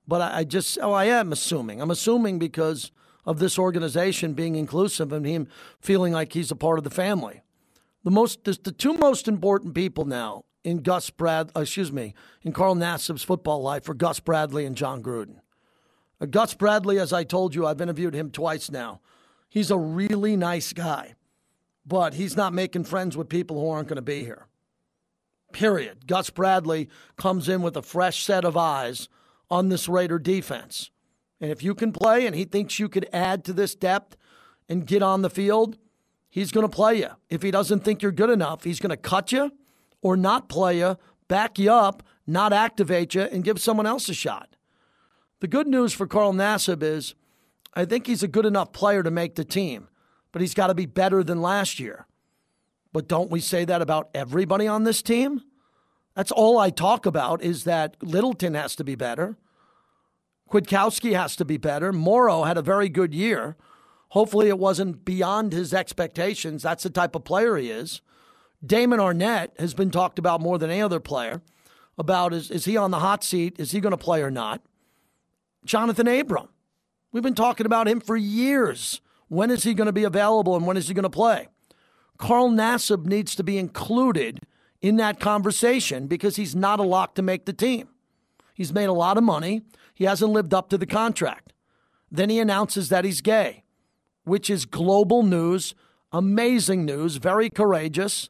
But 0.08 0.21
I, 0.21 0.43
just, 0.43 0.78
oh, 0.82 0.91
I 0.91 1.06
am 1.06 1.32
assuming. 1.32 1.82
I'm 1.82 1.91
assuming 1.91 2.38
because 2.38 2.91
of 3.26 3.40
this 3.40 3.60
organization 3.60 4.34
being 4.34 4.56
inclusive 4.56 5.12
and 5.12 5.26
him 5.26 5.48
feeling 5.80 6.14
like 6.14 6.34
he's 6.34 6.52
a 6.52 6.56
part 6.56 6.78
of 6.78 6.84
the 6.84 6.90
family. 6.90 7.42
The 8.04 8.12
most, 8.12 8.44
the 8.44 8.54
two 8.54 8.94
most 8.94 9.28
important 9.28 9.76
people 9.76 10.06
now 10.06 10.44
in 10.64 10.80
Gus 10.80 11.10
Brad, 11.10 11.52
uh, 11.56 11.62
excuse 11.62 11.92
me, 11.92 12.14
in 12.44 12.54
Carl 12.54 12.76
Nassib's 12.76 13.24
football 13.24 13.62
life 13.62 13.88
are 13.90 13.94
Gus 13.94 14.20
Bradley 14.20 14.66
and 14.66 14.76
Jon 14.76 15.02
Gruden. 15.02 15.38
Uh, 16.20 16.26
Gus 16.26 16.54
Bradley, 16.54 17.00
as 17.00 17.14
I 17.14 17.24
told 17.24 17.56
you, 17.56 17.66
I've 17.66 17.82
interviewed 17.82 18.14
him 18.14 18.32
twice 18.32 18.70
now. 18.70 19.02
He's 19.50 19.72
a 19.72 19.78
really 19.78 20.38
nice 20.38 20.74
guy, 20.74 21.16
but 21.86 22.14
he's 22.14 22.38
not 22.38 22.54
making 22.54 22.86
friends 22.86 23.18
with 23.18 23.30
people 23.30 23.60
who 23.60 23.70
aren't 23.70 23.88
going 23.88 23.98
to 23.98 24.02
be 24.02 24.22
here. 24.22 24.48
Period. 25.52 26.08
Gus 26.08 26.30
Bradley 26.30 26.90
comes 27.18 27.50
in 27.50 27.62
with 27.62 27.76
a 27.76 27.82
fresh 27.82 28.24
set 28.24 28.46
of 28.46 28.56
eyes 28.56 29.10
on 29.50 29.70
this 29.70 29.90
Raider 29.90 30.20
defense. 30.20 30.92
And 31.41 31.51
if 31.51 31.63
you 31.63 31.73
can 31.73 31.91
play 31.91 32.27
and 32.27 32.36
he 32.36 32.45
thinks 32.45 32.80
you 32.80 32.88
could 32.88 33.10
add 33.12 33.43
to 33.45 33.54
this 33.54 33.73
depth 33.73 34.15
and 34.69 34.86
get 34.86 35.01
on 35.01 35.23
the 35.23 35.30
field, 35.30 35.77
he's 36.30 36.51
going 36.51 36.65
to 36.65 36.73
play 36.73 36.99
you. 36.99 37.10
If 37.30 37.41
he 37.41 37.49
doesn't 37.49 37.84
think 37.84 38.01
you're 38.01 38.12
good 38.12 38.30
enough, 38.30 38.63
he's 38.63 38.80
going 38.80 38.91
to 38.91 38.97
cut 38.97 39.32
you 39.32 39.51
or 40.01 40.15
not 40.15 40.47
play 40.47 40.77
you, 40.77 40.97
back 41.27 41.58
you 41.58 41.71
up, 41.71 42.04
not 42.27 42.54
activate 42.54 43.15
you, 43.15 43.23
and 43.23 43.43
give 43.43 43.60
someone 43.60 43.88
else 43.88 44.08
a 44.08 44.13
shot. 44.13 44.56
The 45.39 45.47
good 45.47 45.67
news 45.67 45.91
for 45.91 46.06
Carl 46.06 46.34
Nassib 46.34 46.84
is 46.84 47.15
I 47.73 47.86
think 47.86 48.06
he's 48.06 48.21
a 48.21 48.27
good 48.27 48.45
enough 48.45 48.71
player 48.71 49.01
to 49.01 49.10
make 49.10 49.36
the 49.36 49.43
team, 49.43 49.88
but 50.32 50.41
he's 50.41 50.54
got 50.54 50.67
to 50.67 50.75
be 50.75 50.86
better 50.86 51.23
than 51.23 51.41
last 51.41 51.80
year. 51.80 52.06
But 52.93 53.08
don't 53.08 53.32
we 53.32 53.39
say 53.39 53.65
that 53.65 53.82
about 53.82 54.10
everybody 54.13 54.67
on 54.67 54.84
this 54.84 55.01
team? 55.01 55.41
That's 56.15 56.32
all 56.32 56.60
I 56.60 56.69
talk 56.69 57.06
about 57.06 57.41
is 57.41 57.63
that 57.63 57.95
Littleton 58.04 58.54
has 58.54 58.75
to 58.75 58.84
be 58.84 58.95
better. 58.95 59.38
Kwiatkowski 60.52 61.14
has 61.16 61.36
to 61.38 61.46
be 61.46 61.58
better. 61.58 61.94
Morrow 61.94 62.44
had 62.44 62.58
a 62.58 62.62
very 62.62 62.90
good 62.90 63.14
year. 63.14 63.56
Hopefully, 64.10 64.50
it 64.50 64.60
wasn't 64.60 65.06
beyond 65.06 65.54
his 65.54 65.74
expectations. 65.74 66.64
That's 66.64 66.84
the 66.84 66.90
type 66.90 67.16
of 67.16 67.24
player 67.24 67.56
he 67.56 67.72
is. 67.72 68.02
Damon 68.64 69.00
Arnette 69.00 69.58
has 69.60 69.74
been 69.74 69.90
talked 69.90 70.20
about 70.20 70.42
more 70.42 70.58
than 70.58 70.70
any 70.70 70.82
other 70.82 71.00
player. 71.00 71.42
About 71.98 72.34
is, 72.34 72.52
is 72.52 72.66
he 72.66 72.76
on 72.76 72.92
the 72.92 73.00
hot 73.00 73.24
seat? 73.24 73.56
Is 73.58 73.72
he 73.72 73.80
going 73.80 73.92
to 73.92 73.98
play 73.98 74.22
or 74.22 74.30
not? 74.30 74.62
Johnathan 75.66 76.20
Abram. 76.20 76.50
We've 77.14 77.24
been 77.24 77.36
talking 77.36 77.66
about 77.66 77.88
him 77.88 78.02
for 78.02 78.18
years. 78.18 79.00
When 79.30 79.52
is 79.52 79.64
he 79.64 79.74
going 79.74 79.88
to 79.88 79.94
be 79.94 80.04
available 80.04 80.58
and 80.58 80.66
when 80.66 80.78
is 80.78 80.90
he 80.90 80.94
going 80.94 81.04
to 81.04 81.10
play? 81.10 81.48
Carl 82.18 82.50
Nassib 82.50 83.06
needs 83.06 83.36
to 83.36 83.44
be 83.44 83.58
included 83.58 84.42
in 84.82 84.98
that 84.98 85.20
conversation 85.20 86.08
because 86.08 86.36
he's 86.36 86.56
not 86.56 86.80
a 86.80 86.84
lock 86.84 87.16
to 87.16 87.22
make 87.22 87.46
the 87.46 87.54
team. 87.54 87.88
He's 88.62 88.71
made 88.71 88.89
a 88.89 88.93
lot 88.93 89.17
of 89.17 89.24
money. 89.24 89.63
He 89.95 90.04
hasn't 90.04 90.32
lived 90.32 90.54
up 90.54 90.69
to 90.69 90.78
the 90.78 90.86
contract. 90.86 91.52
Then 92.12 92.30
he 92.30 92.38
announces 92.38 92.89
that 92.89 93.04
he's 93.04 93.19
gay, 93.19 93.63
which 94.24 94.52
is 94.52 94.65
global 94.65 95.24
news, 95.24 95.74
amazing 96.12 96.86
news, 96.86 97.15
very 97.15 97.50
courageous, 97.50 98.30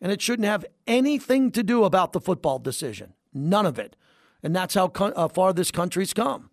and 0.00 0.12
it 0.12 0.22
shouldn't 0.22 0.46
have 0.46 0.64
anything 0.86 1.50
to 1.50 1.64
do 1.64 1.82
about 1.82 2.12
the 2.12 2.20
football 2.20 2.60
decision. 2.60 3.14
None 3.34 3.66
of 3.66 3.76
it. 3.76 3.96
And 4.40 4.54
that's 4.54 4.74
how 4.74 4.92
uh, 4.94 5.26
far 5.26 5.52
this 5.52 5.72
country's 5.72 6.14
come. 6.14 6.48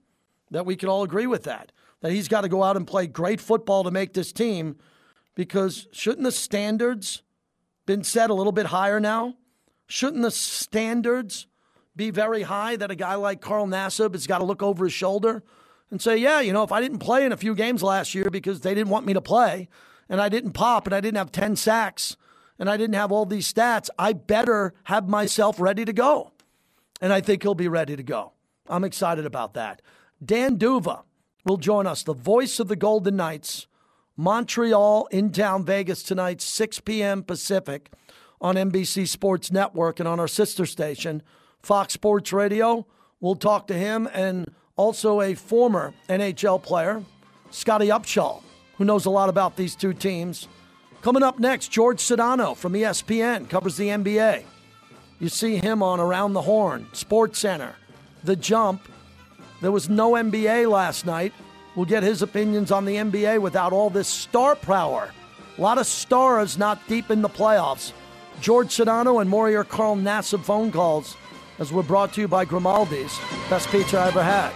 That 0.49 0.65
we 0.65 0.75
can 0.75 0.89
all 0.89 1.03
agree 1.03 1.27
with 1.27 1.43
that. 1.43 1.71
That 2.01 2.13
he's 2.13 2.27
got 2.27 2.41
to 2.41 2.49
go 2.49 2.63
out 2.63 2.77
and 2.77 2.87
play 2.87 3.05
great 3.05 3.39
football 3.39 3.83
to 3.83 3.91
make 3.91 4.15
this 4.15 4.33
team 4.33 4.77
because 5.35 5.87
shouldn't 5.91 6.23
the 6.23 6.31
standards 6.31 7.21
been 7.85 8.03
set 8.03 8.31
a 8.31 8.33
little 8.33 8.51
bit 8.51 8.65
higher 8.65 8.99
now? 8.99 9.35
Shouldn't 9.85 10.23
the 10.23 10.31
standards 10.31 11.45
be 11.95 12.09
very 12.09 12.43
high 12.43 12.75
that 12.75 12.91
a 12.91 12.95
guy 12.95 13.15
like 13.15 13.41
Carl 13.41 13.67
Nassib 13.67 14.13
has 14.13 14.27
got 14.27 14.39
to 14.39 14.45
look 14.45 14.63
over 14.63 14.85
his 14.85 14.93
shoulder 14.93 15.43
and 15.91 16.01
say, 16.01 16.17
yeah, 16.17 16.39
you 16.39 16.53
know, 16.53 16.63
if 16.63 16.71
I 16.71 16.81
didn't 16.81 16.99
play 16.99 17.25
in 17.25 17.31
a 17.31 17.37
few 17.37 17.53
games 17.53 17.83
last 17.83 18.15
year 18.15 18.29
because 18.31 18.61
they 18.61 18.73
didn't 18.73 18.89
want 18.89 19.05
me 19.05 19.13
to 19.13 19.21
play 19.21 19.69
and 20.09 20.19
I 20.19 20.29
didn't 20.29 20.53
pop 20.53 20.87
and 20.87 20.95
I 20.95 21.01
didn't 21.01 21.17
have 21.17 21.31
10 21.31 21.55
sacks 21.55 22.17
and 22.57 22.69
I 22.69 22.77
didn't 22.77 22.95
have 22.95 23.11
all 23.11 23.25
these 23.25 23.51
stats, 23.51 23.89
I 23.97 24.13
better 24.13 24.73
have 24.85 25.07
myself 25.07 25.59
ready 25.59 25.85
to 25.85 25.93
go. 25.93 26.31
And 27.01 27.11
I 27.11 27.21
think 27.21 27.43
he'll 27.43 27.55
be 27.55 27.67
ready 27.67 27.95
to 27.95 28.03
go. 28.03 28.33
I'm 28.67 28.83
excited 28.83 29.25
about 29.25 29.53
that. 29.55 29.81
Dan 30.23 30.55
D'Uva 30.55 31.03
will 31.45 31.57
join 31.57 31.85
us, 31.85 32.03
the 32.03 32.13
voice 32.13 32.59
of 32.59 32.69
the 32.69 32.75
Golden 32.75 33.17
Knights, 33.17 33.67
Montreal 34.15 35.07
in 35.07 35.31
town 35.31 35.65
Vegas 35.65 36.03
tonight, 36.03 36.41
6 36.41 36.79
p.m. 36.81 37.23
Pacific 37.23 37.91
on 38.39 38.55
NBC 38.55 39.07
Sports 39.07 39.51
Network 39.51 39.99
and 39.99 40.07
on 40.07 40.19
our 40.19 40.27
sister 40.27 40.65
station. 40.65 41.21
Fox 41.63 41.93
Sports 41.93 42.33
Radio. 42.33 42.85
We'll 43.21 43.35
talk 43.35 43.67
to 43.67 43.73
him 43.73 44.09
and 44.13 44.53
also 44.75 45.21
a 45.21 45.33
former 45.33 45.93
NHL 46.09 46.61
player, 46.61 47.01
Scottie 47.51 47.87
Upshall, 47.87 48.41
who 48.77 48.83
knows 48.83 49.05
a 49.05 49.09
lot 49.09 49.29
about 49.29 49.55
these 49.55 49.75
two 49.75 49.93
teams. 49.93 50.49
Coming 51.01 51.23
up 51.23 51.39
next, 51.39 51.71
George 51.71 51.99
Sedano 51.99 52.55
from 52.55 52.73
ESPN 52.73 53.49
covers 53.49 53.77
the 53.77 53.87
NBA. 53.87 54.43
You 55.19 55.29
see 55.29 55.55
him 55.55 55.81
on 55.81 56.01
Around 56.01 56.33
the 56.33 56.41
Horn, 56.41 56.87
Sports 56.91 57.39
Center, 57.39 57.75
The 58.25 58.35
Jump. 58.35 58.89
There 59.61 59.71
was 59.71 59.87
no 59.87 60.13
NBA 60.13 60.69
last 60.69 61.05
night. 61.05 61.31
We'll 61.75 61.85
get 61.85 62.03
his 62.03 62.21
opinions 62.21 62.71
on 62.71 62.83
the 62.83 62.95
NBA 62.95 63.39
without 63.39 63.71
all 63.71 63.89
this 63.89 64.09
star 64.09 64.55
power. 64.55 65.11
A 65.57 65.61
lot 65.61 65.77
of 65.77 65.85
stars 65.87 66.57
not 66.57 66.85
deep 66.89 67.09
in 67.09 67.21
the 67.21 67.29
playoffs. 67.29 67.93
George 68.41 68.67
Sedano 68.67 69.21
and 69.21 69.29
Morier 69.29 69.63
Carl 69.63 69.95
Nassib 69.95 70.43
phone 70.43 70.71
calls 70.71 71.15
as 71.59 71.71
we're 71.71 71.83
brought 71.83 72.13
to 72.13 72.21
you 72.21 72.27
by 72.27 72.45
Grimaldi's. 72.45 73.19
Best 73.49 73.69
pizza 73.69 73.99
I 73.99 74.07
ever 74.07 74.23
had. 74.23 74.53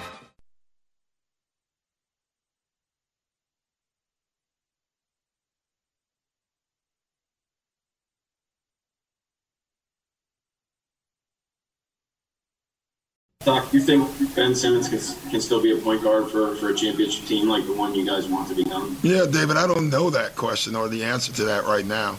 Doc, 13.48 13.72
do 13.72 13.78
you 13.78 13.84
think 13.84 14.36
Ben 14.36 14.54
Simmons 14.54 14.90
can, 14.90 15.30
can 15.32 15.40
still 15.40 15.62
be 15.62 15.72
a 15.72 15.78
point 15.78 16.04
guard 16.04 16.30
for, 16.30 16.54
for 16.58 16.68
a 16.72 16.76
championship 16.76 17.26
team 17.28 17.48
like 17.48 17.66
the 17.66 17.72
one 17.72 17.96
you 17.96 18.06
guys 18.06 18.28
want 18.28 18.50
to 18.50 18.54
become? 18.54 18.98
Yeah, 19.04 19.26
David, 19.26 19.56
I 19.56 19.66
don't 19.66 19.90
know 19.90 20.10
that 20.10 20.36
question 20.36 20.76
or 20.76 20.90
the 20.90 21.02
answer 21.02 21.32
to 21.32 21.46
that 21.46 21.64
right 21.64 21.86
now. 21.86 22.18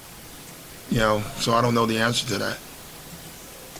You 0.88 1.00
know, 1.00 1.20
so 1.36 1.52
I 1.52 1.60
don't 1.60 1.74
know 1.74 1.84
the 1.84 1.98
answer 1.98 2.26
to 2.28 2.38
that. 2.38 2.58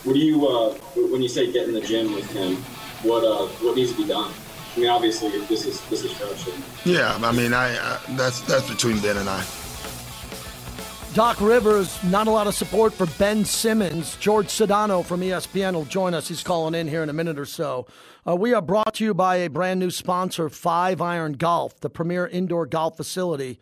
What 0.05 0.12
do 0.14 0.18
you, 0.20 0.46
uh, 0.46 0.74
when 0.94 1.22
you 1.22 1.28
say 1.28 1.51
get 1.53 1.66
in 1.68 1.74
the 1.74 1.80
gym 1.80 2.14
with 2.14 2.30
him, 2.30 2.57
what 3.03 3.24
uh, 3.24 3.46
what 3.64 3.76
needs 3.76 3.92
to 3.92 3.96
be 3.96 4.07
done? 4.07 4.32
I 4.76 4.80
mean, 4.80 4.88
obviously, 4.88 5.30
this 5.46 5.66
is 5.66 5.80
this 5.88 6.05
is 6.05 6.12
fresh. 6.12 6.49
Yeah, 6.84 7.18
I 7.22 7.32
mean, 7.32 7.53
I, 7.53 7.76
I 7.76 8.01
that's 8.11 8.40
that's 8.42 8.68
between 8.68 9.01
Ben 9.01 9.16
and 9.16 9.28
I. 9.28 9.44
Doc 11.14 11.40
Rivers, 11.40 12.01
not 12.05 12.28
a 12.28 12.30
lot 12.30 12.46
of 12.46 12.55
support 12.55 12.92
for 12.92 13.07
Ben 13.18 13.44
Simmons. 13.44 14.16
George 14.16 14.46
Sedano 14.46 15.05
from 15.05 15.20
ESPN 15.20 15.72
will 15.74 15.84
join 15.86 16.14
us. 16.14 16.28
He's 16.28 16.44
calling 16.44 16.74
in 16.74 16.86
here 16.86 17.03
in 17.03 17.09
a 17.09 17.12
minute 17.12 17.38
or 17.38 17.46
so. 17.46 17.86
Uh, 18.26 18.36
we 18.36 18.55
are 18.55 18.62
brought 18.62 18.94
to 18.94 19.05
you 19.05 19.14
by 19.14 19.36
a 19.36 19.49
brand 19.49 19.80
new 19.80 19.90
sponsor, 19.90 20.49
Five 20.49 21.01
Iron 21.01 21.32
Golf, 21.32 21.80
the 21.80 21.90
premier 21.90 22.26
indoor 22.26 22.66
golf 22.66 22.96
facility 22.96 23.59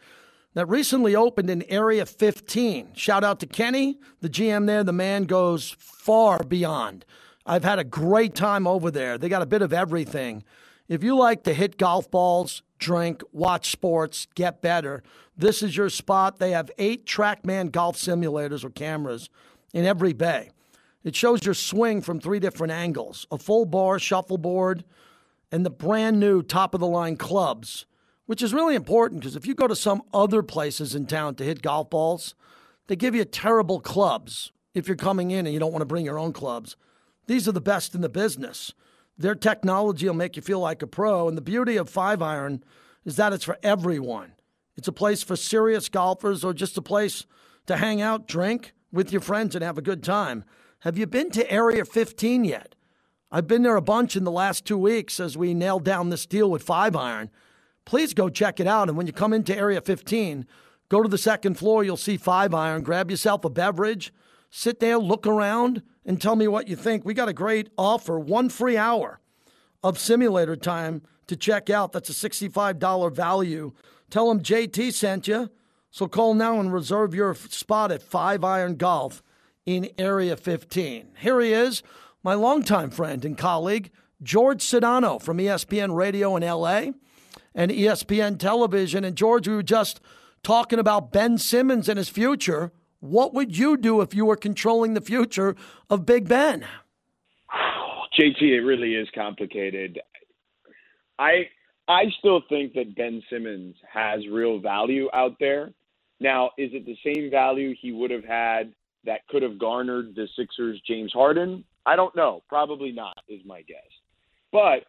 that 0.56 0.66
recently 0.70 1.14
opened 1.14 1.50
in 1.50 1.62
Area 1.64 2.06
15. 2.06 2.94
Shout 2.94 3.22
out 3.22 3.40
to 3.40 3.46
Kenny, 3.46 3.98
the 4.22 4.30
GM 4.30 4.66
there. 4.66 4.82
The 4.82 4.90
man 4.90 5.24
goes 5.24 5.76
far 5.78 6.42
beyond. 6.42 7.04
I've 7.44 7.62
had 7.62 7.78
a 7.78 7.84
great 7.84 8.34
time 8.34 8.66
over 8.66 8.90
there. 8.90 9.18
They 9.18 9.28
got 9.28 9.42
a 9.42 9.46
bit 9.46 9.60
of 9.60 9.74
everything. 9.74 10.44
If 10.88 11.04
you 11.04 11.14
like 11.14 11.42
to 11.42 11.52
hit 11.52 11.76
golf 11.76 12.10
balls, 12.10 12.62
drink, 12.78 13.22
watch 13.32 13.70
sports, 13.70 14.28
get 14.34 14.62
better, 14.62 15.02
this 15.36 15.62
is 15.62 15.76
your 15.76 15.90
spot. 15.90 16.38
They 16.38 16.52
have 16.52 16.70
eight 16.78 17.04
TrackMan 17.04 17.70
golf 17.70 17.98
simulators 17.98 18.64
or 18.64 18.70
cameras 18.70 19.28
in 19.74 19.84
every 19.84 20.14
bay. 20.14 20.52
It 21.04 21.14
shows 21.14 21.44
your 21.44 21.52
swing 21.52 22.00
from 22.00 22.18
three 22.18 22.40
different 22.40 22.72
angles 22.72 23.26
a 23.30 23.36
full 23.36 23.66
bar, 23.66 23.98
shuffleboard, 23.98 24.84
and 25.52 25.66
the 25.66 25.70
brand 25.70 26.18
new 26.18 26.42
top 26.42 26.72
of 26.72 26.80
the 26.80 26.86
line 26.86 27.18
clubs, 27.18 27.84
which 28.26 28.42
is 28.42 28.52
really 28.52 28.74
important 28.74 29.20
because 29.20 29.36
if 29.36 29.46
you 29.46 29.54
go 29.54 29.66
to 29.66 29.76
some 29.76 30.02
other 30.12 30.42
places 30.42 30.94
in 30.94 31.06
town 31.06 31.34
to 31.36 31.44
hit 31.44 31.62
golf 31.62 31.90
balls, 31.90 32.34
they 32.88 32.96
give 32.96 33.14
you 33.14 33.24
terrible 33.24 33.80
clubs 33.80 34.52
if 34.74 34.86
you're 34.86 34.96
coming 34.96 35.30
in 35.30 35.46
and 35.46 35.54
you 35.54 35.60
don't 35.60 35.72
want 35.72 35.82
to 35.82 35.86
bring 35.86 36.04
your 36.04 36.18
own 36.18 36.32
clubs. 36.32 36.76
These 37.26 37.48
are 37.48 37.52
the 37.52 37.60
best 37.60 37.94
in 37.94 38.02
the 38.02 38.08
business. 38.08 38.72
Their 39.18 39.34
technology 39.34 40.06
will 40.06 40.14
make 40.14 40.36
you 40.36 40.42
feel 40.42 40.60
like 40.60 40.82
a 40.82 40.86
pro. 40.86 41.28
And 41.28 41.36
the 41.36 41.42
beauty 41.42 41.76
of 41.76 41.88
Five 41.88 42.20
Iron 42.20 42.62
is 43.04 43.16
that 43.16 43.32
it's 43.32 43.44
for 43.44 43.58
everyone. 43.62 44.32
It's 44.76 44.88
a 44.88 44.92
place 44.92 45.22
for 45.22 45.36
serious 45.36 45.88
golfers 45.88 46.44
or 46.44 46.52
just 46.52 46.76
a 46.76 46.82
place 46.82 47.24
to 47.66 47.76
hang 47.76 48.00
out, 48.00 48.28
drink 48.28 48.74
with 48.92 49.10
your 49.10 49.22
friends, 49.22 49.54
and 49.54 49.64
have 49.64 49.78
a 49.78 49.82
good 49.82 50.02
time. 50.02 50.44
Have 50.80 50.98
you 50.98 51.06
been 51.06 51.30
to 51.30 51.50
Area 51.50 51.84
15 51.84 52.44
yet? 52.44 52.74
I've 53.30 53.48
been 53.48 53.62
there 53.62 53.76
a 53.76 53.82
bunch 53.82 54.14
in 54.14 54.24
the 54.24 54.30
last 54.30 54.64
two 54.64 54.78
weeks 54.78 55.18
as 55.18 55.36
we 55.36 55.54
nailed 55.54 55.84
down 55.84 56.10
this 56.10 56.26
deal 56.26 56.50
with 56.50 56.62
Five 56.62 56.94
Iron. 56.94 57.30
Please 57.86 58.12
go 58.12 58.28
check 58.28 58.60
it 58.60 58.66
out. 58.66 58.88
And 58.88 58.98
when 58.98 59.06
you 59.06 59.14
come 59.14 59.32
into 59.32 59.56
Area 59.56 59.80
15, 59.80 60.46
go 60.90 61.02
to 61.02 61.08
the 61.08 61.16
second 61.16 61.54
floor. 61.54 61.82
You'll 61.82 61.96
see 61.96 62.18
Five 62.18 62.52
Iron. 62.52 62.82
Grab 62.82 63.10
yourself 63.10 63.44
a 63.44 63.50
beverage, 63.50 64.12
sit 64.50 64.80
there, 64.80 64.98
look 64.98 65.26
around, 65.26 65.82
and 66.04 66.20
tell 66.20 66.36
me 66.36 66.46
what 66.46 66.68
you 66.68 66.76
think. 66.76 67.06
We 67.06 67.14
got 67.14 67.30
a 67.30 67.32
great 67.32 67.70
offer 67.78 68.18
one 68.18 68.50
free 68.50 68.76
hour 68.76 69.20
of 69.82 69.98
simulator 69.98 70.56
time 70.56 71.00
to 71.28 71.36
check 71.36 71.70
out. 71.70 71.92
That's 71.92 72.10
a 72.10 72.28
$65 72.28 73.14
value 73.14 73.72
Tell 74.10 74.28
them 74.28 74.42
JT 74.42 74.92
sent 74.92 75.28
you. 75.28 75.50
So 75.90 76.06
call 76.08 76.34
now 76.34 76.60
and 76.60 76.72
reserve 76.72 77.14
your 77.14 77.34
spot 77.34 77.90
at 77.90 78.02
Five 78.02 78.44
Iron 78.44 78.76
Golf 78.76 79.22
in 79.64 79.90
Area 79.98 80.36
15. 80.36 81.08
Here 81.18 81.40
he 81.40 81.52
is, 81.52 81.82
my 82.22 82.34
longtime 82.34 82.90
friend 82.90 83.24
and 83.24 83.36
colleague, 83.36 83.90
George 84.22 84.62
Sedano 84.62 85.20
from 85.20 85.38
ESPN 85.38 85.94
Radio 85.94 86.36
in 86.36 86.42
LA 86.42 86.92
and 87.56 87.72
ESPN 87.72 88.38
Television. 88.38 89.02
And 89.02 89.16
George, 89.16 89.48
we 89.48 89.56
were 89.56 89.62
just 89.64 90.00
talking 90.44 90.78
about 90.78 91.10
Ben 91.10 91.38
Simmons 91.38 91.88
and 91.88 91.98
his 91.98 92.08
future. 92.08 92.70
What 93.00 93.34
would 93.34 93.56
you 93.58 93.76
do 93.76 94.00
if 94.02 94.14
you 94.14 94.26
were 94.26 94.36
controlling 94.36 94.94
the 94.94 95.00
future 95.00 95.56
of 95.90 96.06
Big 96.06 96.28
Ben? 96.28 96.64
JT, 98.16 98.40
it 98.40 98.60
really 98.60 98.94
is 98.94 99.08
complicated. 99.14 100.00
I 101.18 101.48
I 101.88 102.04
still 102.18 102.42
think 102.48 102.74
that 102.74 102.96
Ben 102.96 103.22
Simmons 103.30 103.76
has 103.92 104.26
real 104.30 104.58
value 104.58 105.08
out 105.12 105.36
there. 105.38 105.72
Now, 106.18 106.50
is 106.58 106.70
it 106.72 106.86
the 106.86 106.96
same 107.04 107.30
value 107.30 107.74
he 107.80 107.92
would 107.92 108.10
have 108.10 108.24
had 108.24 108.72
that 109.04 109.26
could 109.28 109.42
have 109.42 109.58
garnered 109.58 110.14
the 110.14 110.26
Sixers' 110.36 110.80
James 110.86 111.12
Harden? 111.12 111.64
I 111.84 111.94
don't 111.94 112.16
know. 112.16 112.42
Probably 112.48 112.90
not, 112.90 113.18
is 113.28 113.40
my 113.44 113.62
guess. 113.62 113.76
But 114.50 114.86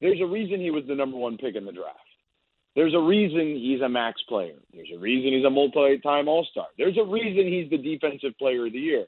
there's 0.00 0.20
a 0.20 0.26
reason 0.26 0.60
he 0.60 0.70
was 0.70 0.84
the 0.86 0.94
number 0.94 1.16
one 1.16 1.36
pick 1.38 1.54
in 1.54 1.64
the 1.64 1.72
draft. 1.72 1.98
There's 2.74 2.94
a 2.94 3.00
reason 3.00 3.56
he's 3.56 3.80
a 3.80 3.88
max 3.88 4.22
player. 4.28 4.56
There's 4.72 4.90
a 4.94 4.98
reason 4.98 5.32
he's 5.32 5.46
a 5.46 5.50
multi 5.50 5.98
time 5.98 6.28
All 6.28 6.44
Star. 6.50 6.66
There's 6.76 6.98
a 6.98 7.04
reason 7.04 7.46
he's 7.46 7.70
the 7.70 7.78
defensive 7.78 8.36
player 8.38 8.66
of 8.66 8.72
the 8.72 8.78
year. 8.78 9.06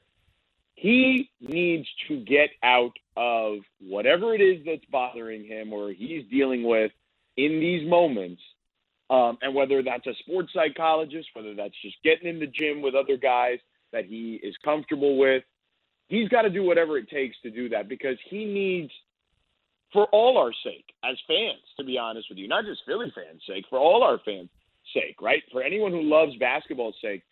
He 0.73 1.29
needs 1.39 1.87
to 2.07 2.19
get 2.23 2.49
out 2.63 2.93
of 3.15 3.59
whatever 3.79 4.33
it 4.33 4.41
is 4.41 4.65
that's 4.65 4.85
bothering 4.89 5.45
him 5.45 5.73
or 5.73 5.91
he's 5.91 6.25
dealing 6.31 6.63
with 6.63 6.91
in 7.35 7.59
these 7.59 7.87
moments, 7.87 8.41
um, 9.09 9.37
and 9.41 9.53
whether 9.53 9.83
that's 9.83 10.07
a 10.07 10.13
sports 10.19 10.51
psychologist, 10.53 11.29
whether 11.33 11.53
that's 11.53 11.75
just 11.81 11.95
getting 12.03 12.27
in 12.27 12.39
the 12.39 12.47
gym 12.47 12.81
with 12.81 12.95
other 12.95 13.17
guys 13.17 13.59
that 13.91 14.05
he 14.05 14.39
is 14.41 14.55
comfortable 14.63 15.17
with, 15.17 15.43
he's 16.07 16.29
got 16.29 16.43
to 16.43 16.49
do 16.49 16.63
whatever 16.63 16.97
it 16.97 17.09
takes 17.09 17.39
to 17.41 17.49
do 17.49 17.69
that 17.69 17.87
because 17.87 18.17
he 18.29 18.45
needs, 18.45 18.91
for 19.93 20.05
all 20.11 20.37
our 20.37 20.51
sake 20.63 20.85
as 21.03 21.17
fans, 21.27 21.61
to 21.77 21.83
be 21.83 21.97
honest 21.97 22.27
with 22.29 22.37
you, 22.37 22.47
not 22.47 22.65
just 22.65 22.81
Philly 22.85 23.11
fans' 23.15 23.41
sake, 23.47 23.65
for 23.69 23.79
all 23.79 24.03
our 24.03 24.19
fans' 24.25 24.49
sake, 24.93 25.21
right? 25.21 25.43
For 25.51 25.63
anyone 25.63 25.91
who 25.91 26.03
loves 26.03 26.35
basketball's 26.37 26.95
sake, 27.01 27.23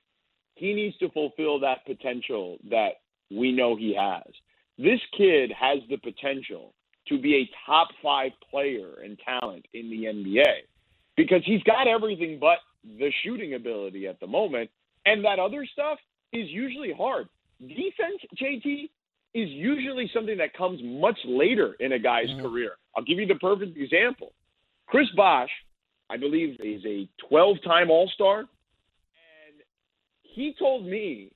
he 0.55 0.73
needs 0.73 0.97
to 0.97 1.09
fulfill 1.09 1.59
that 1.59 1.85
potential 1.85 2.57
that 2.69 2.93
we 3.29 3.51
know 3.51 3.75
he 3.75 3.95
has. 3.95 4.33
This 4.77 4.99
kid 5.17 5.51
has 5.51 5.79
the 5.89 5.97
potential 5.97 6.73
to 7.07 7.19
be 7.19 7.35
a 7.35 7.49
top 7.65 7.89
five 8.01 8.31
player 8.49 9.01
and 9.03 9.19
talent 9.19 9.65
in 9.73 9.89
the 9.89 10.05
NBA 10.05 10.53
because 11.15 11.41
he's 11.45 11.63
got 11.63 11.87
everything 11.87 12.37
but 12.39 12.57
the 12.83 13.11
shooting 13.23 13.53
ability 13.53 14.07
at 14.07 14.19
the 14.19 14.27
moment. 14.27 14.69
And 15.05 15.23
that 15.25 15.39
other 15.39 15.65
stuff 15.71 15.99
is 16.33 16.49
usually 16.49 16.93
hard. 16.93 17.27
Defense, 17.61 18.21
JT, 18.39 18.89
is 19.33 19.49
usually 19.49 20.09
something 20.13 20.37
that 20.37 20.53
comes 20.53 20.79
much 20.83 21.17
later 21.25 21.75
in 21.79 21.91
a 21.91 21.99
guy's 21.99 22.27
mm-hmm. 22.27 22.41
career. 22.41 22.71
I'll 22.95 23.03
give 23.03 23.19
you 23.19 23.27
the 23.27 23.35
perfect 23.35 23.77
example. 23.77 24.31
Chris 24.87 25.07
Bosh, 25.15 25.49
I 26.09 26.17
believe, 26.17 26.57
is 26.59 26.83
a 26.85 27.07
12 27.29 27.57
time 27.63 27.91
All 27.91 28.09
Star. 28.13 28.39
And 28.39 28.47
he 30.23 30.55
told 30.57 30.85
me 30.85 31.31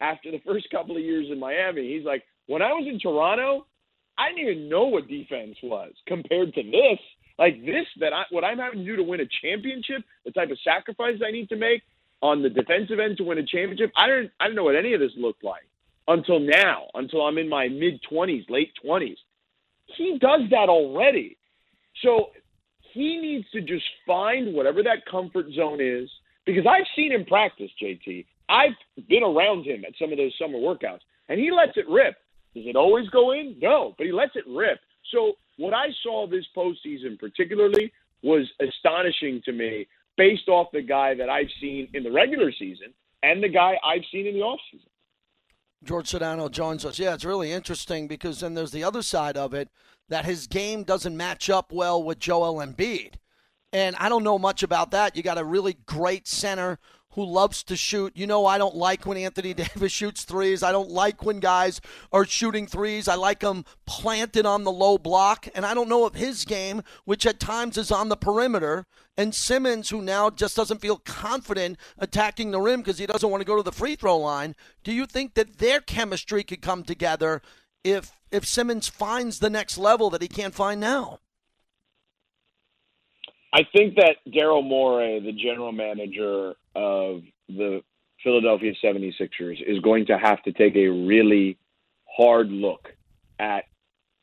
after 0.00 0.30
the 0.30 0.40
first 0.46 0.68
couple 0.70 0.96
of 0.96 1.02
years 1.02 1.28
in 1.30 1.38
Miami, 1.38 1.94
he's 1.94 2.04
like, 2.04 2.24
when 2.46 2.60
I 2.60 2.72
was 2.72 2.86
in 2.88 2.98
Toronto, 2.98 3.66
I 4.18 4.28
didn't 4.28 4.50
even 4.50 4.68
know 4.68 4.86
what 4.86 5.08
defense 5.08 5.56
was 5.62 5.92
compared 6.06 6.52
to 6.54 6.62
this. 6.62 6.98
Like 7.38 7.64
this, 7.64 7.86
that 8.00 8.12
I, 8.12 8.24
what 8.30 8.44
I'm 8.44 8.58
having 8.58 8.80
to 8.80 8.84
do 8.84 8.96
to 8.96 9.02
win 9.02 9.20
a 9.20 9.28
championship, 9.40 10.02
the 10.24 10.32
type 10.32 10.50
of 10.50 10.58
sacrifice 10.62 11.18
I 11.26 11.30
need 11.30 11.48
to 11.48 11.56
make 11.56 11.82
on 12.20 12.42
the 12.42 12.50
defensive 12.50 13.00
end 13.00 13.16
to 13.16 13.24
win 13.24 13.38
a 13.38 13.46
championship. 13.46 13.90
I 13.96 14.06
don't, 14.06 14.30
I 14.38 14.46
don't 14.46 14.54
know 14.54 14.64
what 14.64 14.76
any 14.76 14.92
of 14.92 15.00
this 15.00 15.12
looked 15.16 15.42
like 15.42 15.64
until 16.08 16.40
now, 16.40 16.86
until 16.94 17.22
I'm 17.22 17.38
in 17.38 17.48
my 17.48 17.68
mid 17.68 18.00
20s, 18.10 18.48
late 18.50 18.72
20s. 18.84 19.16
He 19.96 20.18
does 20.18 20.42
that 20.50 20.68
already. 20.68 21.36
So 22.02 22.30
he 22.92 23.18
needs 23.18 23.48
to 23.50 23.60
just 23.60 23.84
find 24.06 24.54
whatever 24.54 24.82
that 24.82 25.06
comfort 25.10 25.46
zone 25.54 25.80
is 25.80 26.08
because 26.44 26.66
I've 26.66 26.86
seen 26.96 27.12
him 27.12 27.24
practice, 27.24 27.70
JT. 27.82 28.26
I've 28.48 28.76
been 29.08 29.22
around 29.22 29.64
him 29.64 29.84
at 29.86 29.94
some 29.98 30.12
of 30.12 30.18
those 30.18 30.34
summer 30.38 30.58
workouts, 30.58 31.00
and 31.28 31.38
he 31.38 31.50
lets 31.50 31.76
it 31.76 31.88
rip. 31.88 32.16
Does 32.54 32.66
it 32.66 32.76
always 32.76 33.08
go 33.08 33.32
in? 33.32 33.56
No, 33.60 33.94
but 33.96 34.06
he 34.06 34.12
lets 34.12 34.36
it 34.36 34.44
rip. 34.46 34.78
So 35.10 35.32
what 35.56 35.72
I 35.72 35.86
saw 36.02 36.26
this 36.26 36.44
postseason 36.56 37.18
particularly 37.18 37.92
was 38.22 38.50
astonishing 38.60 39.40
to 39.44 39.52
me 39.52 39.86
based 40.16 40.48
off 40.48 40.68
the 40.72 40.82
guy 40.82 41.14
that 41.14 41.28
I've 41.28 41.50
seen 41.60 41.88
in 41.94 42.02
the 42.02 42.12
regular 42.12 42.52
season 42.52 42.92
and 43.22 43.42
the 43.42 43.48
guy 43.48 43.76
I've 43.84 44.04
seen 44.12 44.26
in 44.26 44.34
the 44.34 44.40
offseason. 44.40 44.91
George 45.84 46.10
Sedano 46.10 46.50
joins 46.50 46.84
us. 46.84 46.98
Yeah, 46.98 47.14
it's 47.14 47.24
really 47.24 47.52
interesting 47.52 48.06
because 48.06 48.40
then 48.40 48.54
there's 48.54 48.70
the 48.70 48.84
other 48.84 49.02
side 49.02 49.36
of 49.36 49.52
it 49.54 49.68
that 50.08 50.24
his 50.24 50.46
game 50.46 50.84
doesn't 50.84 51.16
match 51.16 51.50
up 51.50 51.72
well 51.72 52.02
with 52.02 52.18
Joel 52.18 52.64
Embiid. 52.64 53.14
And 53.72 53.96
I 53.96 54.08
don't 54.08 54.24
know 54.24 54.38
much 54.38 54.62
about 54.62 54.90
that. 54.90 55.16
You 55.16 55.22
got 55.22 55.38
a 55.38 55.44
really 55.44 55.78
great 55.86 56.28
center 56.28 56.78
who 57.12 57.24
loves 57.24 57.62
to 57.64 57.76
shoot. 57.76 58.12
You 58.16 58.26
know, 58.26 58.46
I 58.46 58.58
don't 58.58 58.74
like 58.74 59.06
when 59.06 59.18
Anthony 59.18 59.54
Davis 59.54 59.92
shoots 59.92 60.24
threes. 60.24 60.62
I 60.62 60.72
don't 60.72 60.90
like 60.90 61.24
when 61.24 61.40
guys 61.40 61.80
are 62.12 62.24
shooting 62.24 62.66
threes. 62.66 63.08
I 63.08 63.14
like 63.14 63.40
them 63.40 63.64
planted 63.86 64.46
on 64.46 64.64
the 64.64 64.72
low 64.72 64.98
block. 64.98 65.48
And 65.54 65.64
I 65.64 65.74
don't 65.74 65.88
know 65.88 66.06
if 66.06 66.14
his 66.14 66.44
game, 66.44 66.82
which 67.04 67.26
at 67.26 67.40
times 67.40 67.76
is 67.76 67.90
on 67.90 68.08
the 68.08 68.16
perimeter, 68.16 68.86
and 69.16 69.34
Simmons, 69.34 69.90
who 69.90 70.00
now 70.00 70.30
just 70.30 70.56
doesn't 70.56 70.80
feel 70.80 70.96
confident 70.96 71.78
attacking 71.98 72.50
the 72.50 72.60
rim 72.60 72.80
because 72.80 72.98
he 72.98 73.06
doesn't 73.06 73.28
want 73.28 73.42
to 73.42 73.46
go 73.46 73.56
to 73.56 73.62
the 73.62 73.72
free 73.72 73.94
throw 73.94 74.16
line, 74.16 74.54
do 74.82 74.92
you 74.92 75.04
think 75.04 75.34
that 75.34 75.58
their 75.58 75.80
chemistry 75.80 76.42
could 76.42 76.62
come 76.62 76.82
together 76.82 77.42
if 77.84 78.12
if 78.30 78.46
Simmons 78.46 78.88
finds 78.88 79.38
the 79.38 79.50
next 79.50 79.76
level 79.76 80.08
that 80.08 80.22
he 80.22 80.28
can't 80.28 80.54
find 80.54 80.80
now? 80.80 81.18
I 83.52 83.64
think 83.76 83.96
that 83.96 84.16
Daryl 84.26 84.66
Morey, 84.66 85.20
the 85.20 85.32
general 85.32 85.72
manager 85.72 86.54
of 86.74 87.22
the 87.48 87.82
Philadelphia 88.22 88.72
76ers, 88.82 89.62
is 89.66 89.78
going 89.80 90.06
to 90.06 90.18
have 90.18 90.42
to 90.44 90.52
take 90.52 90.76
a 90.76 90.88
really 90.88 91.58
hard 92.16 92.48
look 92.48 92.88
at 93.38 93.64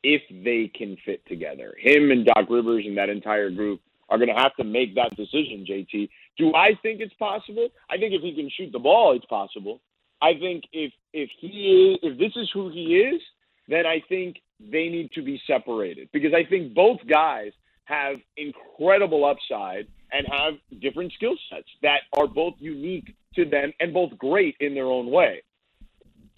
if 0.02 0.22
they 0.44 0.70
can 0.74 0.96
fit 1.04 1.24
together. 1.26 1.74
Him 1.78 2.10
and 2.10 2.24
Doc 2.24 2.46
Rivers 2.48 2.84
and 2.86 2.96
that 2.96 3.08
entire 3.08 3.50
group 3.50 3.80
are 4.08 4.18
going 4.18 4.34
to 4.34 4.34
have 4.34 4.54
to 4.56 4.64
make 4.64 4.94
that 4.94 5.14
decision, 5.16 5.64
JT. 5.68 6.08
Do 6.36 6.54
I 6.54 6.70
think 6.82 7.00
it's 7.00 7.14
possible? 7.14 7.68
I 7.90 7.96
think 7.96 8.12
if 8.14 8.22
he 8.22 8.34
can 8.34 8.50
shoot 8.56 8.72
the 8.72 8.78
ball, 8.78 9.14
it's 9.14 9.26
possible. 9.26 9.80
I 10.22 10.32
think 10.34 10.64
if 10.72 10.92
if 11.12 11.30
he 11.38 11.98
is 12.02 12.12
if 12.12 12.18
this 12.18 12.32
is 12.36 12.50
who 12.52 12.70
he 12.70 12.96
is, 12.96 13.20
then 13.68 13.86
I 13.86 14.02
think 14.08 14.36
they 14.58 14.88
need 14.88 15.10
to 15.12 15.22
be 15.22 15.40
separated 15.46 16.08
because 16.12 16.32
I 16.34 16.48
think 16.48 16.74
both 16.74 16.98
guys 17.08 17.52
have 17.84 18.16
incredible 18.36 19.24
upside 19.24 19.86
and 20.12 20.26
have 20.30 20.54
different 20.80 21.12
skill 21.12 21.36
sets 21.50 21.68
that 21.82 22.00
are 22.16 22.26
both 22.26 22.54
unique 22.58 23.14
to 23.34 23.44
them 23.44 23.72
and 23.80 23.92
both 23.94 24.16
great 24.18 24.56
in 24.60 24.74
their 24.74 24.86
own 24.86 25.10
way. 25.10 25.42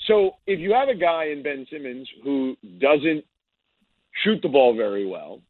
So 0.07 0.33
if 0.47 0.59
you 0.59 0.73
have 0.73 0.89
a 0.89 0.95
guy 0.95 1.27
in 1.27 1.43
Ben 1.43 1.67
Simmons 1.71 2.09
who 2.23 2.57
doesn't 2.79 3.25
shoot 4.25 4.41
the 4.43 4.49
ball 4.49 4.77
very 4.77 5.07
well, 5.07 5.41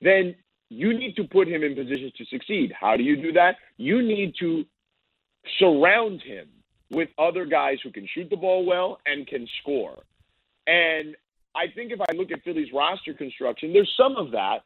then 0.00 0.34
you 0.68 0.96
need 0.96 1.16
to 1.16 1.24
put 1.24 1.48
him 1.48 1.62
in 1.62 1.74
positions 1.74 2.12
to 2.18 2.24
succeed. 2.26 2.72
How 2.78 2.96
do 2.96 3.02
you 3.02 3.16
do 3.20 3.32
that? 3.32 3.56
You 3.76 4.02
need 4.02 4.34
to 4.40 4.64
surround 5.58 6.22
him 6.22 6.48
with 6.90 7.08
other 7.18 7.44
guys 7.44 7.78
who 7.82 7.90
can 7.90 8.06
shoot 8.14 8.28
the 8.30 8.36
ball 8.36 8.64
well 8.64 9.00
and 9.06 9.26
can 9.26 9.46
score. 9.60 10.02
And 10.66 11.16
I 11.54 11.66
think 11.74 11.92
if 11.92 12.00
I 12.00 12.12
look 12.14 12.32
at 12.32 12.42
Philly's 12.42 12.72
roster 12.72 13.14
construction, 13.14 13.72
there's 13.72 13.92
some 13.96 14.16
of 14.16 14.32
that, 14.32 14.64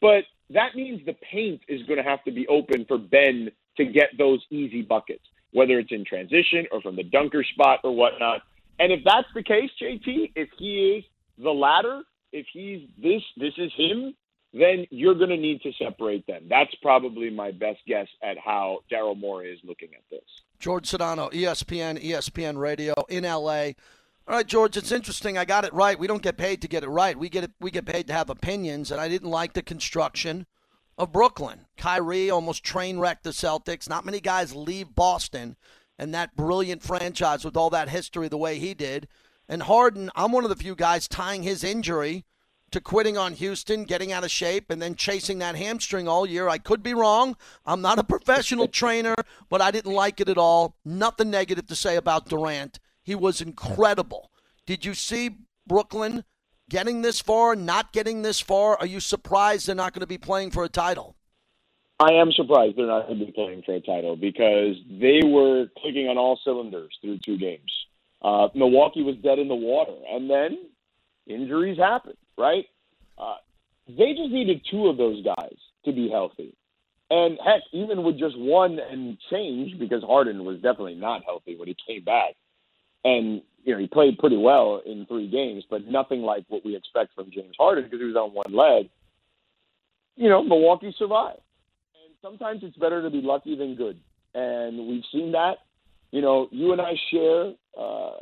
but 0.00 0.24
that 0.50 0.74
means 0.74 1.04
the 1.06 1.16
paint 1.32 1.60
is 1.68 1.82
going 1.84 1.96
to 1.96 2.08
have 2.08 2.22
to 2.24 2.32
be 2.32 2.46
open 2.48 2.84
for 2.86 2.98
Ben 2.98 3.50
to 3.76 3.84
get 3.84 4.10
those 4.18 4.44
easy 4.50 4.82
buckets, 4.82 5.24
whether 5.52 5.78
it's 5.78 5.92
in 5.92 6.04
transition 6.04 6.66
or 6.70 6.80
from 6.80 6.96
the 6.96 7.02
dunker 7.02 7.44
spot 7.44 7.80
or 7.84 7.94
whatnot. 7.94 8.42
And 8.78 8.92
if 8.92 9.00
that's 9.04 9.28
the 9.34 9.42
case, 9.42 9.70
JT, 9.80 10.32
if 10.36 10.48
he 10.58 10.98
is 10.98 11.04
the 11.42 11.50
latter, 11.50 12.02
if 12.32 12.46
he's 12.52 12.88
this, 13.00 13.22
this 13.36 13.52
is 13.56 13.72
him, 13.76 14.14
then 14.52 14.86
you're 14.90 15.14
going 15.14 15.30
to 15.30 15.36
need 15.36 15.60
to 15.62 15.72
separate 15.82 16.26
them. 16.26 16.46
That's 16.48 16.74
probably 16.80 17.30
my 17.30 17.50
best 17.50 17.80
guess 17.86 18.06
at 18.22 18.38
how 18.38 18.80
Daryl 18.90 19.18
Morey 19.18 19.50
is 19.50 19.58
looking 19.64 19.88
at 19.94 20.02
this. 20.10 20.22
George 20.60 20.88
Sedano, 20.88 21.32
ESPN, 21.32 22.02
ESPN 22.02 22.56
Radio 22.56 22.94
in 23.08 23.24
LA. 23.24 23.72
All 24.26 24.36
right, 24.36 24.46
George, 24.46 24.78
it's 24.78 24.90
interesting. 24.90 25.36
I 25.36 25.44
got 25.44 25.66
it 25.66 25.74
right. 25.74 25.98
We 25.98 26.06
don't 26.06 26.22
get 26.22 26.38
paid 26.38 26.62
to 26.62 26.68
get 26.68 26.82
it 26.82 26.88
right. 26.88 27.18
We 27.18 27.28
get 27.28 27.44
it, 27.44 27.50
we 27.60 27.70
get 27.70 27.84
paid 27.84 28.06
to 28.06 28.14
have 28.14 28.30
opinions, 28.30 28.90
and 28.90 28.98
I 28.98 29.06
didn't 29.06 29.30
like 29.30 29.52
the 29.52 29.62
construction 29.62 30.46
of 30.96 31.12
Brooklyn. 31.12 31.66
Kyrie 31.76 32.30
almost 32.30 32.64
train 32.64 32.98
wrecked 32.98 33.24
the 33.24 33.30
Celtics. 33.30 33.88
Not 33.88 34.06
many 34.06 34.20
guys 34.20 34.54
leave 34.54 34.94
Boston 34.94 35.56
and 35.98 36.14
that 36.14 36.36
brilliant 36.36 36.82
franchise 36.82 37.44
with 37.44 37.56
all 37.56 37.68
that 37.70 37.90
history 37.90 38.28
the 38.28 38.38
way 38.38 38.58
he 38.58 38.72
did. 38.72 39.08
And 39.46 39.64
Harden, 39.64 40.10
I'm 40.16 40.32
one 40.32 40.44
of 40.44 40.50
the 40.50 40.56
few 40.56 40.74
guys 40.74 41.06
tying 41.06 41.42
his 41.42 41.62
injury 41.62 42.24
to 42.70 42.80
quitting 42.80 43.18
on 43.18 43.34
Houston, 43.34 43.84
getting 43.84 44.10
out 44.10 44.24
of 44.24 44.30
shape, 44.30 44.70
and 44.70 44.80
then 44.80 44.94
chasing 44.94 45.38
that 45.38 45.54
hamstring 45.54 46.08
all 46.08 46.26
year. 46.26 46.48
I 46.48 46.58
could 46.58 46.82
be 46.82 46.94
wrong. 46.94 47.36
I'm 47.66 47.82
not 47.82 47.98
a 47.98 48.04
professional 48.04 48.68
trainer, 48.68 49.14
but 49.50 49.60
I 49.60 49.70
didn't 49.70 49.92
like 49.92 50.20
it 50.20 50.30
at 50.30 50.38
all. 50.38 50.76
Nothing 50.84 51.30
negative 51.30 51.66
to 51.66 51.76
say 51.76 51.96
about 51.96 52.28
Durant. 52.28 52.80
He 53.04 53.14
was 53.14 53.40
incredible. 53.40 54.30
Did 54.66 54.84
you 54.84 54.94
see 54.94 55.38
Brooklyn 55.66 56.24
getting 56.68 57.02
this 57.02 57.20
far, 57.20 57.54
not 57.54 57.92
getting 57.92 58.22
this 58.22 58.40
far? 58.40 58.76
Are 58.78 58.86
you 58.86 58.98
surprised 58.98 59.68
they're 59.68 59.74
not 59.74 59.92
going 59.92 60.00
to 60.00 60.06
be 60.06 60.18
playing 60.18 60.50
for 60.50 60.64
a 60.64 60.68
title? 60.68 61.14
I 62.00 62.14
am 62.14 62.32
surprised 62.32 62.76
they're 62.76 62.86
not 62.86 63.06
going 63.06 63.20
to 63.20 63.26
be 63.26 63.32
playing 63.32 63.62
for 63.64 63.74
a 63.74 63.80
title 63.80 64.16
because 64.16 64.74
they 64.90 65.20
were 65.24 65.66
clicking 65.78 66.08
on 66.08 66.18
all 66.18 66.40
cylinders 66.42 66.98
through 67.00 67.18
two 67.18 67.38
games. 67.38 67.70
Uh, 68.20 68.48
Milwaukee 68.54 69.02
was 69.02 69.16
dead 69.22 69.38
in 69.38 69.46
the 69.46 69.54
water, 69.54 69.94
and 70.10 70.28
then 70.28 70.58
injuries 71.26 71.78
happened 71.78 72.16
right? 72.36 72.66
Uh, 73.18 73.36
they 73.86 74.12
just 74.12 74.30
needed 74.30 74.66
two 74.70 74.88
of 74.88 74.96
those 74.96 75.24
guys 75.24 75.56
to 75.84 75.92
be 75.92 76.08
healthy. 76.08 76.56
And 77.10 77.38
heck, 77.44 77.62
even 77.72 78.02
with 78.02 78.18
just 78.18 78.38
one 78.38 78.78
and 78.78 79.18
change, 79.30 79.78
because 79.78 80.02
Harden 80.02 80.44
was 80.44 80.56
definitely 80.56 80.94
not 80.94 81.22
healthy 81.24 81.56
when 81.56 81.68
he 81.68 81.76
came 81.86 82.02
back. 82.02 82.34
And, 83.04 83.42
you 83.64 83.74
know, 83.74 83.78
he 83.78 83.86
played 83.86 84.18
pretty 84.18 84.36
well 84.36 84.80
in 84.84 85.06
three 85.06 85.28
games, 85.28 85.64
but 85.68 85.86
nothing 85.86 86.22
like 86.22 86.44
what 86.48 86.64
we 86.64 86.76
expect 86.76 87.14
from 87.14 87.30
James 87.30 87.54
Harden 87.58 87.84
because 87.84 88.00
he 88.00 88.06
was 88.06 88.16
on 88.16 88.32
one 88.32 88.52
leg. 88.52 88.88
You 90.16 90.28
know, 90.28 90.42
Milwaukee 90.42 90.94
survived. 90.98 91.40
And 92.04 92.14
sometimes 92.22 92.60
it's 92.62 92.76
better 92.76 93.02
to 93.02 93.10
be 93.10 93.20
lucky 93.20 93.56
than 93.56 93.74
good. 93.74 93.98
And 94.34 94.88
we've 94.88 95.04
seen 95.12 95.32
that. 95.32 95.58
You 96.10 96.22
know, 96.22 96.48
you 96.50 96.72
and 96.72 96.80
I 96.80 96.94
share, 97.10 97.52
uh, 97.78 98.18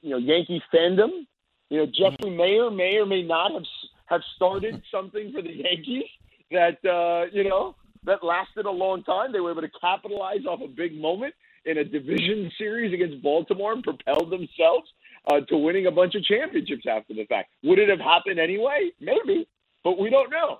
you 0.00 0.10
know, 0.10 0.18
Yankee 0.18 0.62
fandom 0.72 1.26
you 1.70 1.78
know, 1.78 1.86
Jeffrey 1.86 2.30
Maier 2.30 2.74
may 2.74 2.96
or 2.96 3.06
may 3.06 3.22
not 3.22 3.52
have 3.52 3.64
have 4.06 4.20
started 4.36 4.82
something 4.90 5.32
for 5.32 5.42
the 5.42 5.52
Yankees 5.52 6.04
that 6.50 6.78
uh, 6.84 7.26
you 7.32 7.48
know 7.48 7.74
that 8.04 8.24
lasted 8.24 8.66
a 8.66 8.70
long 8.70 9.02
time. 9.04 9.32
They 9.32 9.40
were 9.40 9.50
able 9.50 9.62
to 9.62 9.70
capitalize 9.80 10.46
off 10.48 10.60
a 10.62 10.68
big 10.68 10.98
moment 10.98 11.34
in 11.64 11.78
a 11.78 11.84
division 11.84 12.50
series 12.58 12.92
against 12.92 13.22
Baltimore 13.22 13.72
and 13.72 13.82
propelled 13.82 14.30
themselves 14.30 14.88
uh, 15.30 15.40
to 15.48 15.56
winning 15.56 15.86
a 15.86 15.90
bunch 15.90 16.14
of 16.14 16.24
championships 16.24 16.84
after 16.88 17.14
the 17.14 17.26
fact. 17.26 17.50
Would 17.64 17.78
it 17.78 17.88
have 17.88 18.00
happened 18.00 18.38
anyway? 18.38 18.90
Maybe, 19.00 19.48
but 19.84 19.98
we 19.98 20.10
don't 20.10 20.30
know. 20.30 20.58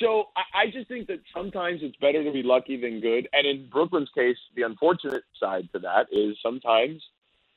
So 0.00 0.28
I, 0.36 0.62
I 0.62 0.70
just 0.70 0.88
think 0.88 1.06
that 1.08 1.20
sometimes 1.34 1.80
it's 1.82 1.96
better 1.96 2.24
to 2.24 2.32
be 2.32 2.42
lucky 2.42 2.80
than 2.80 3.00
good. 3.00 3.28
And 3.32 3.46
in 3.46 3.68
Brooklyn's 3.68 4.10
case, 4.14 4.36
the 4.56 4.62
unfortunate 4.62 5.24
side 5.38 5.68
to 5.72 5.78
that 5.80 6.06
is 6.10 6.36
sometimes 6.42 7.02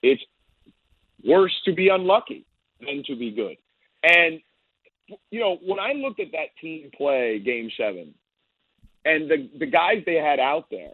it's 0.02 0.24
worse 1.26 1.54
to 1.66 1.74
be 1.74 1.90
unlucky 1.90 2.46
than 2.80 3.04
to 3.08 3.16
be 3.16 3.32
good. 3.32 3.58
And 4.04 4.42
you 5.30 5.40
know, 5.40 5.58
when 5.64 5.80
I 5.80 5.94
looked 5.94 6.20
at 6.20 6.32
that 6.32 6.58
team 6.60 6.90
play 6.96 7.40
game 7.40 7.70
seven, 7.78 8.14
and 9.04 9.30
the 9.30 9.50
the 9.60 9.66
guys 9.66 10.04
they 10.06 10.16
had 10.16 10.40
out 10.40 10.66
there 10.72 10.94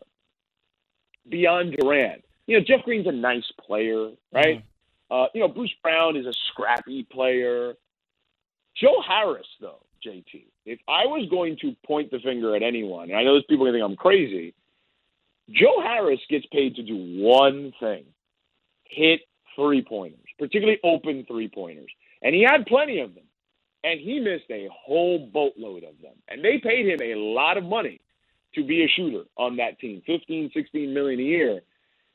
beyond 1.30 1.76
Durant, 1.78 2.24
you 2.48 2.58
know, 2.58 2.66
Jeff 2.66 2.84
Green's 2.84 3.08
a 3.08 3.12
nice 3.12 3.50
player, 3.66 4.12
right? 4.34 4.60
Mm-hmm. 4.60 5.14
Uh, 5.14 5.28
you 5.34 5.42
know, 5.42 5.48
Bruce 5.48 5.74
Brown 5.84 6.16
is 6.16 6.26
a 6.26 6.34
scrappy 6.50 7.04
player. 7.04 7.74
Joe 8.76 9.02
Harris, 9.06 9.48
though, 9.60 9.84
JT, 10.06 10.46
if 10.66 10.80
I 10.88 11.06
was 11.06 11.28
going 11.30 11.58
to 11.62 11.76
point 11.86 12.12
the 12.12 12.20
finger 12.20 12.56
at 12.56 12.64
anyone, 12.64 13.10
and 13.10 13.18
I 13.18 13.24
know 13.24 13.34
there's 13.34 13.46
people 13.50 13.66
going 13.66 13.74
to 13.74 13.80
think 13.80 13.90
I'm 13.90 13.98
crazy, 13.98 14.54
Joe 15.50 15.82
Harris 15.82 16.20
gets 16.30 16.46
paid 16.52 16.76
to 16.76 16.84
do 16.84 16.96
one 17.22 17.74
thing 17.80 18.06
hit 18.86 19.22
three 19.56 19.82
pointers 19.82 20.22
particularly 20.42 20.80
open 20.84 21.24
three 21.28 21.48
pointers. 21.48 21.92
And 22.24 22.34
he 22.34 22.42
had 22.42 22.66
plenty 22.66 23.00
of 23.00 23.14
them. 23.14 23.24
And 23.84 24.00
he 24.00 24.20
missed 24.20 24.50
a 24.50 24.68
whole 24.74 25.30
boatload 25.32 25.84
of 25.84 26.02
them. 26.02 26.16
And 26.28 26.44
they 26.44 26.58
paid 26.58 26.88
him 26.88 27.00
a 27.02 27.16
lot 27.16 27.58
of 27.58 27.64
money 27.64 28.02
to 28.56 28.64
be 28.66 28.84
a 28.84 28.88
shooter 28.88 29.24
on 29.38 29.58
that 29.58 29.80
team 29.80 30.02
15, 30.06 30.52
16 30.54 30.94
million 30.94 31.20
a 31.20 31.24
year. 31.24 31.62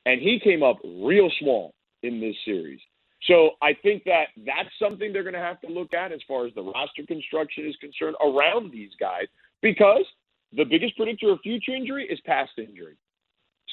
And 0.05 0.21
he 0.21 0.41
came 0.43 0.63
up 0.63 0.77
real 0.85 1.31
small 1.41 1.75
in 2.03 2.21
this 2.21 2.37
series. 2.45 2.81
So 3.25 3.51
I 3.63 3.75
think 3.83 4.05
that 4.05 4.27
that's 4.45 4.69
something 4.81 5.13
they're 5.13 5.23
going 5.23 5.35
to 5.35 5.41
have 5.41 5.61
to 5.63 5.69
look 5.69 5.95
at 5.95 6.13
as 6.13 6.21
far 6.29 6.47
as 6.47 6.55
the 6.55 6.63
roster 6.63 7.03
construction 7.07 7.67
is 7.67 7.75
concerned 7.77 8.17
around 8.23 8.73
these 8.73 8.91
guys 9.01 9.27
because 9.63 10.05
the 10.53 10.65
biggest 10.65 10.97
predictor 10.97 11.31
of 11.31 11.41
future 11.43 11.75
injury 11.75 12.07
is 12.09 12.21
past 12.25 12.53
injury. 12.59 12.97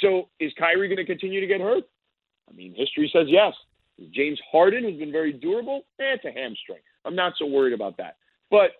So 0.01 0.30
is 0.39 0.51
Kyrie 0.57 0.88
going 0.88 0.97
to 0.97 1.05
continue 1.05 1.39
to 1.39 1.47
get 1.47 1.61
hurt? 1.61 1.84
I 2.49 2.53
mean, 2.53 2.74
history 2.76 3.09
says 3.14 3.28
yes. 3.28 3.53
James 4.11 4.39
Harden, 4.51 4.84
who's 4.84 4.97
been 4.97 5.11
very 5.11 5.34
durable, 5.34 5.82
eh, 5.99 6.16
it's 6.16 6.26
a 6.26 6.32
hamstring. 6.32 6.80
I'm 7.05 7.16
not 7.16 7.34
so 7.38 7.45
worried 7.45 7.74
about 7.74 7.97
that. 7.97 8.16
But 8.49 8.72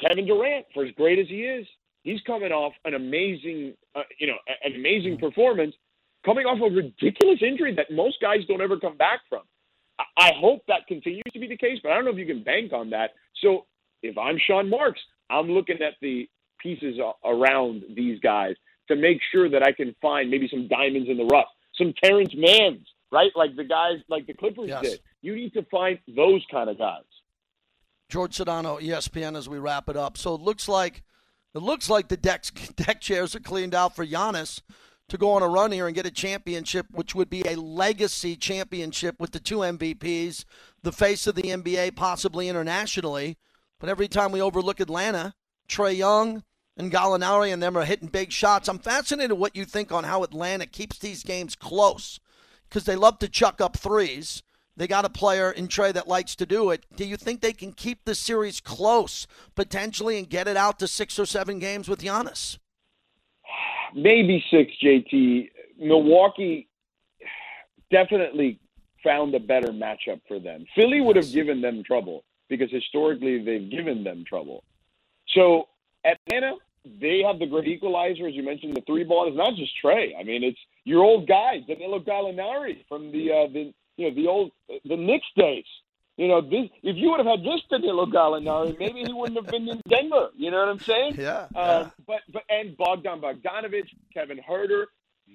Kevin 0.00 0.26
Durant, 0.26 0.66
for 0.72 0.84
as 0.84 0.92
great 0.92 1.18
as 1.18 1.28
he 1.28 1.42
is, 1.42 1.66
he's 2.06 2.20
coming 2.22 2.52
off 2.52 2.72
an 2.84 2.94
amazing, 2.94 3.74
uh, 3.94 4.02
you 4.18 4.26
know, 4.26 4.36
an 4.64 4.74
amazing 4.74 5.18
performance, 5.18 5.74
coming 6.24 6.46
off 6.46 6.58
a 6.60 6.74
ridiculous 6.74 7.40
injury 7.42 7.74
that 7.74 7.90
most 7.90 8.16
guys 8.20 8.40
don't 8.48 8.62
ever 8.62 8.78
come 8.78 8.96
back 8.96 9.20
from. 9.28 9.42
I 10.18 10.32
hope 10.38 10.60
that 10.68 10.86
continues 10.88 11.24
to 11.32 11.38
be 11.38 11.48
the 11.48 11.56
case, 11.56 11.78
but 11.82 11.92
I 11.92 11.94
don't 11.94 12.04
know 12.04 12.10
if 12.10 12.18
you 12.18 12.26
can 12.26 12.42
bank 12.42 12.72
on 12.72 12.90
that. 12.90 13.10
So 13.42 13.66
if 14.02 14.16
I'm 14.18 14.38
Sean 14.46 14.68
Marks, 14.68 15.00
I'm 15.30 15.48
looking 15.48 15.80
at 15.82 15.94
the 16.02 16.28
pieces 16.58 16.98
around 17.24 17.82
these 17.94 18.20
guys 18.20 18.54
to 18.88 18.96
make 18.96 19.18
sure 19.32 19.48
that 19.50 19.62
I 19.62 19.72
can 19.72 19.94
find 20.00 20.30
maybe 20.30 20.48
some 20.50 20.68
diamonds 20.68 21.08
in 21.08 21.16
the 21.16 21.24
rough, 21.24 21.48
some 21.76 21.94
Terance 22.02 22.34
Manns 22.34 22.84
right? 23.12 23.30
Like 23.34 23.56
the 23.56 23.64
guys, 23.64 23.98
like 24.08 24.26
the 24.26 24.34
Clippers 24.34 24.68
yes. 24.68 24.82
did. 24.82 25.00
You 25.22 25.34
need 25.34 25.52
to 25.54 25.62
find 25.70 25.98
those 26.14 26.44
kind 26.50 26.70
of 26.70 26.78
guys. 26.78 27.02
George 28.08 28.36
Sedano, 28.36 28.80
ESPN, 28.80 29.36
as 29.36 29.48
we 29.48 29.58
wrap 29.58 29.88
it 29.88 29.96
up. 29.96 30.16
So 30.16 30.34
it 30.34 30.40
looks 30.40 30.68
like 30.68 31.02
it 31.56 31.62
looks 31.62 31.88
like 31.88 32.08
the 32.08 32.16
deck 32.16 32.44
deck 32.76 33.00
chairs 33.00 33.34
are 33.34 33.40
cleaned 33.40 33.74
out 33.74 33.96
for 33.96 34.06
Giannis 34.06 34.60
to 35.08 35.16
go 35.16 35.32
on 35.32 35.42
a 35.42 35.48
run 35.48 35.72
here 35.72 35.86
and 35.86 35.94
get 35.94 36.06
a 36.06 36.10
championship, 36.10 36.86
which 36.90 37.14
would 37.14 37.30
be 37.30 37.42
a 37.42 37.54
legacy 37.54 38.36
championship 38.36 39.20
with 39.20 39.30
the 39.30 39.40
two 39.40 39.58
MVPs, 39.58 40.44
the 40.82 40.92
face 40.92 41.26
of 41.26 41.36
the 41.36 41.42
NBA, 41.42 41.94
possibly 41.94 42.48
internationally. 42.48 43.36
But 43.78 43.88
every 43.88 44.08
time 44.08 44.32
we 44.32 44.40
overlook 44.40 44.80
Atlanta, 44.80 45.34
Trae 45.68 45.96
Young 45.96 46.42
and 46.76 46.92
Gallinari 46.92 47.52
and 47.52 47.62
them 47.62 47.76
are 47.76 47.84
hitting 47.84 48.08
big 48.08 48.32
shots. 48.32 48.68
I'm 48.68 48.78
fascinated 48.78 49.38
what 49.38 49.56
you 49.56 49.64
think 49.64 49.92
on 49.92 50.04
how 50.04 50.22
Atlanta 50.22 50.66
keeps 50.66 50.98
these 50.98 51.22
games 51.22 51.54
close 51.54 52.18
because 52.68 52.84
they 52.84 52.96
love 52.96 53.18
to 53.20 53.28
chuck 53.28 53.60
up 53.60 53.76
threes. 53.76 54.42
They 54.76 54.86
got 54.86 55.04
a 55.04 55.08
player 55.08 55.50
in 55.50 55.68
Trae 55.68 55.92
that 55.94 56.06
likes 56.06 56.36
to 56.36 56.46
do 56.46 56.70
it. 56.70 56.84
Do 56.94 57.06
you 57.06 57.16
think 57.16 57.40
they 57.40 57.54
can 57.54 57.72
keep 57.72 58.04
the 58.04 58.14
series 58.14 58.60
close 58.60 59.26
potentially 59.54 60.18
and 60.18 60.28
get 60.28 60.46
it 60.46 60.56
out 60.56 60.78
to 60.80 60.88
six 60.88 61.18
or 61.18 61.24
seven 61.24 61.58
games 61.58 61.88
with 61.88 62.00
Giannis? 62.00 62.58
Maybe 63.94 64.44
six, 64.50 64.72
JT. 64.84 65.50
Milwaukee 65.78 66.68
definitely 67.90 68.60
found 69.02 69.34
a 69.34 69.40
better 69.40 69.68
matchup 69.68 70.20
for 70.28 70.38
them. 70.38 70.66
Philly 70.74 71.00
would 71.00 71.16
have 71.16 71.32
given 71.32 71.62
them 71.62 71.82
trouble 71.84 72.24
because 72.48 72.70
historically 72.70 73.42
they've 73.42 73.70
given 73.70 74.04
them 74.04 74.24
trouble. 74.28 74.62
So 75.34 75.68
Atlanta, 76.04 76.56
they 77.00 77.22
have 77.26 77.38
the 77.38 77.46
great 77.46 77.68
equalizer, 77.68 78.26
as 78.26 78.34
you 78.34 78.42
mentioned, 78.42 78.76
the 78.76 78.82
three 78.86 79.04
ball. 79.04 79.26
It's 79.26 79.36
not 79.36 79.54
just 79.56 79.72
Trae. 79.82 80.10
I 80.18 80.22
mean, 80.22 80.44
it's 80.44 80.58
your 80.84 81.02
old 81.02 81.26
guy, 81.26 81.60
Danilo 81.66 82.00
Gallinari 82.00 82.84
from 82.88 83.10
the 83.10 83.32
uh, 83.32 83.52
the 83.52 83.72
you 83.96 84.08
know 84.08 84.14
the 84.14 84.26
old 84.28 84.50
the 84.84 84.96
Knicks 84.96 85.26
days. 85.36 85.64
You 86.16 86.28
know, 86.28 86.40
this 86.40 86.70
if 86.82 86.96
you 86.96 87.10
would 87.10 87.18
have 87.18 87.26
had 87.26 87.44
this 87.44 87.60
Danilo 87.70 88.06
Gallinari, 88.06 88.78
maybe 88.78 89.04
he 89.04 89.12
wouldn't 89.12 89.36
have 89.36 89.48
been 89.52 89.68
in 89.68 89.80
Denver. 89.88 90.30
You 90.36 90.50
know 90.50 90.58
what 90.58 90.68
I'm 90.68 90.80
saying? 90.80 91.16
Yeah. 91.18 91.46
Um, 91.54 91.92
but 92.06 92.20
but 92.32 92.42
and 92.48 92.76
Bogdan 92.76 93.20
Bogdanovich, 93.20 93.88
Kevin 94.14 94.38
Huerter, 94.48 94.84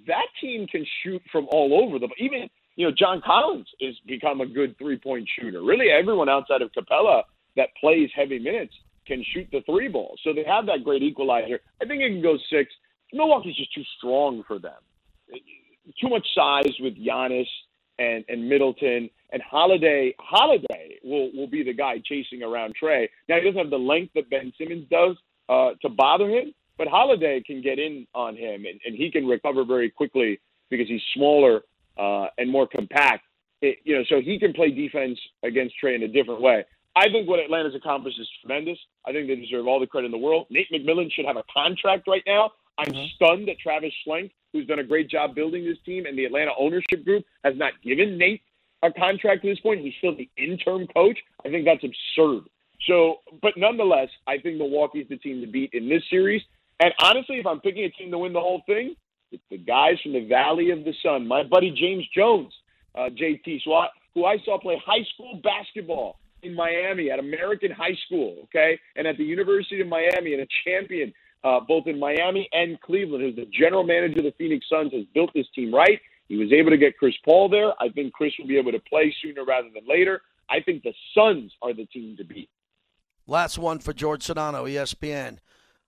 that 0.07 0.25
team 0.39 0.67
can 0.67 0.85
shoot 1.03 1.21
from 1.31 1.47
all 1.51 1.83
over 1.83 1.99
the. 1.99 2.07
Even 2.17 2.49
you 2.75 2.87
know 2.87 2.93
John 2.97 3.21
Collins 3.23 3.67
has 3.81 3.95
become 4.07 4.41
a 4.41 4.47
good 4.47 4.77
three 4.77 4.97
point 4.97 5.29
shooter. 5.39 5.61
Really, 5.61 5.89
everyone 5.91 6.29
outside 6.29 6.61
of 6.61 6.71
Capela 6.71 7.23
that 7.55 7.69
plays 7.79 8.09
heavy 8.15 8.39
minutes 8.39 8.73
can 9.05 9.23
shoot 9.33 9.47
the 9.51 9.61
three 9.65 9.87
ball. 9.87 10.15
So 10.23 10.33
they 10.33 10.43
have 10.43 10.65
that 10.67 10.83
great 10.83 11.03
equalizer. 11.03 11.59
I 11.81 11.85
think 11.85 12.01
it 12.01 12.09
can 12.09 12.21
go 12.21 12.37
six. 12.49 12.71
Milwaukee's 13.13 13.57
just 13.57 13.73
too 13.73 13.83
strong 13.97 14.43
for 14.47 14.57
them. 14.57 14.79
Too 15.99 16.09
much 16.09 16.25
size 16.33 16.73
with 16.79 16.95
Giannis 16.95 17.47
and, 17.99 18.23
and 18.27 18.47
Middleton 18.47 19.09
and 19.31 19.41
Holiday. 19.41 20.13
Holiday 20.19 20.97
will, 21.03 21.31
will 21.35 21.47
be 21.47 21.63
the 21.63 21.73
guy 21.73 22.01
chasing 22.03 22.43
around 22.43 22.75
Trae. 22.81 23.07
Now 23.29 23.37
he 23.37 23.41
doesn't 23.43 23.57
have 23.57 23.69
the 23.69 23.77
length 23.77 24.13
that 24.15 24.29
Ben 24.29 24.51
Simmons 24.57 24.87
does 24.89 25.15
uh, 25.49 25.71
to 25.81 25.89
bother 25.89 26.29
him, 26.29 26.53
but 26.77 26.87
Holiday 26.87 27.41
can 27.45 27.61
get 27.61 27.79
in 27.79 28.07
on 28.13 28.35
him 28.35 28.65
and, 28.65 28.79
and 28.85 28.95
he 28.95 29.11
can 29.11 29.27
recover 29.27 29.63
very 29.63 29.89
quickly 29.89 30.39
because 30.69 30.87
he's 30.87 31.01
smaller 31.13 31.61
uh, 31.97 32.27
and 32.37 32.49
more 32.49 32.67
compact. 32.67 33.23
It, 33.61 33.77
you 33.83 33.95
know, 33.95 34.03
so 34.09 34.21
he 34.21 34.39
can 34.39 34.53
play 34.53 34.71
defense 34.71 35.19
against 35.43 35.75
Trae 35.83 35.95
in 35.95 36.03
a 36.03 36.07
different 36.07 36.41
way. 36.41 36.65
I 36.95 37.05
think 37.09 37.29
what 37.29 37.39
Atlanta's 37.39 37.75
accomplished 37.75 38.19
is 38.19 38.27
tremendous. 38.41 38.77
I 39.05 39.11
think 39.11 39.27
they 39.27 39.35
deserve 39.35 39.67
all 39.67 39.79
the 39.79 39.87
credit 39.87 40.07
in 40.07 40.11
the 40.11 40.17
world. 40.17 40.47
Nate 40.49 40.71
McMillan 40.71 41.11
should 41.11 41.25
have 41.25 41.37
a 41.37 41.43
contract 41.53 42.07
right 42.07 42.23
now. 42.25 42.51
I'm 42.77 42.91
mm-hmm. 42.91 43.05
stunned 43.15 43.47
that 43.47 43.59
Travis 43.59 43.93
Schlenk, 44.05 44.31
who's 44.53 44.67
done 44.67 44.79
a 44.79 44.83
great 44.83 45.09
job 45.09 45.35
building 45.35 45.65
this 45.65 45.77
team, 45.85 46.05
and 46.05 46.17
the 46.17 46.25
Atlanta 46.25 46.51
ownership 46.57 47.03
group 47.05 47.23
has 47.43 47.53
not 47.57 47.73
given 47.83 48.17
Nate 48.17 48.41
a 48.83 48.91
contract 48.91 49.45
at 49.45 49.49
this 49.49 49.59
point. 49.59 49.81
He's 49.81 49.93
still 49.97 50.15
the 50.15 50.29
interim 50.37 50.87
coach. 50.87 51.17
I 51.45 51.49
think 51.49 51.65
that's 51.65 51.83
absurd. 51.83 52.43
So, 52.87 53.17
but 53.41 53.53
nonetheless, 53.57 54.09
I 54.27 54.37
think 54.39 54.57
Milwaukee's 54.57 55.07
the 55.09 55.17
team 55.17 55.41
to 55.41 55.47
beat 55.47 55.71
in 55.73 55.87
this 55.87 56.03
series. 56.09 56.41
And 56.79 56.93
honestly, 56.99 57.37
if 57.37 57.45
I'm 57.45 57.59
picking 57.59 57.83
a 57.83 57.89
team 57.89 58.11
to 58.11 58.17
win 58.17 58.33
the 58.33 58.39
whole 58.39 58.63
thing, 58.65 58.95
it's 59.31 59.43
the 59.49 59.57
guys 59.57 59.99
from 60.01 60.13
the 60.13 60.25
Valley 60.25 60.71
of 60.71 60.83
the 60.83 60.93
Sun. 61.03 61.27
My 61.27 61.43
buddy 61.43 61.71
James 61.71 62.05
Jones, 62.15 62.51
uh, 62.95 63.09
JT, 63.09 63.61
so 63.63 63.73
I, 63.73 63.87
who 64.13 64.25
I 64.25 64.37
saw 64.43 64.59
play 64.59 64.81
high 64.83 65.05
school 65.13 65.39
basketball 65.43 66.19
in 66.43 66.55
Miami 66.55 67.11
at 67.11 67.19
American 67.19 67.71
High 67.71 67.95
School, 68.07 68.35
okay, 68.45 68.79
and 68.95 69.07
at 69.07 69.17
the 69.17 69.23
University 69.23 69.79
of 69.79 69.87
Miami, 69.87 70.33
and 70.33 70.41
a 70.41 70.47
champion 70.65 71.13
uh, 71.43 71.59
both 71.59 71.87
in 71.87 71.99
Miami 71.99 72.47
and 72.51 72.79
Cleveland, 72.81 73.23
who's 73.23 73.35
the 73.35 73.49
general 73.51 73.83
manager 73.83 74.19
of 74.19 74.25
the 74.25 74.33
Phoenix 74.37 74.65
Suns, 74.69 74.93
has 74.93 75.05
built 75.13 75.31
this 75.33 75.47
team 75.55 75.73
right. 75.73 75.99
He 76.27 76.37
was 76.37 76.51
able 76.53 76.69
to 76.69 76.77
get 76.77 76.97
Chris 76.97 77.15
Paul 77.25 77.49
there. 77.49 77.73
I 77.81 77.89
think 77.89 78.13
Chris 78.13 78.33
will 78.39 78.47
be 78.47 78.57
able 78.57 78.71
to 78.71 78.79
play 78.79 79.13
sooner 79.21 79.43
rather 79.43 79.67
than 79.73 79.83
later. 79.87 80.21
I 80.49 80.59
think 80.61 80.83
the 80.83 80.93
Suns 81.15 81.51
are 81.61 81.73
the 81.73 81.85
team 81.85 82.15
to 82.17 82.23
beat. 82.23 82.49
Last 83.27 83.57
one 83.57 83.79
for 83.79 83.93
George 83.93 84.25
Sedano, 84.25 84.63
ESPN. 84.63 85.37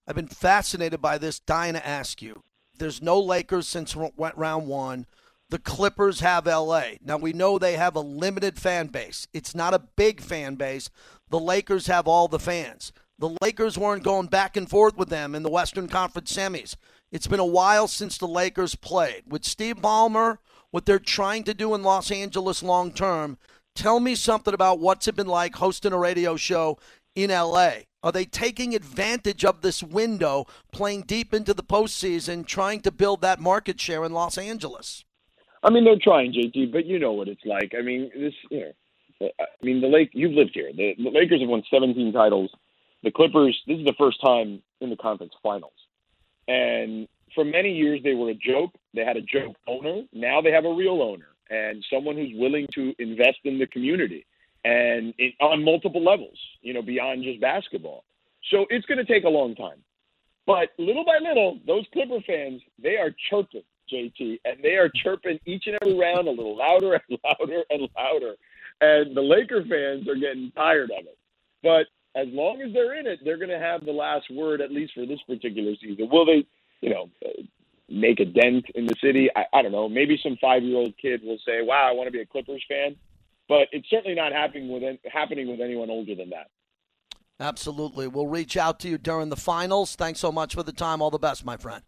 I've 0.08 0.16
been 0.16 0.28
fascinated 0.28 1.02
by 1.02 1.18
this. 1.18 1.40
Dying 1.40 1.74
to 1.74 1.86
ask 1.86 2.22
you. 2.22 2.42
There's 2.78 3.02
no 3.02 3.20
Lakers 3.20 3.68
since 3.68 3.96
round 3.96 4.68
one. 4.68 5.06
The 5.50 5.60
Clippers 5.60 6.22
have 6.22 6.48
LA. 6.48 6.94
Now 7.02 7.18
we 7.18 7.32
know 7.32 7.60
they 7.60 7.78
have 7.78 7.96
a 7.96 8.02
limited 8.02 8.60
fan 8.60 8.88
base. 8.88 9.28
It's 9.34 9.54
not 9.54 9.74
a 9.74 9.88
big 9.96 10.20
fan 10.20 10.56
base. 10.56 10.90
The 11.30 11.40
Lakers 11.40 11.88
have 11.88 12.08
all 12.08 12.28
the 12.28 12.40
fans. 12.40 12.92
The 13.20 13.36
Lakers 13.42 13.78
weren't 13.78 14.04
going 14.04 14.28
back 14.28 14.58
and 14.58 14.70
forth 14.70 14.98
with 14.98 15.10
them 15.10 15.36
in 15.36 15.44
the 15.44 15.50
Western 15.50 15.88
Conference 15.88 16.34
semis. 16.36 16.76
It's 17.12 17.28
been 17.28 17.40
a 17.40 17.46
while 17.46 17.88
since 17.88 18.18
the 18.18 18.28
Lakers 18.28 18.76
played. 18.76 19.24
With 19.28 19.46
Steve 19.46 19.78
Ballmer, 19.78 20.40
what 20.72 20.86
they're 20.86 21.00
trying 21.00 21.44
to 21.44 21.54
do 21.54 21.76
in 21.76 21.84
Los 21.84 22.10
Angeles 22.10 22.64
long 22.64 22.92
term, 22.92 23.38
tell 23.76 24.00
me 24.00 24.16
something 24.16 24.54
about 24.54 24.80
what's 24.80 25.08
it 25.08 25.16
been 25.16 25.28
like 25.28 25.56
hosting 25.56 25.94
a 25.94 25.98
radio 25.98 26.36
show 26.36 26.80
in 27.16 27.30
LA. 27.30 27.72
Are 28.02 28.12
they 28.12 28.26
taking 28.26 28.76
advantage 28.76 29.46
of 29.46 29.62
this 29.62 29.82
window, 29.82 30.46
playing 30.72 31.04
deep 31.04 31.34
into 31.34 31.54
the 31.54 31.64
postseason, 31.64 32.46
trying 32.46 32.82
to 32.82 32.92
build 32.92 33.22
that 33.22 33.40
market 33.40 33.80
share 33.80 34.04
in 34.04 34.12
Los 34.12 34.38
Angeles? 34.38 35.06
I 35.64 35.70
mean, 35.70 35.86
they're 35.86 35.96
trying, 36.02 36.34
JT, 36.34 36.74
but 36.74 36.86
you 36.86 37.00
know 37.00 37.14
what 37.14 37.30
it's 37.30 37.46
like. 37.46 37.74
I 37.78 37.82
mean, 37.82 38.12
this, 38.14 38.34
you 38.52 38.60
know, 39.22 39.30
I 39.40 39.46
mean, 39.62 39.80
the 39.80 39.88
Lake. 39.88 40.10
You've 40.14 40.34
lived 40.34 40.52
here. 40.54 40.72
The, 40.76 40.96
the 40.98 41.10
Lakers 41.10 41.40
have 41.40 41.50
won 41.50 41.64
17 41.72 42.12
titles. 42.12 42.50
The 43.04 43.12
Clippers. 43.12 43.62
This 43.68 43.80
is 43.80 43.86
the 43.86 43.94
first 43.98 44.22
time 44.22 44.62
in 44.82 44.90
the 44.90 44.96
conference 44.96 45.34
finals, 45.44 45.74
and 46.48 47.08
for 47.36 47.44
many 47.44 47.74
years 47.74 48.02
they 48.04 48.14
were 48.14 48.30
a 48.30 48.36
joke. 48.36 48.72
They 48.94 49.04
had 49.04 49.18
a 49.18 49.22
joke 49.22 49.56
owner. 49.68 50.04
Now 50.14 50.42
they 50.42 50.52
have 50.52 50.66
a 50.66 50.74
real 50.74 51.02
owner 51.02 51.28
and 51.50 51.84
someone 51.92 52.16
who's 52.16 52.32
willing 52.36 52.68
to 52.74 52.96
invest 53.00 53.40
in 53.44 53.60
the 53.60 53.68
community 53.68 54.26
and 54.64 55.14
on 55.42 55.64
multiple 55.64 56.04
levels. 56.04 56.38
You 56.62 56.74
know, 56.74 56.82
beyond 56.82 57.24
just 57.24 57.42
basketball. 57.42 58.06
So 58.50 58.66
it's 58.70 58.86
going 58.86 58.98
to 58.98 59.06
take 59.06 59.24
a 59.24 59.30
long 59.30 59.56
time. 59.56 59.84
But 60.46 60.70
little 60.78 61.06
by 61.06 61.20
little, 61.22 61.60
those 61.66 61.86
Clipper 61.94 62.20
fans, 62.26 62.62
they 62.82 62.98
are 62.98 63.12
chirping 63.30 63.64
JT, 63.92 64.40
and 64.46 64.58
they 64.62 64.76
are 64.76 64.90
chirping 64.90 65.40
each 65.46 65.68
and 65.68 65.78
every 65.82 65.98
round 65.98 66.28
a 66.28 66.32
little 66.32 66.58
louder 66.58 66.94
and 66.94 67.20
louder 67.24 67.64
and 67.70 67.90
louder. 67.98 68.36
And 68.82 69.16
the 69.16 69.22
Laker 69.22 69.62
fans 69.62 70.08
are 70.08 70.16
getting 70.16 70.52
tired 70.56 70.92
of 70.92 71.06
it. 71.06 71.18
But 71.62 71.88
as 72.16 72.28
long 72.30 72.62
as 72.62 72.74
they're 72.74 73.00
in 73.00 73.08
it, 73.08 73.20
they're 73.24 73.38
going 73.38 73.50
to 73.50 73.60
have 73.60 73.86
the 73.86 73.92
last 73.92 74.26
word, 74.32 74.62
at 74.62 74.72
least 74.72 74.94
for 74.94 75.06
this 75.06 75.20
particular 75.28 75.74
season. 75.82 76.10
Will 76.12 76.26
they, 76.26 76.46
you 76.82 76.90
know, 76.90 77.10
make 77.90 78.20
a 78.20 78.26
dent 78.26 78.66
in 78.76 78.86
the 78.86 78.96
city? 79.02 79.30
I, 79.36 79.46
I 79.54 79.62
don't 79.62 79.72
know. 79.72 79.90
Maybe 79.90 80.20
some 80.22 80.38
five 80.40 80.64
year 80.64 80.78
old 80.78 80.94
kid 81.02 81.22
will 81.24 81.40
say, 81.46 81.62
wow, 81.62 81.88
I 81.90 81.94
want 81.94 82.08
to 82.08 82.12
be 82.12 82.22
a 82.22 82.26
Clippers 82.26 82.64
fan. 82.68 82.96
But 83.50 83.68
it's 83.72 83.90
certainly 83.90 84.16
not 84.16 84.32
happening 84.32 84.70
with, 84.70 85.00
happening 85.12 85.50
with 85.50 85.60
anyone 85.60 85.90
older 85.90 86.16
than 86.16 86.30
that. 86.30 86.50
Absolutely. 87.40 88.08
We'll 88.08 88.28
reach 88.28 88.56
out 88.56 88.80
to 88.82 88.90
you 88.90 88.98
during 88.98 89.30
the 89.30 89.36
finals. 89.36 89.96
Thanks 89.96 90.20
so 90.20 90.32
much 90.32 90.54
for 90.54 90.64
the 90.64 90.72
time. 90.72 91.02
All 91.02 91.12
the 91.12 91.20
best, 91.20 91.44
my 91.44 91.58
friend. 91.58 91.84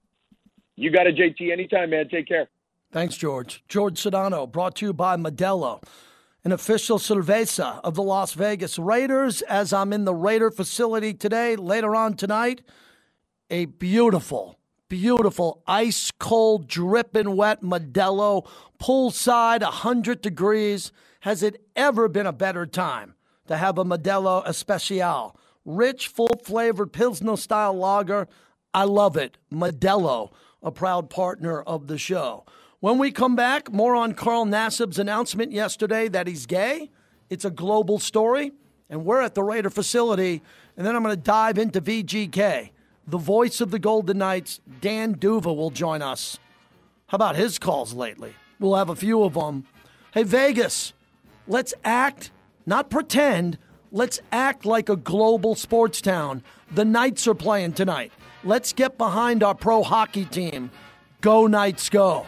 You 0.76 0.92
got 0.92 1.08
it, 1.08 1.16
JT. 1.16 1.52
Anytime, 1.52 1.92
man. 1.92 2.10
Take 2.10 2.28
care. 2.28 2.50
Thanks, 2.92 3.16
George. 3.16 3.64
George 3.68 4.02
Sedano, 4.02 4.52
brought 4.52 4.76
to 4.78 4.86
you 4.86 4.94
by 4.94 5.18
Modelo, 5.18 5.82
an 6.46 6.52
official 6.52 7.00
cerveza 7.00 7.82
of 7.84 7.96
the 7.96 8.04
Las 8.04 8.34
Vegas 8.34 8.78
Raiders. 8.78 9.42
As 9.42 9.74
I'm 9.74 9.92
in 9.92 10.06
the 10.06 10.14
Raider 10.14 10.52
facility 10.52 11.12
today, 11.12 11.56
later 11.56 11.96
on 11.96 12.14
tonight, 12.14 12.62
a 13.50 13.66
beautiful, 13.66 14.60
beautiful 14.88 15.64
ice 15.66 16.12
cold, 16.12 16.68
dripping 16.68 17.36
wet 17.36 17.64
Modelo, 17.64 18.48
poolside, 18.80 19.64
100 19.64 20.22
degrees. 20.22 20.92
Has 21.22 21.42
it 21.42 21.66
ever 21.76 22.08
been 22.08 22.28
a 22.28 22.32
better 22.32 22.68
time 22.68 23.16
to 23.48 23.58
have 23.58 23.80
a 23.80 23.84
Modelo 23.84 24.44
Especial? 24.46 25.36
Rich, 25.66 26.10
full 26.10 26.40
flavored 26.44 26.94
Pilsner 26.94 27.38
style 27.38 27.74
lager. 27.74 28.28
I 28.72 28.84
love 28.84 29.18
it. 29.18 29.40
Modelo 29.52 30.32
a 30.66 30.72
proud 30.72 31.10
partner 31.10 31.62
of 31.62 31.88
the 31.88 31.98
show. 31.98 32.44
When 32.86 33.00
we 33.00 33.10
come 33.10 33.36
back, 33.36 33.74
more 33.74 33.96
on 33.96 34.14
Carl 34.14 34.46
Nassib's 34.46 35.00
announcement 35.00 35.52
yesterday 35.52 36.08
that 36.10 36.28
he's 36.28 36.46
gay. 36.46 36.92
It's 37.32 37.44
a 37.44 37.50
global 37.50 37.98
story, 37.98 38.52
and 38.92 39.04
we're 39.04 39.24
at 39.24 39.34
the 39.34 39.42
Raider 39.42 39.72
facility. 39.72 40.44
And 40.78 40.86
then 40.86 40.96
I'm 40.96 41.02
going 41.02 41.16
to 41.16 41.20
dive 41.20 41.58
into 41.58 41.82
VGK. 41.82 42.70
The 43.08 43.18
voice 43.18 43.60
of 43.60 43.72
the 43.72 43.80
Golden 43.80 44.20
Knights, 44.20 44.60
Dan 44.82 45.14
D'Uva, 45.14 45.52
will 45.52 45.72
join 45.72 46.04
us. 46.04 46.38
How 47.08 47.16
about 47.16 47.36
his 47.36 47.58
calls 47.58 47.96
lately? 47.96 48.36
We'll 48.60 48.76
have 48.76 48.92
a 48.92 48.96
few 48.96 49.24
of 49.24 49.34
them. 49.34 49.66
Hey, 50.14 50.22
Vegas, 50.22 50.94
let's 51.48 51.74
act, 51.84 52.30
not 52.68 52.92
pretend. 52.92 53.58
Let's 53.92 54.20
act 54.32 54.64
like 54.64 54.90
a 54.90 54.96
global 54.96 55.56
sports 55.56 56.02
town. 56.02 56.44
The 56.70 56.86
Knights 56.86 57.28
are 57.28 57.34
playing 57.34 57.74
tonight. 57.74 58.12
Let's 58.44 58.74
get 58.74 58.96
behind 59.00 59.42
our 59.42 59.56
pro 59.56 59.82
hockey 59.82 60.26
team. 60.26 60.70
Go, 61.22 61.48
Knights, 61.48 61.90
go. 61.90 62.28